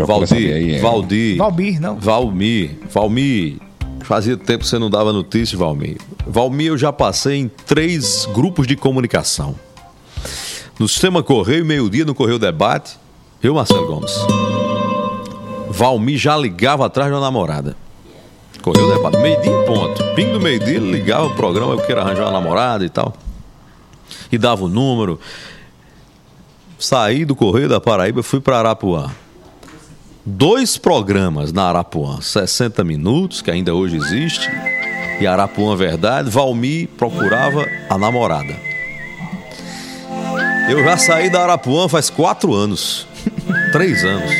Val, 0.05 0.25
saber 0.25 0.53
aí, 0.53 0.71
Valdir, 0.71 0.75
é. 0.75 0.79
Valdir. 0.79 1.37
Valmir, 1.37 1.81
não. 1.81 1.99
Valmir, 1.99 2.71
Valmir. 2.91 3.57
Fazia 4.01 4.37
tempo 4.37 4.59
que 4.59 4.67
você 4.67 4.77
não 4.77 4.89
dava 4.89 5.11
notícia, 5.11 5.57
Valmir. 5.57 5.97
Valmir, 6.27 6.67
eu 6.67 6.77
já 6.77 6.93
passei 6.93 7.37
em 7.37 7.47
três 7.47 8.27
grupos 8.33 8.67
de 8.67 8.75
comunicação. 8.75 9.55
No 10.77 10.87
Sistema 10.87 11.23
Correio, 11.23 11.65
meio-dia, 11.65 12.05
no 12.05 12.13
Correio 12.13 12.37
Debate. 12.37 12.97
Viu, 13.41 13.55
Marcelo 13.55 13.87
Gomes? 13.87 14.11
Valmir 15.69 16.17
já 16.17 16.37
ligava 16.37 16.85
atrás 16.85 17.11
da 17.11 17.19
namorada. 17.19 17.75
Correio 18.61 18.93
Debate, 18.93 19.17
meio-dia 19.17 19.51
em 19.51 19.65
ponto. 19.65 20.03
Ping 20.15 20.31
do 20.31 20.39
meio-dia, 20.39 20.75
ele 20.75 20.91
ligava 20.91 21.27
o 21.27 21.35
programa, 21.35 21.73
eu 21.73 21.79
quero 21.79 22.01
arranjar 22.01 22.25
uma 22.25 22.31
namorada 22.31 22.85
e 22.85 22.89
tal. 22.89 23.13
E 24.31 24.37
dava 24.37 24.65
o 24.65 24.69
número. 24.69 25.19
Saí 26.77 27.23
do 27.25 27.35
Correio 27.35 27.69
da 27.69 27.79
Paraíba 27.79 28.19
e 28.19 28.23
fui 28.23 28.39
para 28.39 28.59
Arapuã. 28.59 29.09
Dois 30.25 30.77
programas 30.77 31.53
na 31.53 31.69
Arapuã, 31.69 32.19
60 32.19 32.83
minutos, 32.83 33.41
que 33.41 33.51
ainda 33.51 33.73
hoje 33.73 33.95
existe, 33.95 34.49
e 35.19 35.27
Arapuã 35.27 35.75
Verdade, 35.75 36.29
Valmir 36.29 36.89
procurava 36.97 37.65
a 37.89 37.97
namorada. 37.97 38.55
Eu 40.67 40.83
já 40.83 40.97
saí 40.97 41.29
da 41.29 41.43
Arapuã 41.43 41.87
faz 41.87 42.09
quatro 42.09 42.53
anos, 42.53 43.07
três 43.71 44.03
anos. 44.03 44.31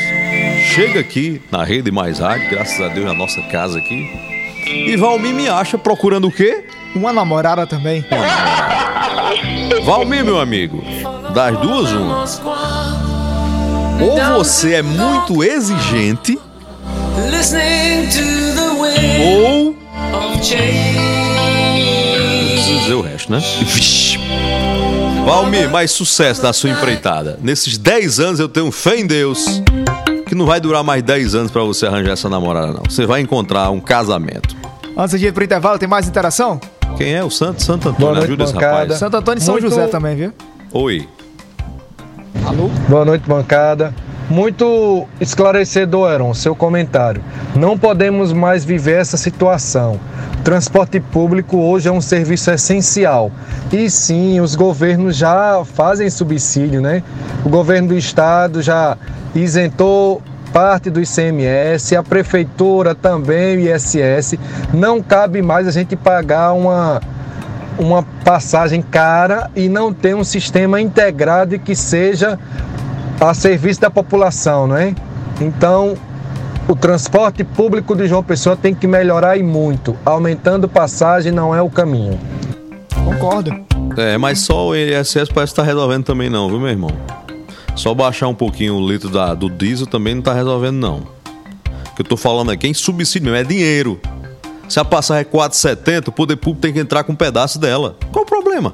Chega 0.74 1.00
aqui 1.00 1.42
na 1.52 1.64
Rede 1.64 1.92
Mais 1.92 2.20
Rádio, 2.20 2.50
graças 2.50 2.82
a 2.82 2.88
Deus, 2.90 3.06
na 3.06 3.14
nossa 3.14 3.42
casa 3.44 3.78
aqui, 3.78 4.26
e 4.66 4.98
Valmir 4.98 5.34
me 5.34 5.48
acha 5.48 5.78
procurando 5.78 6.28
o 6.28 6.32
quê? 6.32 6.66
Uma 6.96 7.14
namorada 7.14 7.68
também. 7.68 8.04
Valmir, 9.84 10.26
meu 10.26 10.40
amigo, 10.40 10.84
das 11.36 11.60
duas, 11.60 11.92
uma. 11.92 12.26
Ou 14.02 14.44
você 14.44 14.76
é 14.76 14.82
muito 14.82 15.44
exigente, 15.44 16.40
ou. 19.22 19.70
of 19.70 20.44
change. 20.46 20.98
Não 20.98 22.54
preciso 22.56 22.80
dizer 22.80 22.94
o 22.94 23.02
resto, 23.02 23.32
né? 23.32 23.40
Vixe. 23.40 24.18
Valmir, 25.26 25.70
mais 25.70 25.92
sucesso 25.92 26.42
na 26.44 26.54
sua 26.54 26.70
empreitada. 26.70 27.38
Nesses 27.42 27.78
10 27.78 28.20
anos 28.20 28.40
eu 28.40 28.48
tenho 28.48 28.72
fé 28.72 28.98
em 29.00 29.06
Deus 29.08 29.62
que 30.28 30.36
não 30.36 30.46
vai 30.46 30.60
durar 30.62 30.84
mais 30.84 31.02
10 31.04 31.36
anos 31.36 31.52
pra 31.52 31.64
você 31.64 31.86
arranjar 31.86 32.14
essa 32.14 32.30
namorada, 32.30 32.74
não. 32.74 32.84
Você 32.88 33.06
vai 33.06 33.22
encontrar 33.22 33.70
um 33.72 33.80
casamento. 33.80 34.56
Antes 34.98 35.20
de 35.20 35.28
ir 35.28 35.34
pro 35.34 35.44
intervalo, 35.44 35.78
tem 35.80 35.88
mais 35.90 36.08
interação? 36.08 36.60
Quem 36.98 37.14
é 37.14 37.24
o 37.24 37.30
Santo? 37.30 37.62
Santo 37.62 37.84
Boa 37.92 38.12
Antônio, 38.12 38.14
noite, 38.16 38.26
ajuda 38.28 38.44
esse 38.46 38.54
bancada. 38.54 38.78
rapaz. 38.84 39.00
Santo 39.00 39.18
Antônio 39.18 39.40
e 39.42 39.44
São 39.44 39.54
Muito- 39.56 39.68
José 39.70 39.88
também, 39.88 40.16
viu? 40.16 40.34
Oi. 40.72 41.08
Alô? 42.46 42.70
Boa 42.88 43.04
noite, 43.04 43.28
bancada. 43.28 43.92
Muito 44.30 45.08
esclarecedor, 45.20 46.12
Heron, 46.12 46.32
seu 46.36 46.56
comentário. 46.56 47.24
Não 47.56 47.76
podemos 47.76 48.32
mais 48.32 48.64
viver 48.64 49.00
essa 49.00 49.18
situação. 49.18 50.00
Transporte 50.44 51.00
público 51.00 51.58
hoje 51.58 51.90
é 51.90 51.92
um 51.92 52.02
serviço 52.02 52.52
essencial. 52.52 53.32
E 53.74 53.90
sim, 53.90 54.40
os 54.42 54.56
governos 54.56 55.18
já 55.18 55.64
fazem 55.66 56.08
subsídio, 56.08 56.82
né? 56.82 57.02
O 57.44 57.50
governo 57.50 57.90
do 57.90 57.98
estado 57.98 58.62
já 58.62 58.96
isentou 59.34 60.22
parte 60.54 60.92
do 60.92 61.02
ICMS, 61.02 61.96
a 61.96 62.04
prefeitura 62.04 62.94
também, 62.94 63.58
o 63.58 63.60
ISS. 63.60 64.38
Não 64.72 65.02
cabe 65.02 65.42
mais 65.42 65.68
a 65.68 65.72
gente 65.72 65.96
pagar 65.96 66.54
uma, 66.54 67.02
uma 67.78 68.04
passagem 68.24 68.82
cara 68.82 69.50
e 69.56 69.68
não 69.68 69.94
ter 69.94 70.16
um 70.16 70.24
sistema 70.24 70.80
integrado 70.80 71.56
e 71.56 71.60
que 71.60 71.76
seja 71.76 72.40
a 73.20 73.34
serviço 73.34 73.82
da 73.82 73.90
população, 73.90 74.68
não 74.68 74.78
é? 74.78 74.94
Então, 75.42 75.96
o 76.68 76.76
transporte 76.76 77.44
público 77.44 77.96
de 77.96 78.08
João 78.08 78.24
Pessoa 78.24 78.56
tem 78.56 78.74
que 78.74 78.88
melhorar 78.88 79.38
e 79.38 79.44
muito. 79.44 79.96
Aumentando 80.06 80.68
passagem 80.68 81.32
não 81.32 81.54
é 81.54 81.62
o 81.62 81.70
caminho. 81.70 82.20
Concordo. 83.04 83.52
É, 83.98 84.18
mas 84.18 84.40
só 84.40 84.70
o 84.70 84.76
ISS 84.76 85.30
parece 85.34 85.54
estar 85.54 85.64
resolvendo 85.64 86.04
também 86.04 86.30
não, 86.30 86.50
viu, 86.50 86.60
meu 86.60 86.70
irmão? 86.70 86.92
Só 87.76 87.94
baixar 87.94 88.28
um 88.28 88.36
pouquinho 88.36 88.76
o 88.76 88.90
litro 88.90 89.10
da, 89.10 89.34
do 89.34 89.50
diesel 89.50 89.86
também 89.86 90.16
não 90.16 90.22
tá 90.22 90.34
resolvendo 90.34 90.76
não. 90.78 90.98
O 91.92 91.96
que 91.96 92.02
eu 92.02 92.06
tô 92.06 92.18
falando 92.18 92.52
aqui 92.52 92.68
é 92.68 92.70
em 92.70 92.74
subsídio 92.74 93.34
é 93.36 93.44
dinheiro. 93.44 94.00
Se 94.68 94.80
a 94.80 94.86
passagem 94.86 95.22
é 95.22 95.26
4,70, 95.26 96.08
o 96.08 96.12
poder 96.12 96.36
público 96.38 96.62
tem 96.62 96.74
que 96.74 96.80
entrar 96.80 97.04
com 97.04 97.14
um 97.14 97.16
pedaço 97.16 97.60
dela. 97.60 97.96
Qual 98.12 98.24
o 98.24 98.28
problema? 98.28 98.74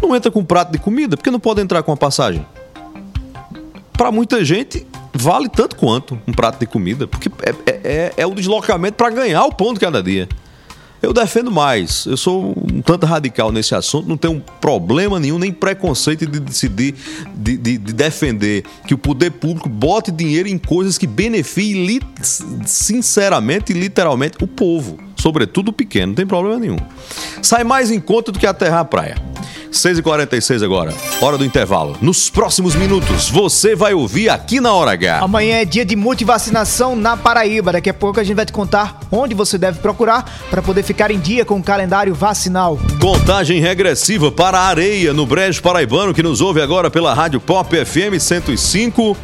Não 0.00 0.14
entra 0.14 0.30
com 0.30 0.40
um 0.40 0.44
prato 0.44 0.72
de 0.72 0.78
comida, 0.78 1.16
por 1.16 1.22
que 1.22 1.30
não 1.30 1.40
pode 1.40 1.60
entrar 1.60 1.82
com 1.82 1.92
a 1.92 1.96
passagem? 1.96 2.44
Para 3.92 4.10
muita 4.10 4.44
gente, 4.44 4.86
vale 5.12 5.48
tanto 5.48 5.76
quanto 5.76 6.18
um 6.26 6.32
prato 6.32 6.58
de 6.58 6.66
comida, 6.66 7.06
porque 7.06 7.28
é, 7.42 7.50
é, 7.70 7.80
é- 7.84 8.12
é 8.16 8.26
o 8.26 8.34
deslocamento 8.34 8.96
para 8.96 9.10
ganhar 9.10 9.44
o 9.44 9.52
de 9.74 9.80
cada 9.80 10.02
dia. 10.02 10.28
Eu 11.02 11.12
defendo 11.12 11.50
mais. 11.50 12.06
Eu 12.06 12.16
sou 12.16 12.54
um 12.56 12.80
tanto 12.80 13.04
radical 13.06 13.50
nesse 13.50 13.74
assunto, 13.74 14.08
não 14.08 14.16
tenho 14.16 14.40
problema 14.60 15.18
nenhum, 15.18 15.38
nem 15.38 15.52
preconceito 15.52 16.24
de 16.26 16.38
decidir, 16.38 16.94
de, 17.34 17.56
de- 17.56 17.78
de 17.78 17.92
defender 17.92 18.62
que 18.86 18.94
o 18.94 18.98
poder 18.98 19.32
público 19.32 19.68
bote 19.68 20.12
dinheiro 20.12 20.48
em 20.48 20.56
coisas 20.56 20.96
que 20.96 21.06
beneficiem 21.06 22.00
sinceramente 22.64 23.72
e 23.72 23.74
literalmente 23.74 24.36
o 24.42 24.46
povo, 24.46 24.98
sobretudo 25.16 25.68
o 25.70 25.72
pequeno, 25.72 26.08
não 26.08 26.14
tem 26.14 26.26
problema 26.26 26.58
nenhum. 26.58 26.78
Sai 27.42 27.64
mais 27.64 27.90
em 27.90 28.00
conta 28.00 28.30
do 28.30 28.38
que 28.38 28.46
aterrar 28.46 28.80
a 28.80 28.84
praia. 28.84 29.16
6h46 29.72 30.62
agora, 30.62 30.94
hora 31.20 31.38
do 31.38 31.44
intervalo. 31.44 31.96
Nos 32.00 32.30
próximos 32.30 32.74
minutos, 32.74 33.28
você 33.28 33.74
vai 33.74 33.94
ouvir 33.94 34.28
aqui 34.28 34.60
na 34.60 34.72
Hora 34.72 34.92
H. 34.92 35.20
Amanhã 35.20 35.56
é 35.56 35.64
dia 35.64 35.84
de 35.84 35.96
multivacinação 35.96 36.94
na 36.94 37.16
Paraíba. 37.16 37.72
Daqui 37.72 37.90
a 37.90 37.94
pouco 37.94 38.20
a 38.20 38.24
gente 38.24 38.36
vai 38.36 38.46
te 38.46 38.52
contar 38.52 39.00
onde 39.10 39.34
você 39.34 39.56
deve 39.56 39.80
procurar 39.80 40.30
para 40.50 40.62
poder 40.62 40.82
ficar 40.82 41.10
em 41.10 41.18
dia 41.18 41.44
com 41.44 41.58
o 41.58 41.62
calendário 41.62 42.14
vacinal. 42.14 42.78
Contagem 43.00 43.60
regressiva 43.60 44.30
para 44.30 44.58
a 44.58 44.66
areia 44.66 45.12
no 45.12 45.26
Brejo 45.26 45.62
Paraibano, 45.62 46.14
que 46.14 46.22
nos 46.22 46.40
ouve 46.40 46.60
agora 46.60 46.90
pela 46.90 47.14
Rádio 47.14 47.40
Pop 47.40 47.74
FM 47.74 48.20
105. 48.20 49.16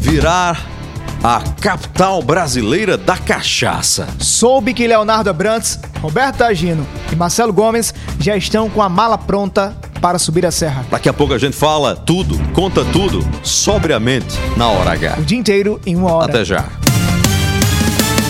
Virar 0.00 0.75
a 1.22 1.42
capital 1.60 2.22
brasileira 2.22 2.96
da 2.96 3.16
cachaça. 3.16 4.08
Soube 4.18 4.72
que 4.74 4.86
Leonardo 4.86 5.30
Abrantes, 5.30 5.78
Roberto 6.00 6.42
Agino 6.42 6.86
e 7.12 7.16
Marcelo 7.16 7.52
Gomes 7.52 7.94
já 8.20 8.36
estão 8.36 8.68
com 8.70 8.82
a 8.82 8.88
mala 8.88 9.18
pronta 9.18 9.76
para 10.00 10.18
subir 10.18 10.46
a 10.46 10.50
serra. 10.50 10.84
Daqui 10.90 11.08
a 11.08 11.12
pouco 11.12 11.34
a 11.34 11.38
gente 11.38 11.56
fala 11.56 11.96
tudo, 11.96 12.38
conta 12.52 12.84
tudo, 12.86 13.26
sobriamente, 13.42 14.38
na 14.56 14.68
Hora 14.68 14.92
H. 14.92 15.16
O 15.18 15.22
dia 15.22 15.38
inteiro 15.38 15.80
em 15.86 15.96
uma 15.96 16.12
hora. 16.12 16.30
Até 16.30 16.44
já. 16.44 16.64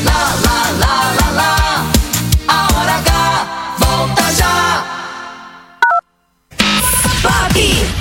Lá, 0.05 0.37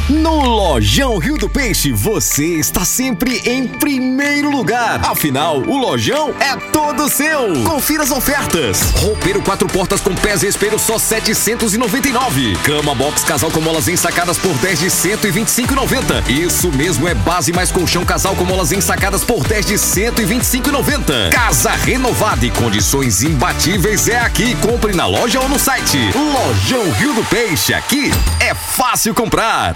No 0.08 0.42
Lojão 0.42 1.18
Rio 1.18 1.36
do 1.36 1.50
Peixe, 1.50 1.92
você 1.92 2.60
está 2.60 2.86
sempre 2.86 3.42
em 3.44 3.68
primeiro 3.68 4.52
lugar. 4.52 5.04
Afinal, 5.04 5.58
o 5.58 5.80
Lojão 5.80 6.32
é 6.40 6.56
todo 6.72 7.10
seu. 7.10 7.64
Confira 7.64 8.04
as 8.04 8.12
ofertas. 8.12 8.92
Roupeiro 8.98 9.42
quatro 9.42 9.68
portas 9.68 10.02
com 10.02 10.14
pés 10.14 10.44
e 10.44 10.48
espelho 10.48 10.78
só 10.78 11.00
799. 11.00 12.56
Cama 12.58 12.94
box 12.94 13.24
casal 13.24 13.50
com 13.50 13.60
molas 13.60 13.88
ensacadas 13.88 14.38
por 14.38 14.54
10 14.60 14.80
de 14.80 14.86
125,90. 14.86 16.30
Isso 16.30 16.72
mesmo, 16.72 17.08
é 17.08 17.16
base 17.16 17.52
mais 17.52 17.72
colchão 17.72 18.06
casal 18.06 18.36
com 18.36 18.44
molas 18.44 18.72
ensacadas 18.72 19.24
por 19.24 19.44
10 19.44 19.66
de 19.66 19.74
125,90. 19.74 21.32
Casa 21.32 21.72
renovada 21.72 22.46
e 22.46 22.52
condições 22.52 23.24
imbatíveis 23.24 24.08
é 24.08 24.20
aqui. 24.20 24.56
Compre 24.58 24.94
na 24.94 25.08
loja 25.08 25.40
ou 25.40 25.50
no 25.50 25.58
site. 25.58 25.98
Lojão 26.14 26.92
Rio 26.92 27.16
do 27.16 27.24
Peixe, 27.24 27.74
aqui 27.74 28.12
é 28.40 28.54
fácil 28.54 29.12
comprar. 29.16 29.76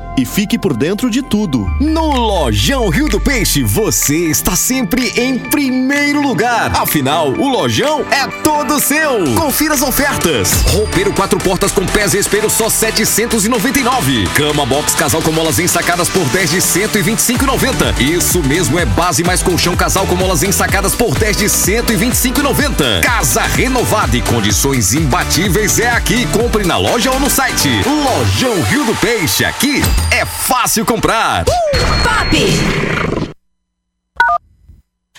e 0.21 0.25
fique 0.25 0.57
por 0.57 0.77
dentro 0.77 1.09
de 1.09 1.23
tudo. 1.23 1.67
No 1.79 2.11
Lojão 2.11 2.89
Rio 2.89 3.09
do 3.09 3.19
Peixe, 3.19 3.63
você 3.63 4.29
está 4.29 4.55
sempre 4.55 5.11
em 5.17 5.39
primeiro 5.39 6.21
lugar. 6.21 6.71
Afinal, 6.75 7.29
o 7.29 7.49
Lojão 7.49 8.05
é 8.11 8.27
todo 8.43 8.79
seu. 8.79 9.33
Confira 9.35 9.73
as 9.73 9.81
ofertas. 9.81 10.51
Roupeiro 10.67 11.11
quatro 11.11 11.39
portas 11.39 11.71
com 11.71 11.85
pés 11.87 12.13
e 12.13 12.19
espelho 12.19 12.49
só 12.51 12.69
799. 12.69 14.27
Cama 14.35 14.63
box 14.63 14.93
casal 14.93 15.21
com 15.23 15.31
molas 15.31 15.57
ensacadas 15.57 16.07
por 16.07 16.23
10 16.29 16.51
de 16.51 16.57
125,90. 16.57 17.99
Isso 17.99 18.43
mesmo, 18.43 18.77
é 18.77 18.85
base 18.85 19.23
mais 19.23 19.41
colchão 19.41 19.75
casal 19.75 20.05
com 20.05 20.15
molas 20.15 20.43
ensacadas 20.43 20.93
por 20.93 21.17
10 21.17 21.37
de 21.37 21.45
125,90. 21.45 23.01
Casa 23.01 23.41
renovada 23.41 24.15
e 24.15 24.21
condições 24.21 24.93
imbatíveis 24.93 25.79
é 25.79 25.89
aqui. 25.89 26.27
Compre 26.27 26.63
na 26.63 26.77
loja 26.77 27.09
ou 27.09 27.19
no 27.19 27.29
site. 27.29 27.69
Lojão 27.85 28.61
Rio 28.63 28.85
do 28.85 28.93
Peixe, 28.95 29.43
aqui 29.43 29.81
é 30.11 30.25
fácil 30.25 30.85
comprar. 30.85 31.45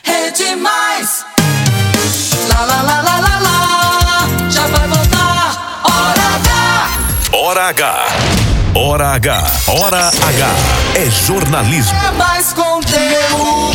Rede 0.05 0.57
Mais. 0.57 1.25
Lá, 2.49 2.65
lá, 2.65 2.83
lá, 2.83 3.01
lá, 3.01 3.21
lá, 3.21 3.39
lá. 3.41 4.51
Já 4.51 4.67
vai 4.67 4.89
voltar. 4.89 5.83
Hora 5.85 6.23
H. 6.37 6.89
Hora 7.33 7.69
H. 7.69 8.07
Hora 8.75 9.09
H. 9.15 9.45
Hora 9.69 10.09
H. 10.09 10.49
É 10.95 11.11
jornalismo. 11.11 11.99
É 11.99 12.11
mais 12.13 12.53
conteúdo. 12.53 13.73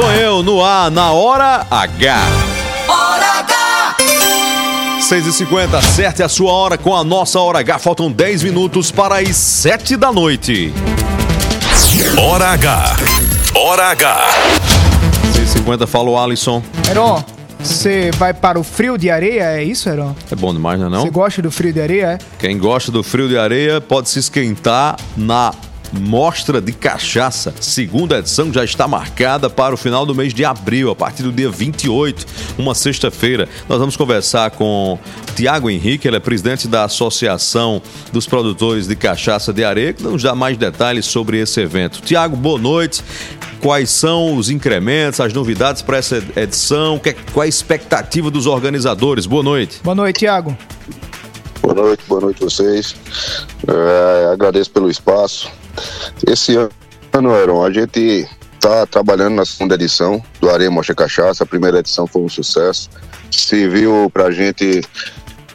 Sou 0.00 0.12
eu 0.12 0.44
no 0.44 0.62
ar, 0.62 0.92
na 0.92 1.10
Hora 1.10 1.66
H. 1.68 2.18
Hora 2.86 3.40
H. 3.40 3.96
6h50, 5.00 5.74
acerte 5.74 6.22
a 6.22 6.28
sua 6.28 6.52
hora 6.52 6.78
com 6.78 6.94
a 6.94 7.02
nossa 7.02 7.40
Hora 7.40 7.58
H. 7.58 7.80
Faltam 7.80 8.08
10 8.08 8.44
minutos 8.44 8.92
para 8.92 9.18
as 9.18 9.34
7 9.36 9.96
da 9.96 10.12
noite. 10.12 10.72
Hora 12.16 12.50
H. 12.50 12.96
Hora 13.56 13.86
H. 13.90 14.26
6h50, 15.34 15.84
fala 15.88 16.10
o 16.10 16.16
Alisson. 16.16 16.62
Heron, 16.88 17.24
você 17.58 18.12
vai 18.18 18.32
para 18.32 18.56
o 18.56 18.62
frio 18.62 18.96
de 18.96 19.10
areia, 19.10 19.46
é 19.58 19.64
isso, 19.64 19.88
Heron? 19.88 20.14
É 20.30 20.36
bom 20.36 20.52
demais, 20.54 20.78
não 20.78 20.86
é 20.86 20.90
Você 20.90 21.06
não? 21.06 21.10
gosta 21.10 21.42
do 21.42 21.50
frio 21.50 21.72
de 21.72 21.80
areia, 21.80 22.06
é? 22.06 22.18
Quem 22.38 22.56
gosta 22.56 22.92
do 22.92 23.02
frio 23.02 23.28
de 23.28 23.36
areia 23.36 23.80
pode 23.80 24.08
se 24.08 24.20
esquentar 24.20 24.94
na 25.16 25.52
Mostra 25.92 26.60
de 26.60 26.72
Cachaça. 26.72 27.54
Segunda 27.60 28.18
edição 28.18 28.52
já 28.52 28.64
está 28.64 28.86
marcada 28.86 29.48
para 29.48 29.74
o 29.74 29.76
final 29.78 30.04
do 30.04 30.14
mês 30.14 30.34
de 30.34 30.44
abril, 30.44 30.90
a 30.90 30.96
partir 30.96 31.22
do 31.22 31.32
dia 31.32 31.50
28, 31.50 32.26
uma 32.58 32.74
sexta-feira. 32.74 33.48
Nós 33.68 33.78
vamos 33.78 33.96
conversar 33.96 34.50
com 34.52 34.98
Tiago 35.34 35.70
Henrique, 35.70 36.06
ele 36.06 36.16
é 36.16 36.20
presidente 36.20 36.68
da 36.68 36.84
Associação 36.84 37.80
dos 38.12 38.26
Produtores 38.26 38.86
de 38.86 38.94
Cachaça 38.96 39.52
de 39.52 39.64
Areia, 39.64 39.92
que 39.92 40.02
nos 40.02 40.22
dá 40.22 40.34
mais 40.34 40.56
detalhes 40.56 41.06
sobre 41.06 41.38
esse 41.40 41.60
evento. 41.60 42.00
Tiago, 42.02 42.36
boa 42.36 42.58
noite. 42.58 43.02
Quais 43.60 43.90
são 43.90 44.36
os 44.36 44.50
incrementos, 44.50 45.18
as 45.18 45.32
novidades 45.32 45.82
para 45.82 45.96
essa 45.96 46.22
edição? 46.36 46.96
Que- 46.98 47.14
Qual 47.32 47.42
é 47.42 47.46
a 47.46 47.48
expectativa 47.48 48.30
dos 48.30 48.46
organizadores? 48.46 49.26
Boa 49.26 49.42
noite. 49.42 49.80
Boa 49.82 49.96
noite, 49.96 50.20
Tiago. 50.20 50.56
Boa 51.60 51.74
noite, 51.74 52.02
boa 52.06 52.20
noite 52.20 52.42
a 52.42 52.46
vocês. 52.48 52.94
É, 53.66 54.32
agradeço 54.32 54.70
pelo 54.70 54.88
espaço. 54.88 55.50
Esse 56.26 56.56
ano, 57.12 57.34
Aaron, 57.34 57.64
a 57.64 57.72
gente 57.72 58.28
está 58.54 58.86
trabalhando 58.86 59.34
na 59.34 59.44
segunda 59.44 59.74
edição 59.74 60.22
do 60.40 60.50
Areia 60.50 60.70
Mostra 60.70 60.94
Cachaça. 60.94 61.44
A 61.44 61.46
primeira 61.46 61.78
edição 61.78 62.06
foi 62.06 62.22
um 62.22 62.28
sucesso. 62.28 62.90
Serviu 63.30 64.10
para 64.12 64.26
a 64.26 64.30
gente 64.30 64.82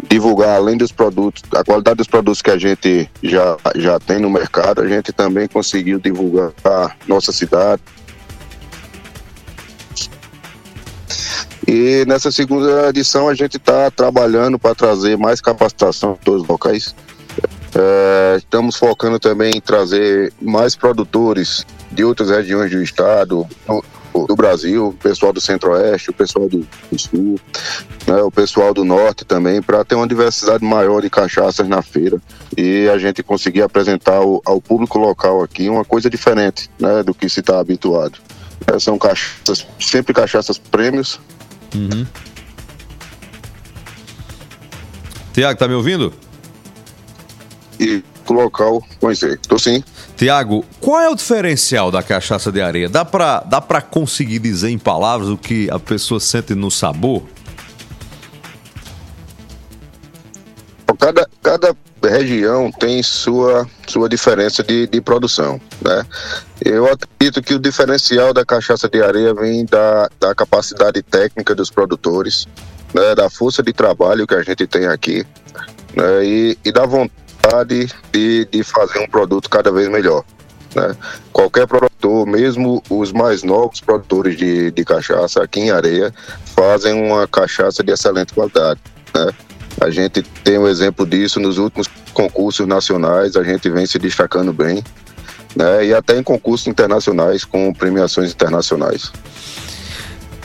divulgar, 0.09 0.55
além 0.55 0.77
dos 0.77 0.91
produtos, 0.91 1.43
a 1.55 1.63
qualidade 1.63 1.97
dos 1.97 2.07
produtos 2.07 2.41
que 2.41 2.49
a 2.49 2.57
gente 2.57 3.09
já, 3.21 3.57
já 3.75 3.99
tem 3.99 4.19
no 4.19 4.29
mercado, 4.29 4.81
a 4.81 4.87
gente 4.87 5.11
também 5.11 5.47
conseguiu 5.47 5.99
divulgar 5.99 6.51
a 6.65 6.91
nossa 7.07 7.31
cidade, 7.31 7.81
E 11.67 12.05
nessa 12.05 12.31
segunda 12.31 12.89
edição 12.89 13.29
a 13.29 13.33
gente 13.33 13.57
está 13.57 13.89
trabalhando 13.89 14.59
para 14.59 14.75
trazer 14.75 15.17
mais 15.17 15.39
capacitação 15.39 16.11
em 16.13 16.23
todos 16.23 16.41
os 16.43 16.47
locais. 16.47 16.93
É, 17.75 18.37
estamos 18.37 18.75
focando 18.75 19.19
também 19.19 19.53
em 19.55 19.61
trazer 19.61 20.31
mais 20.41 20.75
produtores 20.75 21.65
de 21.91 22.03
outras 22.03 22.29
regiões 22.29 22.69
do 22.71 22.81
estado, 22.81 23.47
do, 23.67 24.27
do 24.27 24.35
Brasil, 24.35 24.89
o 24.89 24.93
pessoal 24.93 25.33
do 25.33 25.41
Centro-Oeste, 25.41 26.11
o 26.11 26.13
pessoal 26.13 26.47
do, 26.47 26.67
do 26.91 26.99
Sul, 26.99 27.39
né, 28.05 28.21
o 28.21 28.31
pessoal 28.31 28.73
do 28.73 28.83
Norte 28.83 29.25
também, 29.25 29.61
para 29.61 29.83
ter 29.83 29.95
uma 29.95 30.07
diversidade 30.07 30.63
maior 30.63 31.01
de 31.01 31.09
cachaças 31.09 31.67
na 31.67 31.81
feira 31.81 32.21
e 32.55 32.87
a 32.89 32.97
gente 32.97 33.23
conseguir 33.23 33.63
apresentar 33.63 34.17
ao, 34.17 34.41
ao 34.45 34.61
público 34.61 34.99
local 34.99 35.41
aqui 35.41 35.67
uma 35.69 35.83
coisa 35.83 36.09
diferente 36.09 36.69
né, 36.79 37.01
do 37.01 37.13
que 37.13 37.27
se 37.27 37.39
está 37.39 37.59
habituado. 37.59 38.19
É, 38.67 38.79
são 38.79 38.97
cachaças, 38.97 39.65
sempre 39.79 40.13
cachaças 40.13 40.57
prêmios, 40.57 41.19
Uhum. 41.75 42.05
Tiago, 45.33 45.57
tá 45.57 45.67
me 45.67 45.73
ouvindo? 45.73 46.13
E 47.79 48.03
o 48.29 48.33
local 48.33 48.83
conhecer. 48.99 49.39
Tô 49.47 49.57
sim. 49.59 49.83
Tiago, 50.15 50.65
qual 50.79 50.99
é 50.99 51.09
o 51.09 51.15
diferencial 51.15 51.91
da 51.91 52.01
cachaça 52.01 52.51
de 52.51 52.61
areia? 52.61 52.87
Dá 52.87 53.03
pra, 53.03 53.39
dá 53.41 53.59
pra 53.59 53.81
conseguir 53.81 54.39
dizer 54.39 54.69
em 54.69 54.77
palavras 54.77 55.29
o 55.29 55.37
que 55.37 55.69
a 55.69 55.79
pessoa 55.79 56.19
sente 56.19 56.55
no 56.55 56.71
sabor? 56.71 57.23
Cada, 60.99 61.27
cada 61.41 61.75
região 62.01 62.71
tem 62.71 63.03
sua, 63.03 63.67
sua 63.87 64.07
diferença 64.07 64.63
de, 64.63 64.87
de 64.87 65.01
produção, 65.01 65.59
né? 65.81 66.05
Eu 66.63 66.85
acredito 66.85 67.41
que 67.41 67.53
o 67.53 67.59
diferencial 67.59 68.33
da 68.33 68.45
cachaça 68.45 68.87
de 68.87 69.01
areia 69.01 69.33
vem 69.33 69.65
da, 69.65 70.09
da 70.17 70.33
capacidade 70.33 71.01
técnica 71.01 71.53
dos 71.53 71.69
produtores, 71.69 72.47
né? 72.93 73.15
Da 73.15 73.29
força 73.29 73.61
de 73.61 73.73
trabalho 73.73 74.25
que 74.25 74.35
a 74.35 74.43
gente 74.43 74.65
tem 74.65 74.85
aqui, 74.85 75.25
né? 75.93 76.23
E, 76.23 76.57
e 76.63 76.71
da 76.71 76.85
vontade 76.85 77.22
de, 78.11 78.45
de 78.45 78.63
fazer 78.63 78.99
um 78.99 79.07
produto 79.07 79.49
cada 79.49 79.71
vez 79.71 79.87
melhor. 79.87 80.23
Né? 80.75 80.95
Qualquer 81.31 81.67
produtor, 81.67 82.25
mesmo 82.25 82.81
os 82.89 83.11
mais 83.11 83.43
novos 83.43 83.79
produtores 83.79 84.37
de, 84.37 84.71
de 84.71 84.85
cachaça 84.85 85.43
aqui 85.43 85.59
em 85.59 85.71
Areia, 85.71 86.13
fazem 86.55 86.93
uma 86.93 87.27
cachaça 87.27 87.83
de 87.83 87.91
excelente 87.91 88.33
qualidade. 88.33 88.79
Né? 89.13 89.31
A 89.81 89.89
gente 89.89 90.21
tem 90.43 90.57
um 90.57 90.67
exemplo 90.67 91.05
disso 91.05 91.39
nos 91.39 91.57
últimos 91.57 91.87
concursos 92.13 92.67
nacionais, 92.67 93.35
a 93.35 93.43
gente 93.43 93.69
vem 93.69 93.85
se 93.85 93.99
destacando 93.99 94.53
bem, 94.53 94.83
né? 95.55 95.85
e 95.85 95.93
até 95.93 96.17
em 96.17 96.23
concursos 96.23 96.67
internacionais 96.67 97.43
com 97.43 97.73
premiações 97.73 98.31
internacionais. 98.31 99.11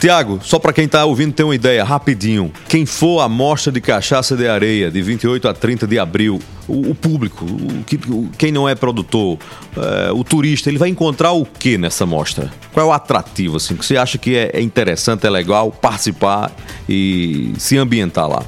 Tiago, 0.00 0.38
só 0.44 0.60
pra 0.60 0.72
quem 0.72 0.86
tá 0.86 1.04
ouvindo 1.04 1.32
ter 1.32 1.42
uma 1.42 1.54
ideia, 1.56 1.82
rapidinho. 1.82 2.52
Quem 2.68 2.86
for 2.86 3.20
à 3.20 3.28
mostra 3.28 3.72
de 3.72 3.80
cachaça 3.80 4.36
de 4.36 4.46
areia 4.46 4.92
de 4.92 5.02
28 5.02 5.48
a 5.48 5.52
30 5.52 5.88
de 5.88 5.98
abril, 5.98 6.40
o, 6.68 6.90
o 6.90 6.94
público, 6.94 7.44
o, 7.44 8.14
o- 8.14 8.30
quem 8.38 8.52
não 8.52 8.68
é 8.68 8.76
produtor, 8.76 9.38
é, 9.76 10.12
o 10.12 10.22
turista, 10.22 10.68
ele 10.70 10.78
vai 10.78 10.88
encontrar 10.88 11.32
o 11.32 11.44
que 11.44 11.76
nessa 11.76 12.06
mostra? 12.06 12.48
Qual 12.72 12.86
é 12.86 12.88
o 12.88 12.92
atrativo, 12.92 13.56
assim, 13.56 13.74
que 13.74 13.84
você 13.84 13.96
acha 13.96 14.16
que 14.18 14.36
é, 14.36 14.50
é 14.54 14.60
interessante, 14.60 15.26
é 15.26 15.30
legal 15.30 15.72
participar 15.72 16.52
e 16.88 17.52
se 17.58 17.76
ambientar 17.76 18.28
lá? 18.28 18.44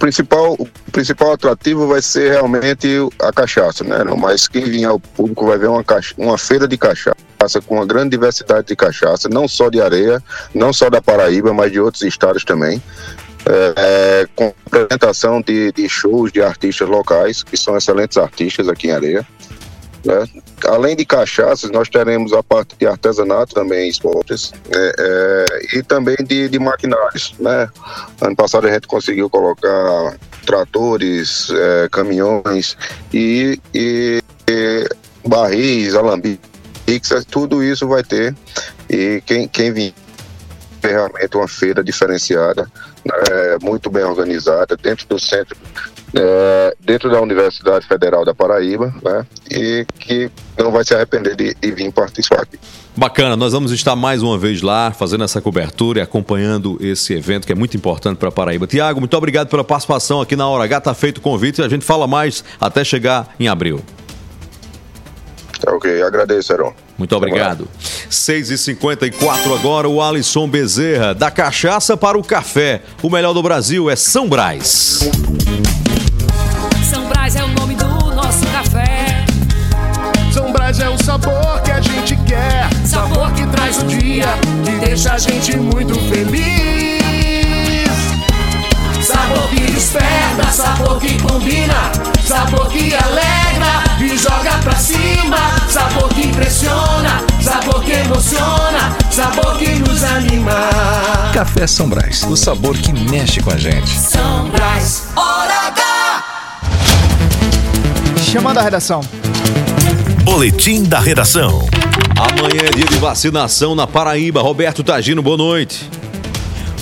Principal, 0.00 0.54
o 0.58 0.66
principal 0.90 1.32
atrativo 1.34 1.86
vai 1.86 2.02
ser 2.02 2.32
realmente 2.32 2.88
a 3.20 3.30
cachaça, 3.32 3.84
né? 3.84 3.98
Mas 4.18 4.48
quem 4.48 4.64
vier 4.64 4.88
ao 4.88 4.98
público 4.98 5.46
vai 5.46 5.58
ver 5.58 5.68
uma, 5.68 5.84
uma 6.18 6.38
feira 6.38 6.66
de 6.66 6.76
cachaça 6.76 7.14
com 7.58 7.76
uma 7.76 7.86
grande 7.86 8.10
diversidade 8.10 8.66
de 8.68 8.76
cachaça, 8.76 9.28
não 9.28 9.48
só 9.48 9.70
de 9.70 9.80
areia, 9.80 10.22
não 10.54 10.72
só 10.72 10.90
da 10.90 11.00
Paraíba, 11.00 11.54
mas 11.54 11.72
de 11.72 11.80
outros 11.80 12.02
estados 12.02 12.44
também. 12.44 12.82
É, 13.46 13.72
é, 13.76 14.26
com 14.36 14.52
apresentação 14.66 15.40
de, 15.40 15.72
de 15.72 15.88
shows 15.88 16.30
de 16.30 16.42
artistas 16.42 16.86
locais, 16.86 17.42
que 17.42 17.56
são 17.56 17.74
excelentes 17.74 18.18
artistas 18.18 18.68
aqui 18.68 18.88
em 18.88 18.90
Areia. 18.92 19.26
né? 20.04 20.26
Além 20.66 20.94
de 20.94 21.06
cachaças, 21.06 21.70
nós 21.70 21.88
teremos 21.88 22.34
a 22.34 22.42
parte 22.42 22.76
de 22.78 22.86
artesanato 22.86 23.54
também, 23.54 23.88
esportes, 23.88 24.52
é, 24.70 24.92
é, 24.98 25.78
e 25.78 25.82
também 25.82 26.16
de, 26.22 26.50
de 26.50 26.58
maquinários. 26.58 27.34
Né? 27.40 27.66
Ano 28.20 28.36
passado 28.36 28.66
a 28.66 28.72
gente 28.72 28.86
conseguiu 28.86 29.30
colocar 29.30 30.18
tratores, 30.44 31.48
é, 31.50 31.88
caminhões 31.90 32.76
e, 33.12 33.58
e- 33.74 34.20
e 34.50 34.88
barris, 35.26 35.94
alambiques, 35.94 36.49
tudo 37.28 37.62
isso 37.62 37.86
vai 37.86 38.02
ter. 38.02 38.34
E 38.88 39.22
quem, 39.26 39.46
quem 39.46 39.72
vir 39.72 39.94
é 40.82 40.88
realmente 40.88 41.36
uma 41.36 41.48
feira 41.48 41.84
diferenciada, 41.84 42.70
né, 43.04 43.58
muito 43.62 43.90
bem 43.90 44.02
organizada, 44.02 44.76
dentro 44.76 45.06
do 45.06 45.18
centro, 45.18 45.56
é, 46.14 46.74
dentro 46.80 47.10
da 47.10 47.20
Universidade 47.20 47.86
Federal 47.86 48.24
da 48.24 48.34
Paraíba, 48.34 48.92
né, 49.02 49.26
e 49.50 49.86
que 49.98 50.30
não 50.58 50.72
vai 50.72 50.84
se 50.84 50.94
arrepender 50.94 51.36
de, 51.36 51.54
de 51.54 51.70
vir 51.72 51.92
participar 51.92 52.42
aqui. 52.42 52.58
Bacana, 52.96 53.36
nós 53.36 53.52
vamos 53.52 53.72
estar 53.72 53.94
mais 53.94 54.22
uma 54.22 54.36
vez 54.36 54.62
lá 54.62 54.90
fazendo 54.90 55.22
essa 55.22 55.40
cobertura 55.40 56.00
e 56.00 56.02
acompanhando 56.02 56.76
esse 56.80 57.14
evento 57.14 57.46
que 57.46 57.52
é 57.52 57.54
muito 57.54 57.76
importante 57.76 58.18
para 58.18 58.30
Paraíba. 58.32 58.66
Tiago, 58.66 59.00
muito 59.00 59.16
obrigado 59.16 59.48
pela 59.48 59.62
participação 59.62 60.20
aqui 60.20 60.34
na 60.34 60.48
Hora 60.48 60.64
H. 60.64 60.80
Tá 60.80 60.94
feito 60.94 61.18
o 61.18 61.20
convite 61.20 61.60
e 61.60 61.64
a 61.64 61.68
gente 61.68 61.84
fala 61.84 62.06
mais 62.06 62.42
até 62.60 62.82
chegar 62.82 63.34
em 63.38 63.48
abril. 63.48 63.80
Tá 65.60 65.72
ok, 65.72 66.02
agradeço, 66.02 66.52
Heron. 66.52 66.72
Muito 66.96 67.14
obrigado. 67.14 67.68
6h54 68.10 69.58
agora, 69.58 69.88
o 69.88 70.02
Alisson 70.02 70.48
Bezerra, 70.48 71.14
da 71.14 71.30
cachaça 71.30 71.96
para 71.96 72.16
o 72.16 72.24
café. 72.24 72.82
O 73.02 73.10
melhor 73.10 73.34
do 73.34 73.42
Brasil 73.42 73.90
é 73.90 73.96
São 73.96 74.28
Brás. 74.28 75.10
São 76.90 77.08
Brás 77.08 77.36
é 77.36 77.44
o 77.44 77.48
nome 77.48 77.74
do 77.74 77.84
nosso 77.84 78.46
café. 78.46 79.24
São 80.32 80.50
Brás 80.50 80.80
é 80.80 80.88
o 80.88 80.96
sabor 81.02 81.60
que 81.62 81.70
a 81.70 81.80
gente 81.80 82.16
quer. 82.26 82.68
Sabor 82.86 83.30
que 83.32 83.46
traz 83.48 83.78
o 83.82 83.86
dia, 83.86 84.26
que 84.64 84.86
deixa 84.86 85.12
a 85.12 85.18
gente 85.18 85.56
muito 85.56 85.94
feliz. 86.08 87.00
Sabor 89.02 89.48
que 89.50 89.60
desperta, 89.72 90.52
sabor 90.52 91.00
que 91.00 91.20
combina, 91.20 91.90
sabor 92.24 92.68
que 92.68 92.94
alegra 92.94 93.82
e 94.00 94.16
joga 94.16 94.52
pra 94.62 94.76
cima, 94.76 95.36
sabor 95.70 96.08
que 96.08 96.22
impressiona, 96.22 97.24
sabor 97.40 97.84
que 97.84 97.92
emociona, 97.92 98.96
sabor 99.08 99.56
que 99.56 99.70
nos 99.76 100.02
anima. 100.02 100.52
Café 101.32 101.64
São 101.66 101.88
Brás, 101.88 102.24
o 102.24 102.36
sabor 102.36 102.76
que 102.76 102.92
mexe 102.92 103.40
com 103.40 103.52
a 103.52 103.56
gente. 103.56 103.88
São 103.88 104.50
Brás, 104.50 105.04
hora 105.14 105.68
H. 105.68 106.24
Chamando 108.32 108.58
a 108.58 108.62
redação. 108.62 109.00
Boletim 110.24 110.82
da 110.82 110.98
redação. 110.98 111.68
Amanhã 112.16 112.62
é 112.66 112.70
dia 112.70 112.86
de 112.86 112.96
vacinação 112.96 113.74
na 113.76 113.86
Paraíba. 113.86 114.42
Roberto 114.42 114.82
Tagino, 114.82 115.22
boa 115.22 115.36
noite. 115.36 115.88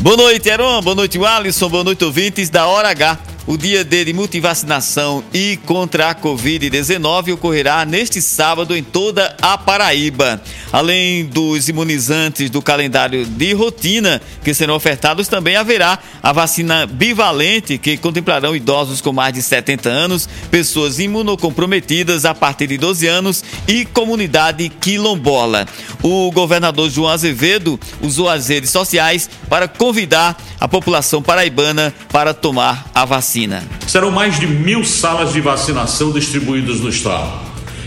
Boa 0.00 0.16
noite, 0.16 0.48
Heron. 0.48 0.80
Boa 0.80 0.96
noite, 0.96 1.22
Alisson. 1.22 1.68
Boa 1.68 1.84
noite, 1.84 2.04
ouvintes 2.04 2.48
da 2.48 2.66
Hora 2.66 2.88
H. 2.88 3.18
O 3.48 3.56
dia 3.56 3.82
D 3.82 4.04
de 4.04 4.12
multivacinação 4.12 5.24
e 5.32 5.58
contra 5.64 6.10
a 6.10 6.14
Covid-19 6.14 7.32
ocorrerá 7.32 7.82
neste 7.86 8.20
sábado 8.20 8.76
em 8.76 8.82
toda 8.82 9.34
a 9.40 9.56
Paraíba. 9.56 10.42
Além 10.70 11.24
dos 11.24 11.66
imunizantes 11.66 12.50
do 12.50 12.60
calendário 12.60 13.24
de 13.24 13.54
rotina 13.54 14.20
que 14.44 14.52
serão 14.52 14.74
ofertados, 14.74 15.28
também 15.28 15.56
haverá 15.56 15.98
a 16.22 16.30
vacina 16.30 16.84
bivalente 16.84 17.78
que 17.78 17.96
contemplarão 17.96 18.54
idosos 18.54 19.00
com 19.00 19.14
mais 19.14 19.32
de 19.32 19.40
70 19.40 19.88
anos, 19.88 20.28
pessoas 20.50 20.98
imunocomprometidas 20.98 22.26
a 22.26 22.34
partir 22.34 22.66
de 22.66 22.76
12 22.76 23.06
anos 23.06 23.42
e 23.66 23.86
comunidade 23.86 24.68
quilombola. 24.68 25.66
O 26.02 26.30
governador 26.32 26.90
João 26.90 27.08
Azevedo 27.08 27.80
usou 28.02 28.28
as 28.28 28.48
redes 28.48 28.68
sociais 28.68 29.30
para 29.48 29.66
convidar 29.66 30.36
a 30.60 30.68
população 30.68 31.22
paraibana 31.22 31.94
para 32.12 32.34
tomar 32.34 32.90
a 32.94 33.06
vacina. 33.06 33.37
Serão 33.86 34.10
mais 34.10 34.38
de 34.38 34.46
mil 34.46 34.84
salas 34.84 35.32
de 35.32 35.40
vacinação 35.40 36.10
distribuídas 36.10 36.80
no 36.80 36.88
estado, 36.88 37.30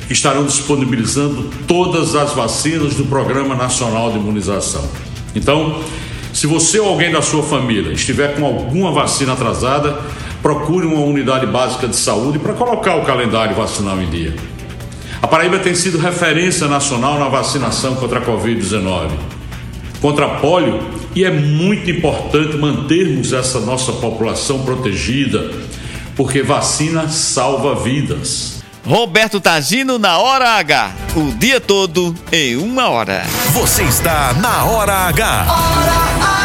que 0.08 0.14
estarão 0.14 0.46
disponibilizando 0.46 1.50
todas 1.68 2.16
as 2.16 2.34
vacinas 2.34 2.96
do 2.96 3.06
Programa 3.06 3.56
Nacional 3.56 4.12
de 4.12 4.18
Imunização. 4.18 4.88
Então, 5.36 5.82
se 6.34 6.48
você 6.48 6.80
ou 6.80 6.90
alguém 6.90 7.12
da 7.12 7.22
sua 7.22 7.44
família 7.44 7.92
estiver 7.92 8.36
com 8.36 8.46
alguma 8.46 8.92
vacina 8.92 9.34
atrasada, 9.34 10.00
procure 10.42 10.86
uma 10.86 11.02
unidade 11.02 11.46
básica 11.46 11.88
de 11.88 11.96
saúde 11.96 12.40
para 12.40 12.54
colocar 12.54 12.96
o 12.96 13.06
calendário 13.06 13.56
vacinal 13.56 14.02
em 14.02 14.10
dia. 14.10 14.36
A 15.22 15.28
Paraíba 15.28 15.60
tem 15.60 15.76
sido 15.76 15.98
referência 15.98 16.68
nacional 16.68 17.20
na 17.20 17.30
vacinação 17.30 17.96
contra 17.96 18.20
a 18.20 18.26
Covid-19 18.26 19.10
contra 20.02 20.26
a 20.26 20.30
polio 20.40 20.80
e 21.16 21.24
é 21.24 21.32
muito 21.32 21.90
importante 21.90 22.58
mantermos 22.58 23.34
essa 23.34 23.60
nossa 23.60 23.92
população 23.94 24.64
protegida, 24.64 25.52
porque 26.16 26.42
vacina 26.42 27.10
salva 27.10 27.76
vidas. 27.76 28.62
Roberto 28.86 29.40
Tagino 29.40 30.00
na 30.00 30.18
Hora 30.18 30.58
H. 30.58 30.92
O 31.16 31.32
dia 31.38 31.62
todo 31.62 32.16
em 32.32 32.56
uma 32.56 32.90
hora. 32.90 33.24
Você 33.54 33.84
está 33.84 34.34
na 34.34 34.66
Hora 34.66 34.94
H. 35.08 36.41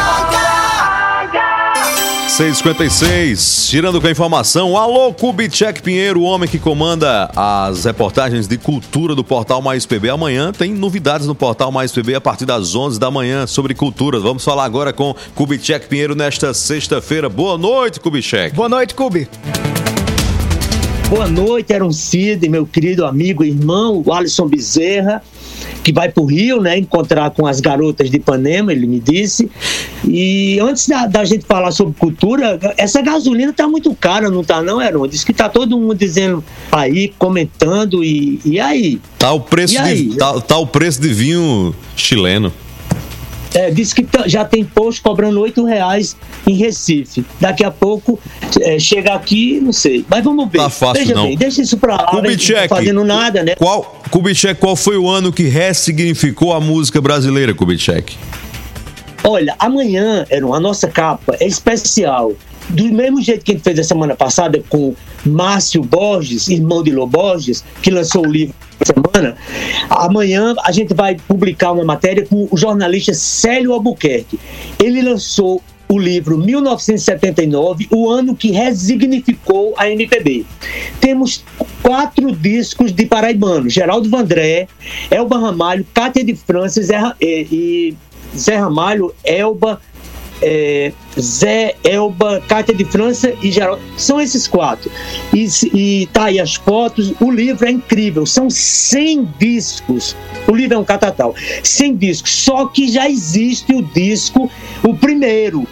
656, 2.28 3.68
girando 3.70 4.00
com 4.00 4.06
a 4.06 4.10
informação. 4.10 4.76
Alô, 4.76 5.12
Kubitschek 5.14 5.80
Pinheiro, 5.80 6.20
o 6.20 6.24
homem 6.24 6.48
que 6.48 6.58
comanda 6.58 7.30
as 7.34 7.84
reportagens 7.84 8.48
de 8.48 8.58
cultura 8.58 9.14
do 9.14 9.22
Portal 9.22 9.62
Mais 9.62 9.86
PB. 9.86 10.10
Amanhã 10.10 10.52
tem 10.52 10.74
novidades 10.74 11.26
no 11.26 11.34
Portal 11.34 11.70
Mais 11.70 11.92
PB 11.92 12.16
a 12.16 12.20
partir 12.20 12.44
das 12.44 12.74
11 12.74 12.98
da 12.98 13.10
manhã 13.10 13.46
sobre 13.46 13.74
cultura. 13.74 14.18
Vamos 14.18 14.44
falar 14.44 14.64
agora 14.64 14.92
com 14.92 15.14
Kubitschek 15.34 15.86
Pinheiro 15.86 16.14
nesta 16.14 16.52
sexta-feira. 16.52 17.28
Boa 17.28 17.56
noite, 17.56 18.00
Kubitschek. 18.00 18.54
Boa 18.54 18.68
noite, 18.68 18.94
Kubi. 18.94 19.28
Boa 21.08 21.28
noite, 21.28 21.72
Aaron 21.72 21.92
Cid, 21.92 22.48
meu 22.48 22.66
querido 22.66 23.06
amigo 23.06 23.44
e 23.44 23.50
irmão, 23.50 24.02
o 24.04 24.12
Alisson 24.12 24.48
Bezerra, 24.48 25.22
que 25.86 25.92
vai 25.92 26.08
para 26.08 26.20
o 26.20 26.26
Rio, 26.26 26.60
né, 26.60 26.76
encontrar 26.76 27.30
com 27.30 27.46
as 27.46 27.60
garotas 27.60 28.10
de 28.10 28.16
Ipanema, 28.16 28.72
ele 28.72 28.88
me 28.88 28.98
disse. 28.98 29.48
E 30.04 30.58
antes 30.58 30.88
da, 30.88 31.06
da 31.06 31.24
gente 31.24 31.46
falar 31.46 31.70
sobre 31.70 31.94
cultura, 31.96 32.58
essa 32.76 33.00
gasolina 33.00 33.52
tá 33.52 33.68
muito 33.68 33.94
cara, 33.94 34.28
não 34.28 34.42
tá 34.42 34.60
não, 34.60 34.80
Aaron? 34.80 35.06
Diz 35.06 35.22
que 35.22 35.32
tá 35.32 35.48
todo 35.48 35.78
mundo 35.78 35.94
dizendo 35.94 36.42
aí, 36.72 37.14
comentando, 37.16 38.02
e, 38.02 38.40
e 38.44 38.58
aí? 38.58 39.00
Tá 39.16 39.30
o 39.30 39.38
preço 39.38 39.80
de 39.80 40.16
tá, 40.16 40.40
tá 40.40 40.58
o 40.58 40.66
preço 40.66 41.00
de 41.00 41.14
vinho 41.14 41.72
chileno. 41.94 42.52
É, 43.56 43.70
diz 43.70 43.94
que 43.94 44.02
tá- 44.04 44.28
já 44.28 44.44
tem 44.44 44.62
posto 44.62 45.02
cobrando 45.02 45.40
oito 45.40 45.64
reais 45.64 46.14
em 46.46 46.52
Recife. 46.54 47.24
Daqui 47.40 47.64
a 47.64 47.70
pouco 47.70 48.20
é, 48.60 48.78
chega 48.78 49.14
aqui, 49.14 49.58
não 49.62 49.72
sei. 49.72 50.04
Mas 50.10 50.22
vamos 50.22 50.50
ver. 50.50 50.58
Tá 50.58 50.68
fácil, 50.68 51.02
Veja 51.02 51.14
não. 51.14 51.24
bem, 51.24 51.38
deixa 51.38 51.62
isso 51.62 51.78
pra 51.78 51.94
lá, 51.96 52.02
né, 52.12 52.20
Kubitschek, 52.20 52.68
fazendo 52.68 53.02
nada, 53.02 53.42
né? 53.42 53.54
Qual, 53.54 54.02
Kubitschek, 54.10 54.60
qual 54.60 54.76
foi 54.76 54.98
o 54.98 55.08
ano 55.08 55.32
que 55.32 55.44
ressignificou 55.44 56.52
a 56.52 56.60
música 56.60 57.00
brasileira, 57.00 57.54
Kubitschek? 57.54 58.14
Olha, 59.24 59.56
amanhã, 59.58 60.26
Heron, 60.30 60.52
a 60.52 60.60
nossa 60.60 60.86
capa 60.88 61.34
é 61.40 61.46
especial. 61.46 62.32
Do 62.68 62.84
mesmo 62.92 63.22
jeito 63.22 63.44
que 63.44 63.52
a 63.52 63.54
gente 63.54 63.64
fez 63.64 63.78
a 63.78 63.84
semana 63.84 64.14
passada 64.14 64.62
com 64.68 64.94
Márcio 65.24 65.82
Borges, 65.82 66.48
irmão 66.48 66.82
de 66.82 66.90
Lô 66.90 67.06
Borges, 67.06 67.64
que 67.80 67.90
lançou 67.90 68.26
o 68.26 68.30
livro 68.30 68.54
semana, 68.84 69.36
amanhã 69.88 70.54
a 70.64 70.72
gente 70.72 70.94
vai 70.94 71.16
publicar 71.28 71.72
uma 71.72 71.84
matéria 71.84 72.26
com 72.26 72.48
o 72.50 72.56
jornalista 72.56 73.12
Célio 73.14 73.72
Albuquerque. 73.72 74.38
Ele 74.82 75.02
lançou 75.02 75.62
o 75.88 75.98
livro 75.98 76.36
1979, 76.38 77.86
o 77.92 78.08
ano 78.10 78.34
que 78.34 78.50
resignificou 78.50 79.74
a 79.76 79.88
MPB. 79.88 80.44
Temos 81.00 81.44
quatro 81.82 82.32
discos 82.32 82.92
de 82.92 83.06
paraibanos: 83.06 83.72
Geraldo 83.72 84.08
Vandré, 84.10 84.66
Elba 85.10 85.38
Ramalho, 85.38 85.86
Cátia 85.94 86.24
de 86.24 86.34
França 86.34 86.82
Zé, 86.82 86.96
Ra- 86.96 87.16
e, 87.20 87.46
e 87.52 87.96
Zé 88.36 88.56
Ramalho, 88.56 89.14
Elba, 89.24 89.80
é, 90.42 90.92
Zé, 91.18 91.74
Elba, 91.84 92.42
Cátia 92.48 92.74
de 92.74 92.84
França 92.84 93.32
e 93.42 93.50
Geraldo. 93.50 93.82
São 93.96 94.20
esses 94.20 94.46
quatro. 94.46 94.90
E, 95.34 95.46
e 95.74 96.06
tá 96.12 96.24
aí 96.26 96.38
as 96.40 96.54
fotos. 96.54 97.12
O 97.20 97.30
livro 97.30 97.66
é 97.66 97.70
incrível. 97.70 98.26
São 98.26 98.48
100 98.50 99.28
discos. 99.38 100.16
O 100.46 100.54
livro 100.54 100.74
é 100.76 100.78
um 100.78 100.84
catatal. 100.84 101.34
100 101.62 101.96
discos. 101.96 102.30
Só 102.32 102.66
que 102.66 102.88
já 102.88 103.08
existe 103.08 103.74
o 103.74 103.82
disco, 103.82 104.50
o 104.82 104.94
primeiro, 104.94 105.66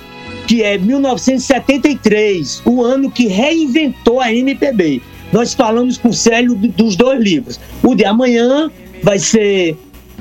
que 0.46 0.62
é 0.62 0.76
1973, 0.78 2.62
o 2.64 2.82
ano 2.82 3.10
que 3.10 3.26
reinventou 3.26 4.20
a 4.20 4.32
MPB. 4.32 5.00
Nós 5.32 5.54
falamos 5.54 5.96
com 5.98 6.08
o 6.10 6.12
Célio 6.12 6.54
do- 6.54 6.68
dos 6.68 6.96
dois 6.96 7.20
livros. 7.20 7.58
O 7.82 7.94
de 7.94 8.04
amanhã 8.04 8.70
vai 9.02 9.18
ser 9.18 9.76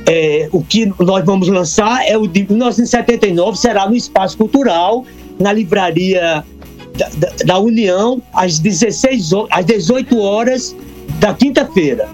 é, 0.05 0.49
o 0.51 0.61
que 0.63 0.91
nós 0.99 1.23
vamos 1.25 1.47
lançar 1.47 2.05
é 2.07 2.17
o 2.17 2.27
de 2.27 2.45
1979, 2.49 3.57
será 3.57 3.87
no 3.87 3.95
Espaço 3.95 4.37
Cultural, 4.37 5.05
na 5.39 5.53
livraria 5.53 6.43
da, 6.97 7.09
da- 7.17 7.33
da 7.45 7.59
União, 7.59 8.21
às, 8.33 8.59
16, 8.59 9.31
ho- 9.33 9.47
às 9.49 9.65
18 9.65 10.19
horas 10.19 10.75
da 11.19 11.33
quinta-feira. 11.33 12.07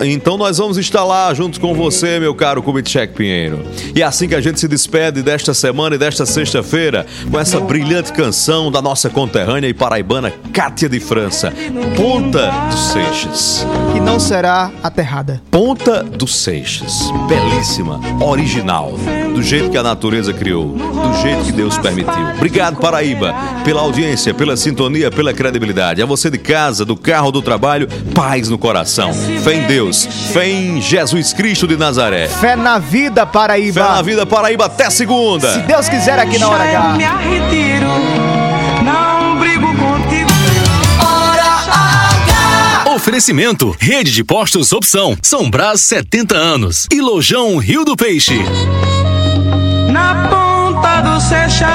Então 0.00 0.36
nós 0.36 0.58
vamos 0.58 0.76
estar 0.76 1.04
lá 1.04 1.32
junto 1.32 1.60
com 1.60 1.74
você, 1.74 2.20
meu 2.20 2.34
caro 2.34 2.62
Kubitschek 2.62 3.14
Pinheiro. 3.14 3.64
E 3.94 4.02
é 4.02 4.04
assim 4.04 4.28
que 4.28 4.34
a 4.34 4.40
gente 4.40 4.60
se 4.60 4.68
despede 4.68 5.22
desta 5.22 5.54
semana 5.54 5.94
e 5.94 5.98
desta 5.98 6.26
sexta-feira, 6.26 7.06
com 7.30 7.38
essa 7.38 7.60
brilhante 7.60 8.12
canção 8.12 8.70
da 8.70 8.82
nossa 8.82 9.08
conterrânea 9.08 9.68
e 9.68 9.74
paraibana 9.74 10.32
Cátia 10.52 10.88
de 10.88 11.00
França, 11.00 11.52
Ponta 11.96 12.50
dos 12.70 12.92
Seixas. 12.92 13.66
Que 13.92 14.00
não 14.00 14.18
será 14.18 14.70
aterrada. 14.82 15.42
Ponta 15.50 16.02
dos 16.02 16.34
Seixas. 16.34 17.10
Belíssima, 17.28 18.00
original, 18.20 18.92
do 19.34 19.42
jeito 19.42 19.70
que 19.70 19.78
a 19.78 19.82
natureza 19.82 20.32
criou, 20.32 20.74
do 20.74 21.22
jeito 21.22 21.44
que 21.44 21.52
Deus 21.52 21.78
permitiu. 21.78 22.12
Obrigado, 22.34 22.76
Paraíba, 22.76 23.34
pela 23.64 23.80
audiência, 23.80 24.34
pela 24.34 24.56
sintonia, 24.56 25.10
pela 25.10 25.32
credibilidade. 25.32 26.02
A 26.02 26.06
você 26.06 26.30
de 26.30 26.38
casa, 26.38 26.84
do 26.84 26.96
carro, 26.96 27.30
do 27.30 27.42
trabalho, 27.42 27.88
paz 28.14 28.48
no 28.48 28.58
coração. 28.58 29.12
Fé 29.12 29.54
em 29.54 29.66
Deus, 29.66 29.85
fé 29.92 30.48
em 30.48 30.80
Jesus 30.80 31.32
Cristo 31.32 31.66
de 31.66 31.76
Nazaré. 31.76 32.28
Fé 32.28 32.56
na 32.56 32.78
vida, 32.78 33.26
Paraíba. 33.26 33.82
Fé 33.84 33.88
na 33.90 34.02
vida, 34.02 34.26
Paraíba, 34.26 34.66
até 34.66 34.90
segunda. 34.90 35.52
Se 35.52 35.60
Deus 35.60 35.88
quiser 35.88 36.18
aqui 36.18 36.38
na 36.38 36.48
hora 36.48 36.64
H. 36.64 36.96
Me 36.96 37.04
arretiro, 37.04 37.86
não 38.84 39.38
brigo 39.38 39.66
contigo. 39.76 40.26
Oferecimento: 42.96 43.76
Rede 43.78 44.10
de 44.10 44.24
Postos 44.24 44.72
Opção, 44.72 45.16
São 45.22 45.50
Brás 45.50 45.82
70 45.82 46.34
anos 46.34 46.86
e 46.90 47.00
Lojão 47.00 47.58
Rio 47.58 47.84
do 47.84 47.94
Peixe. 47.94 48.42
Na 49.92 50.28
ponta 50.28 51.02
do 51.02 51.20
Seixas, 51.20 51.68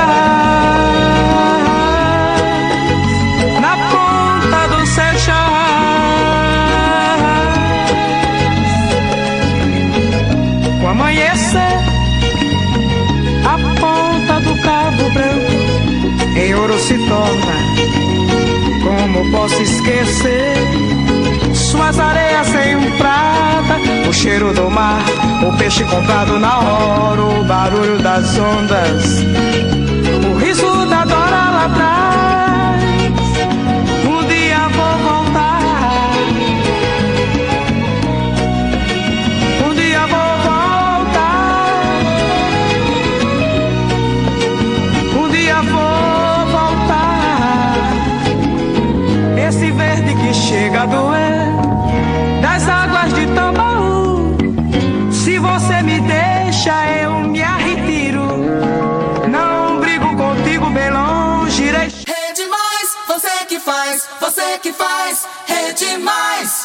posso 19.31 19.61
esquecer. 19.61 20.57
Suas 21.53 21.97
areias 21.99 22.47
sem 22.47 22.91
prata, 22.97 23.79
o 24.09 24.13
cheiro 24.13 24.53
do 24.53 24.69
mar, 24.69 25.01
o 25.47 25.57
peixe 25.57 25.83
comprado 25.85 26.37
na 26.39 26.59
hora, 26.59 27.21
o 27.21 27.43
barulho 27.45 27.97
das 27.99 28.37
ondas, 28.37 29.23
o 30.29 30.37
riso 30.37 30.50
a 50.81 50.85
doer 50.87 52.41
das 52.41 52.67
águas 52.67 53.13
de 53.13 53.27
Tambaú. 53.35 54.35
Se 55.11 55.37
você 55.37 55.83
me 55.83 55.99
deixa, 56.01 56.73
eu 57.03 57.19
me 57.19 57.39
retiro. 57.39 58.25
Não 59.29 59.79
brigo 59.79 60.15
contigo 60.15 60.69
bem 60.71 60.89
longe. 60.89 61.65
irei 61.65 61.83
Rede 61.83 62.45
Mais, 62.49 62.97
você 63.07 63.45
que 63.47 63.59
faz, 63.59 64.07
você 64.19 64.57
que 64.57 64.73
faz, 64.73 65.27
Rede 65.45 65.97
Mais. 65.99 66.60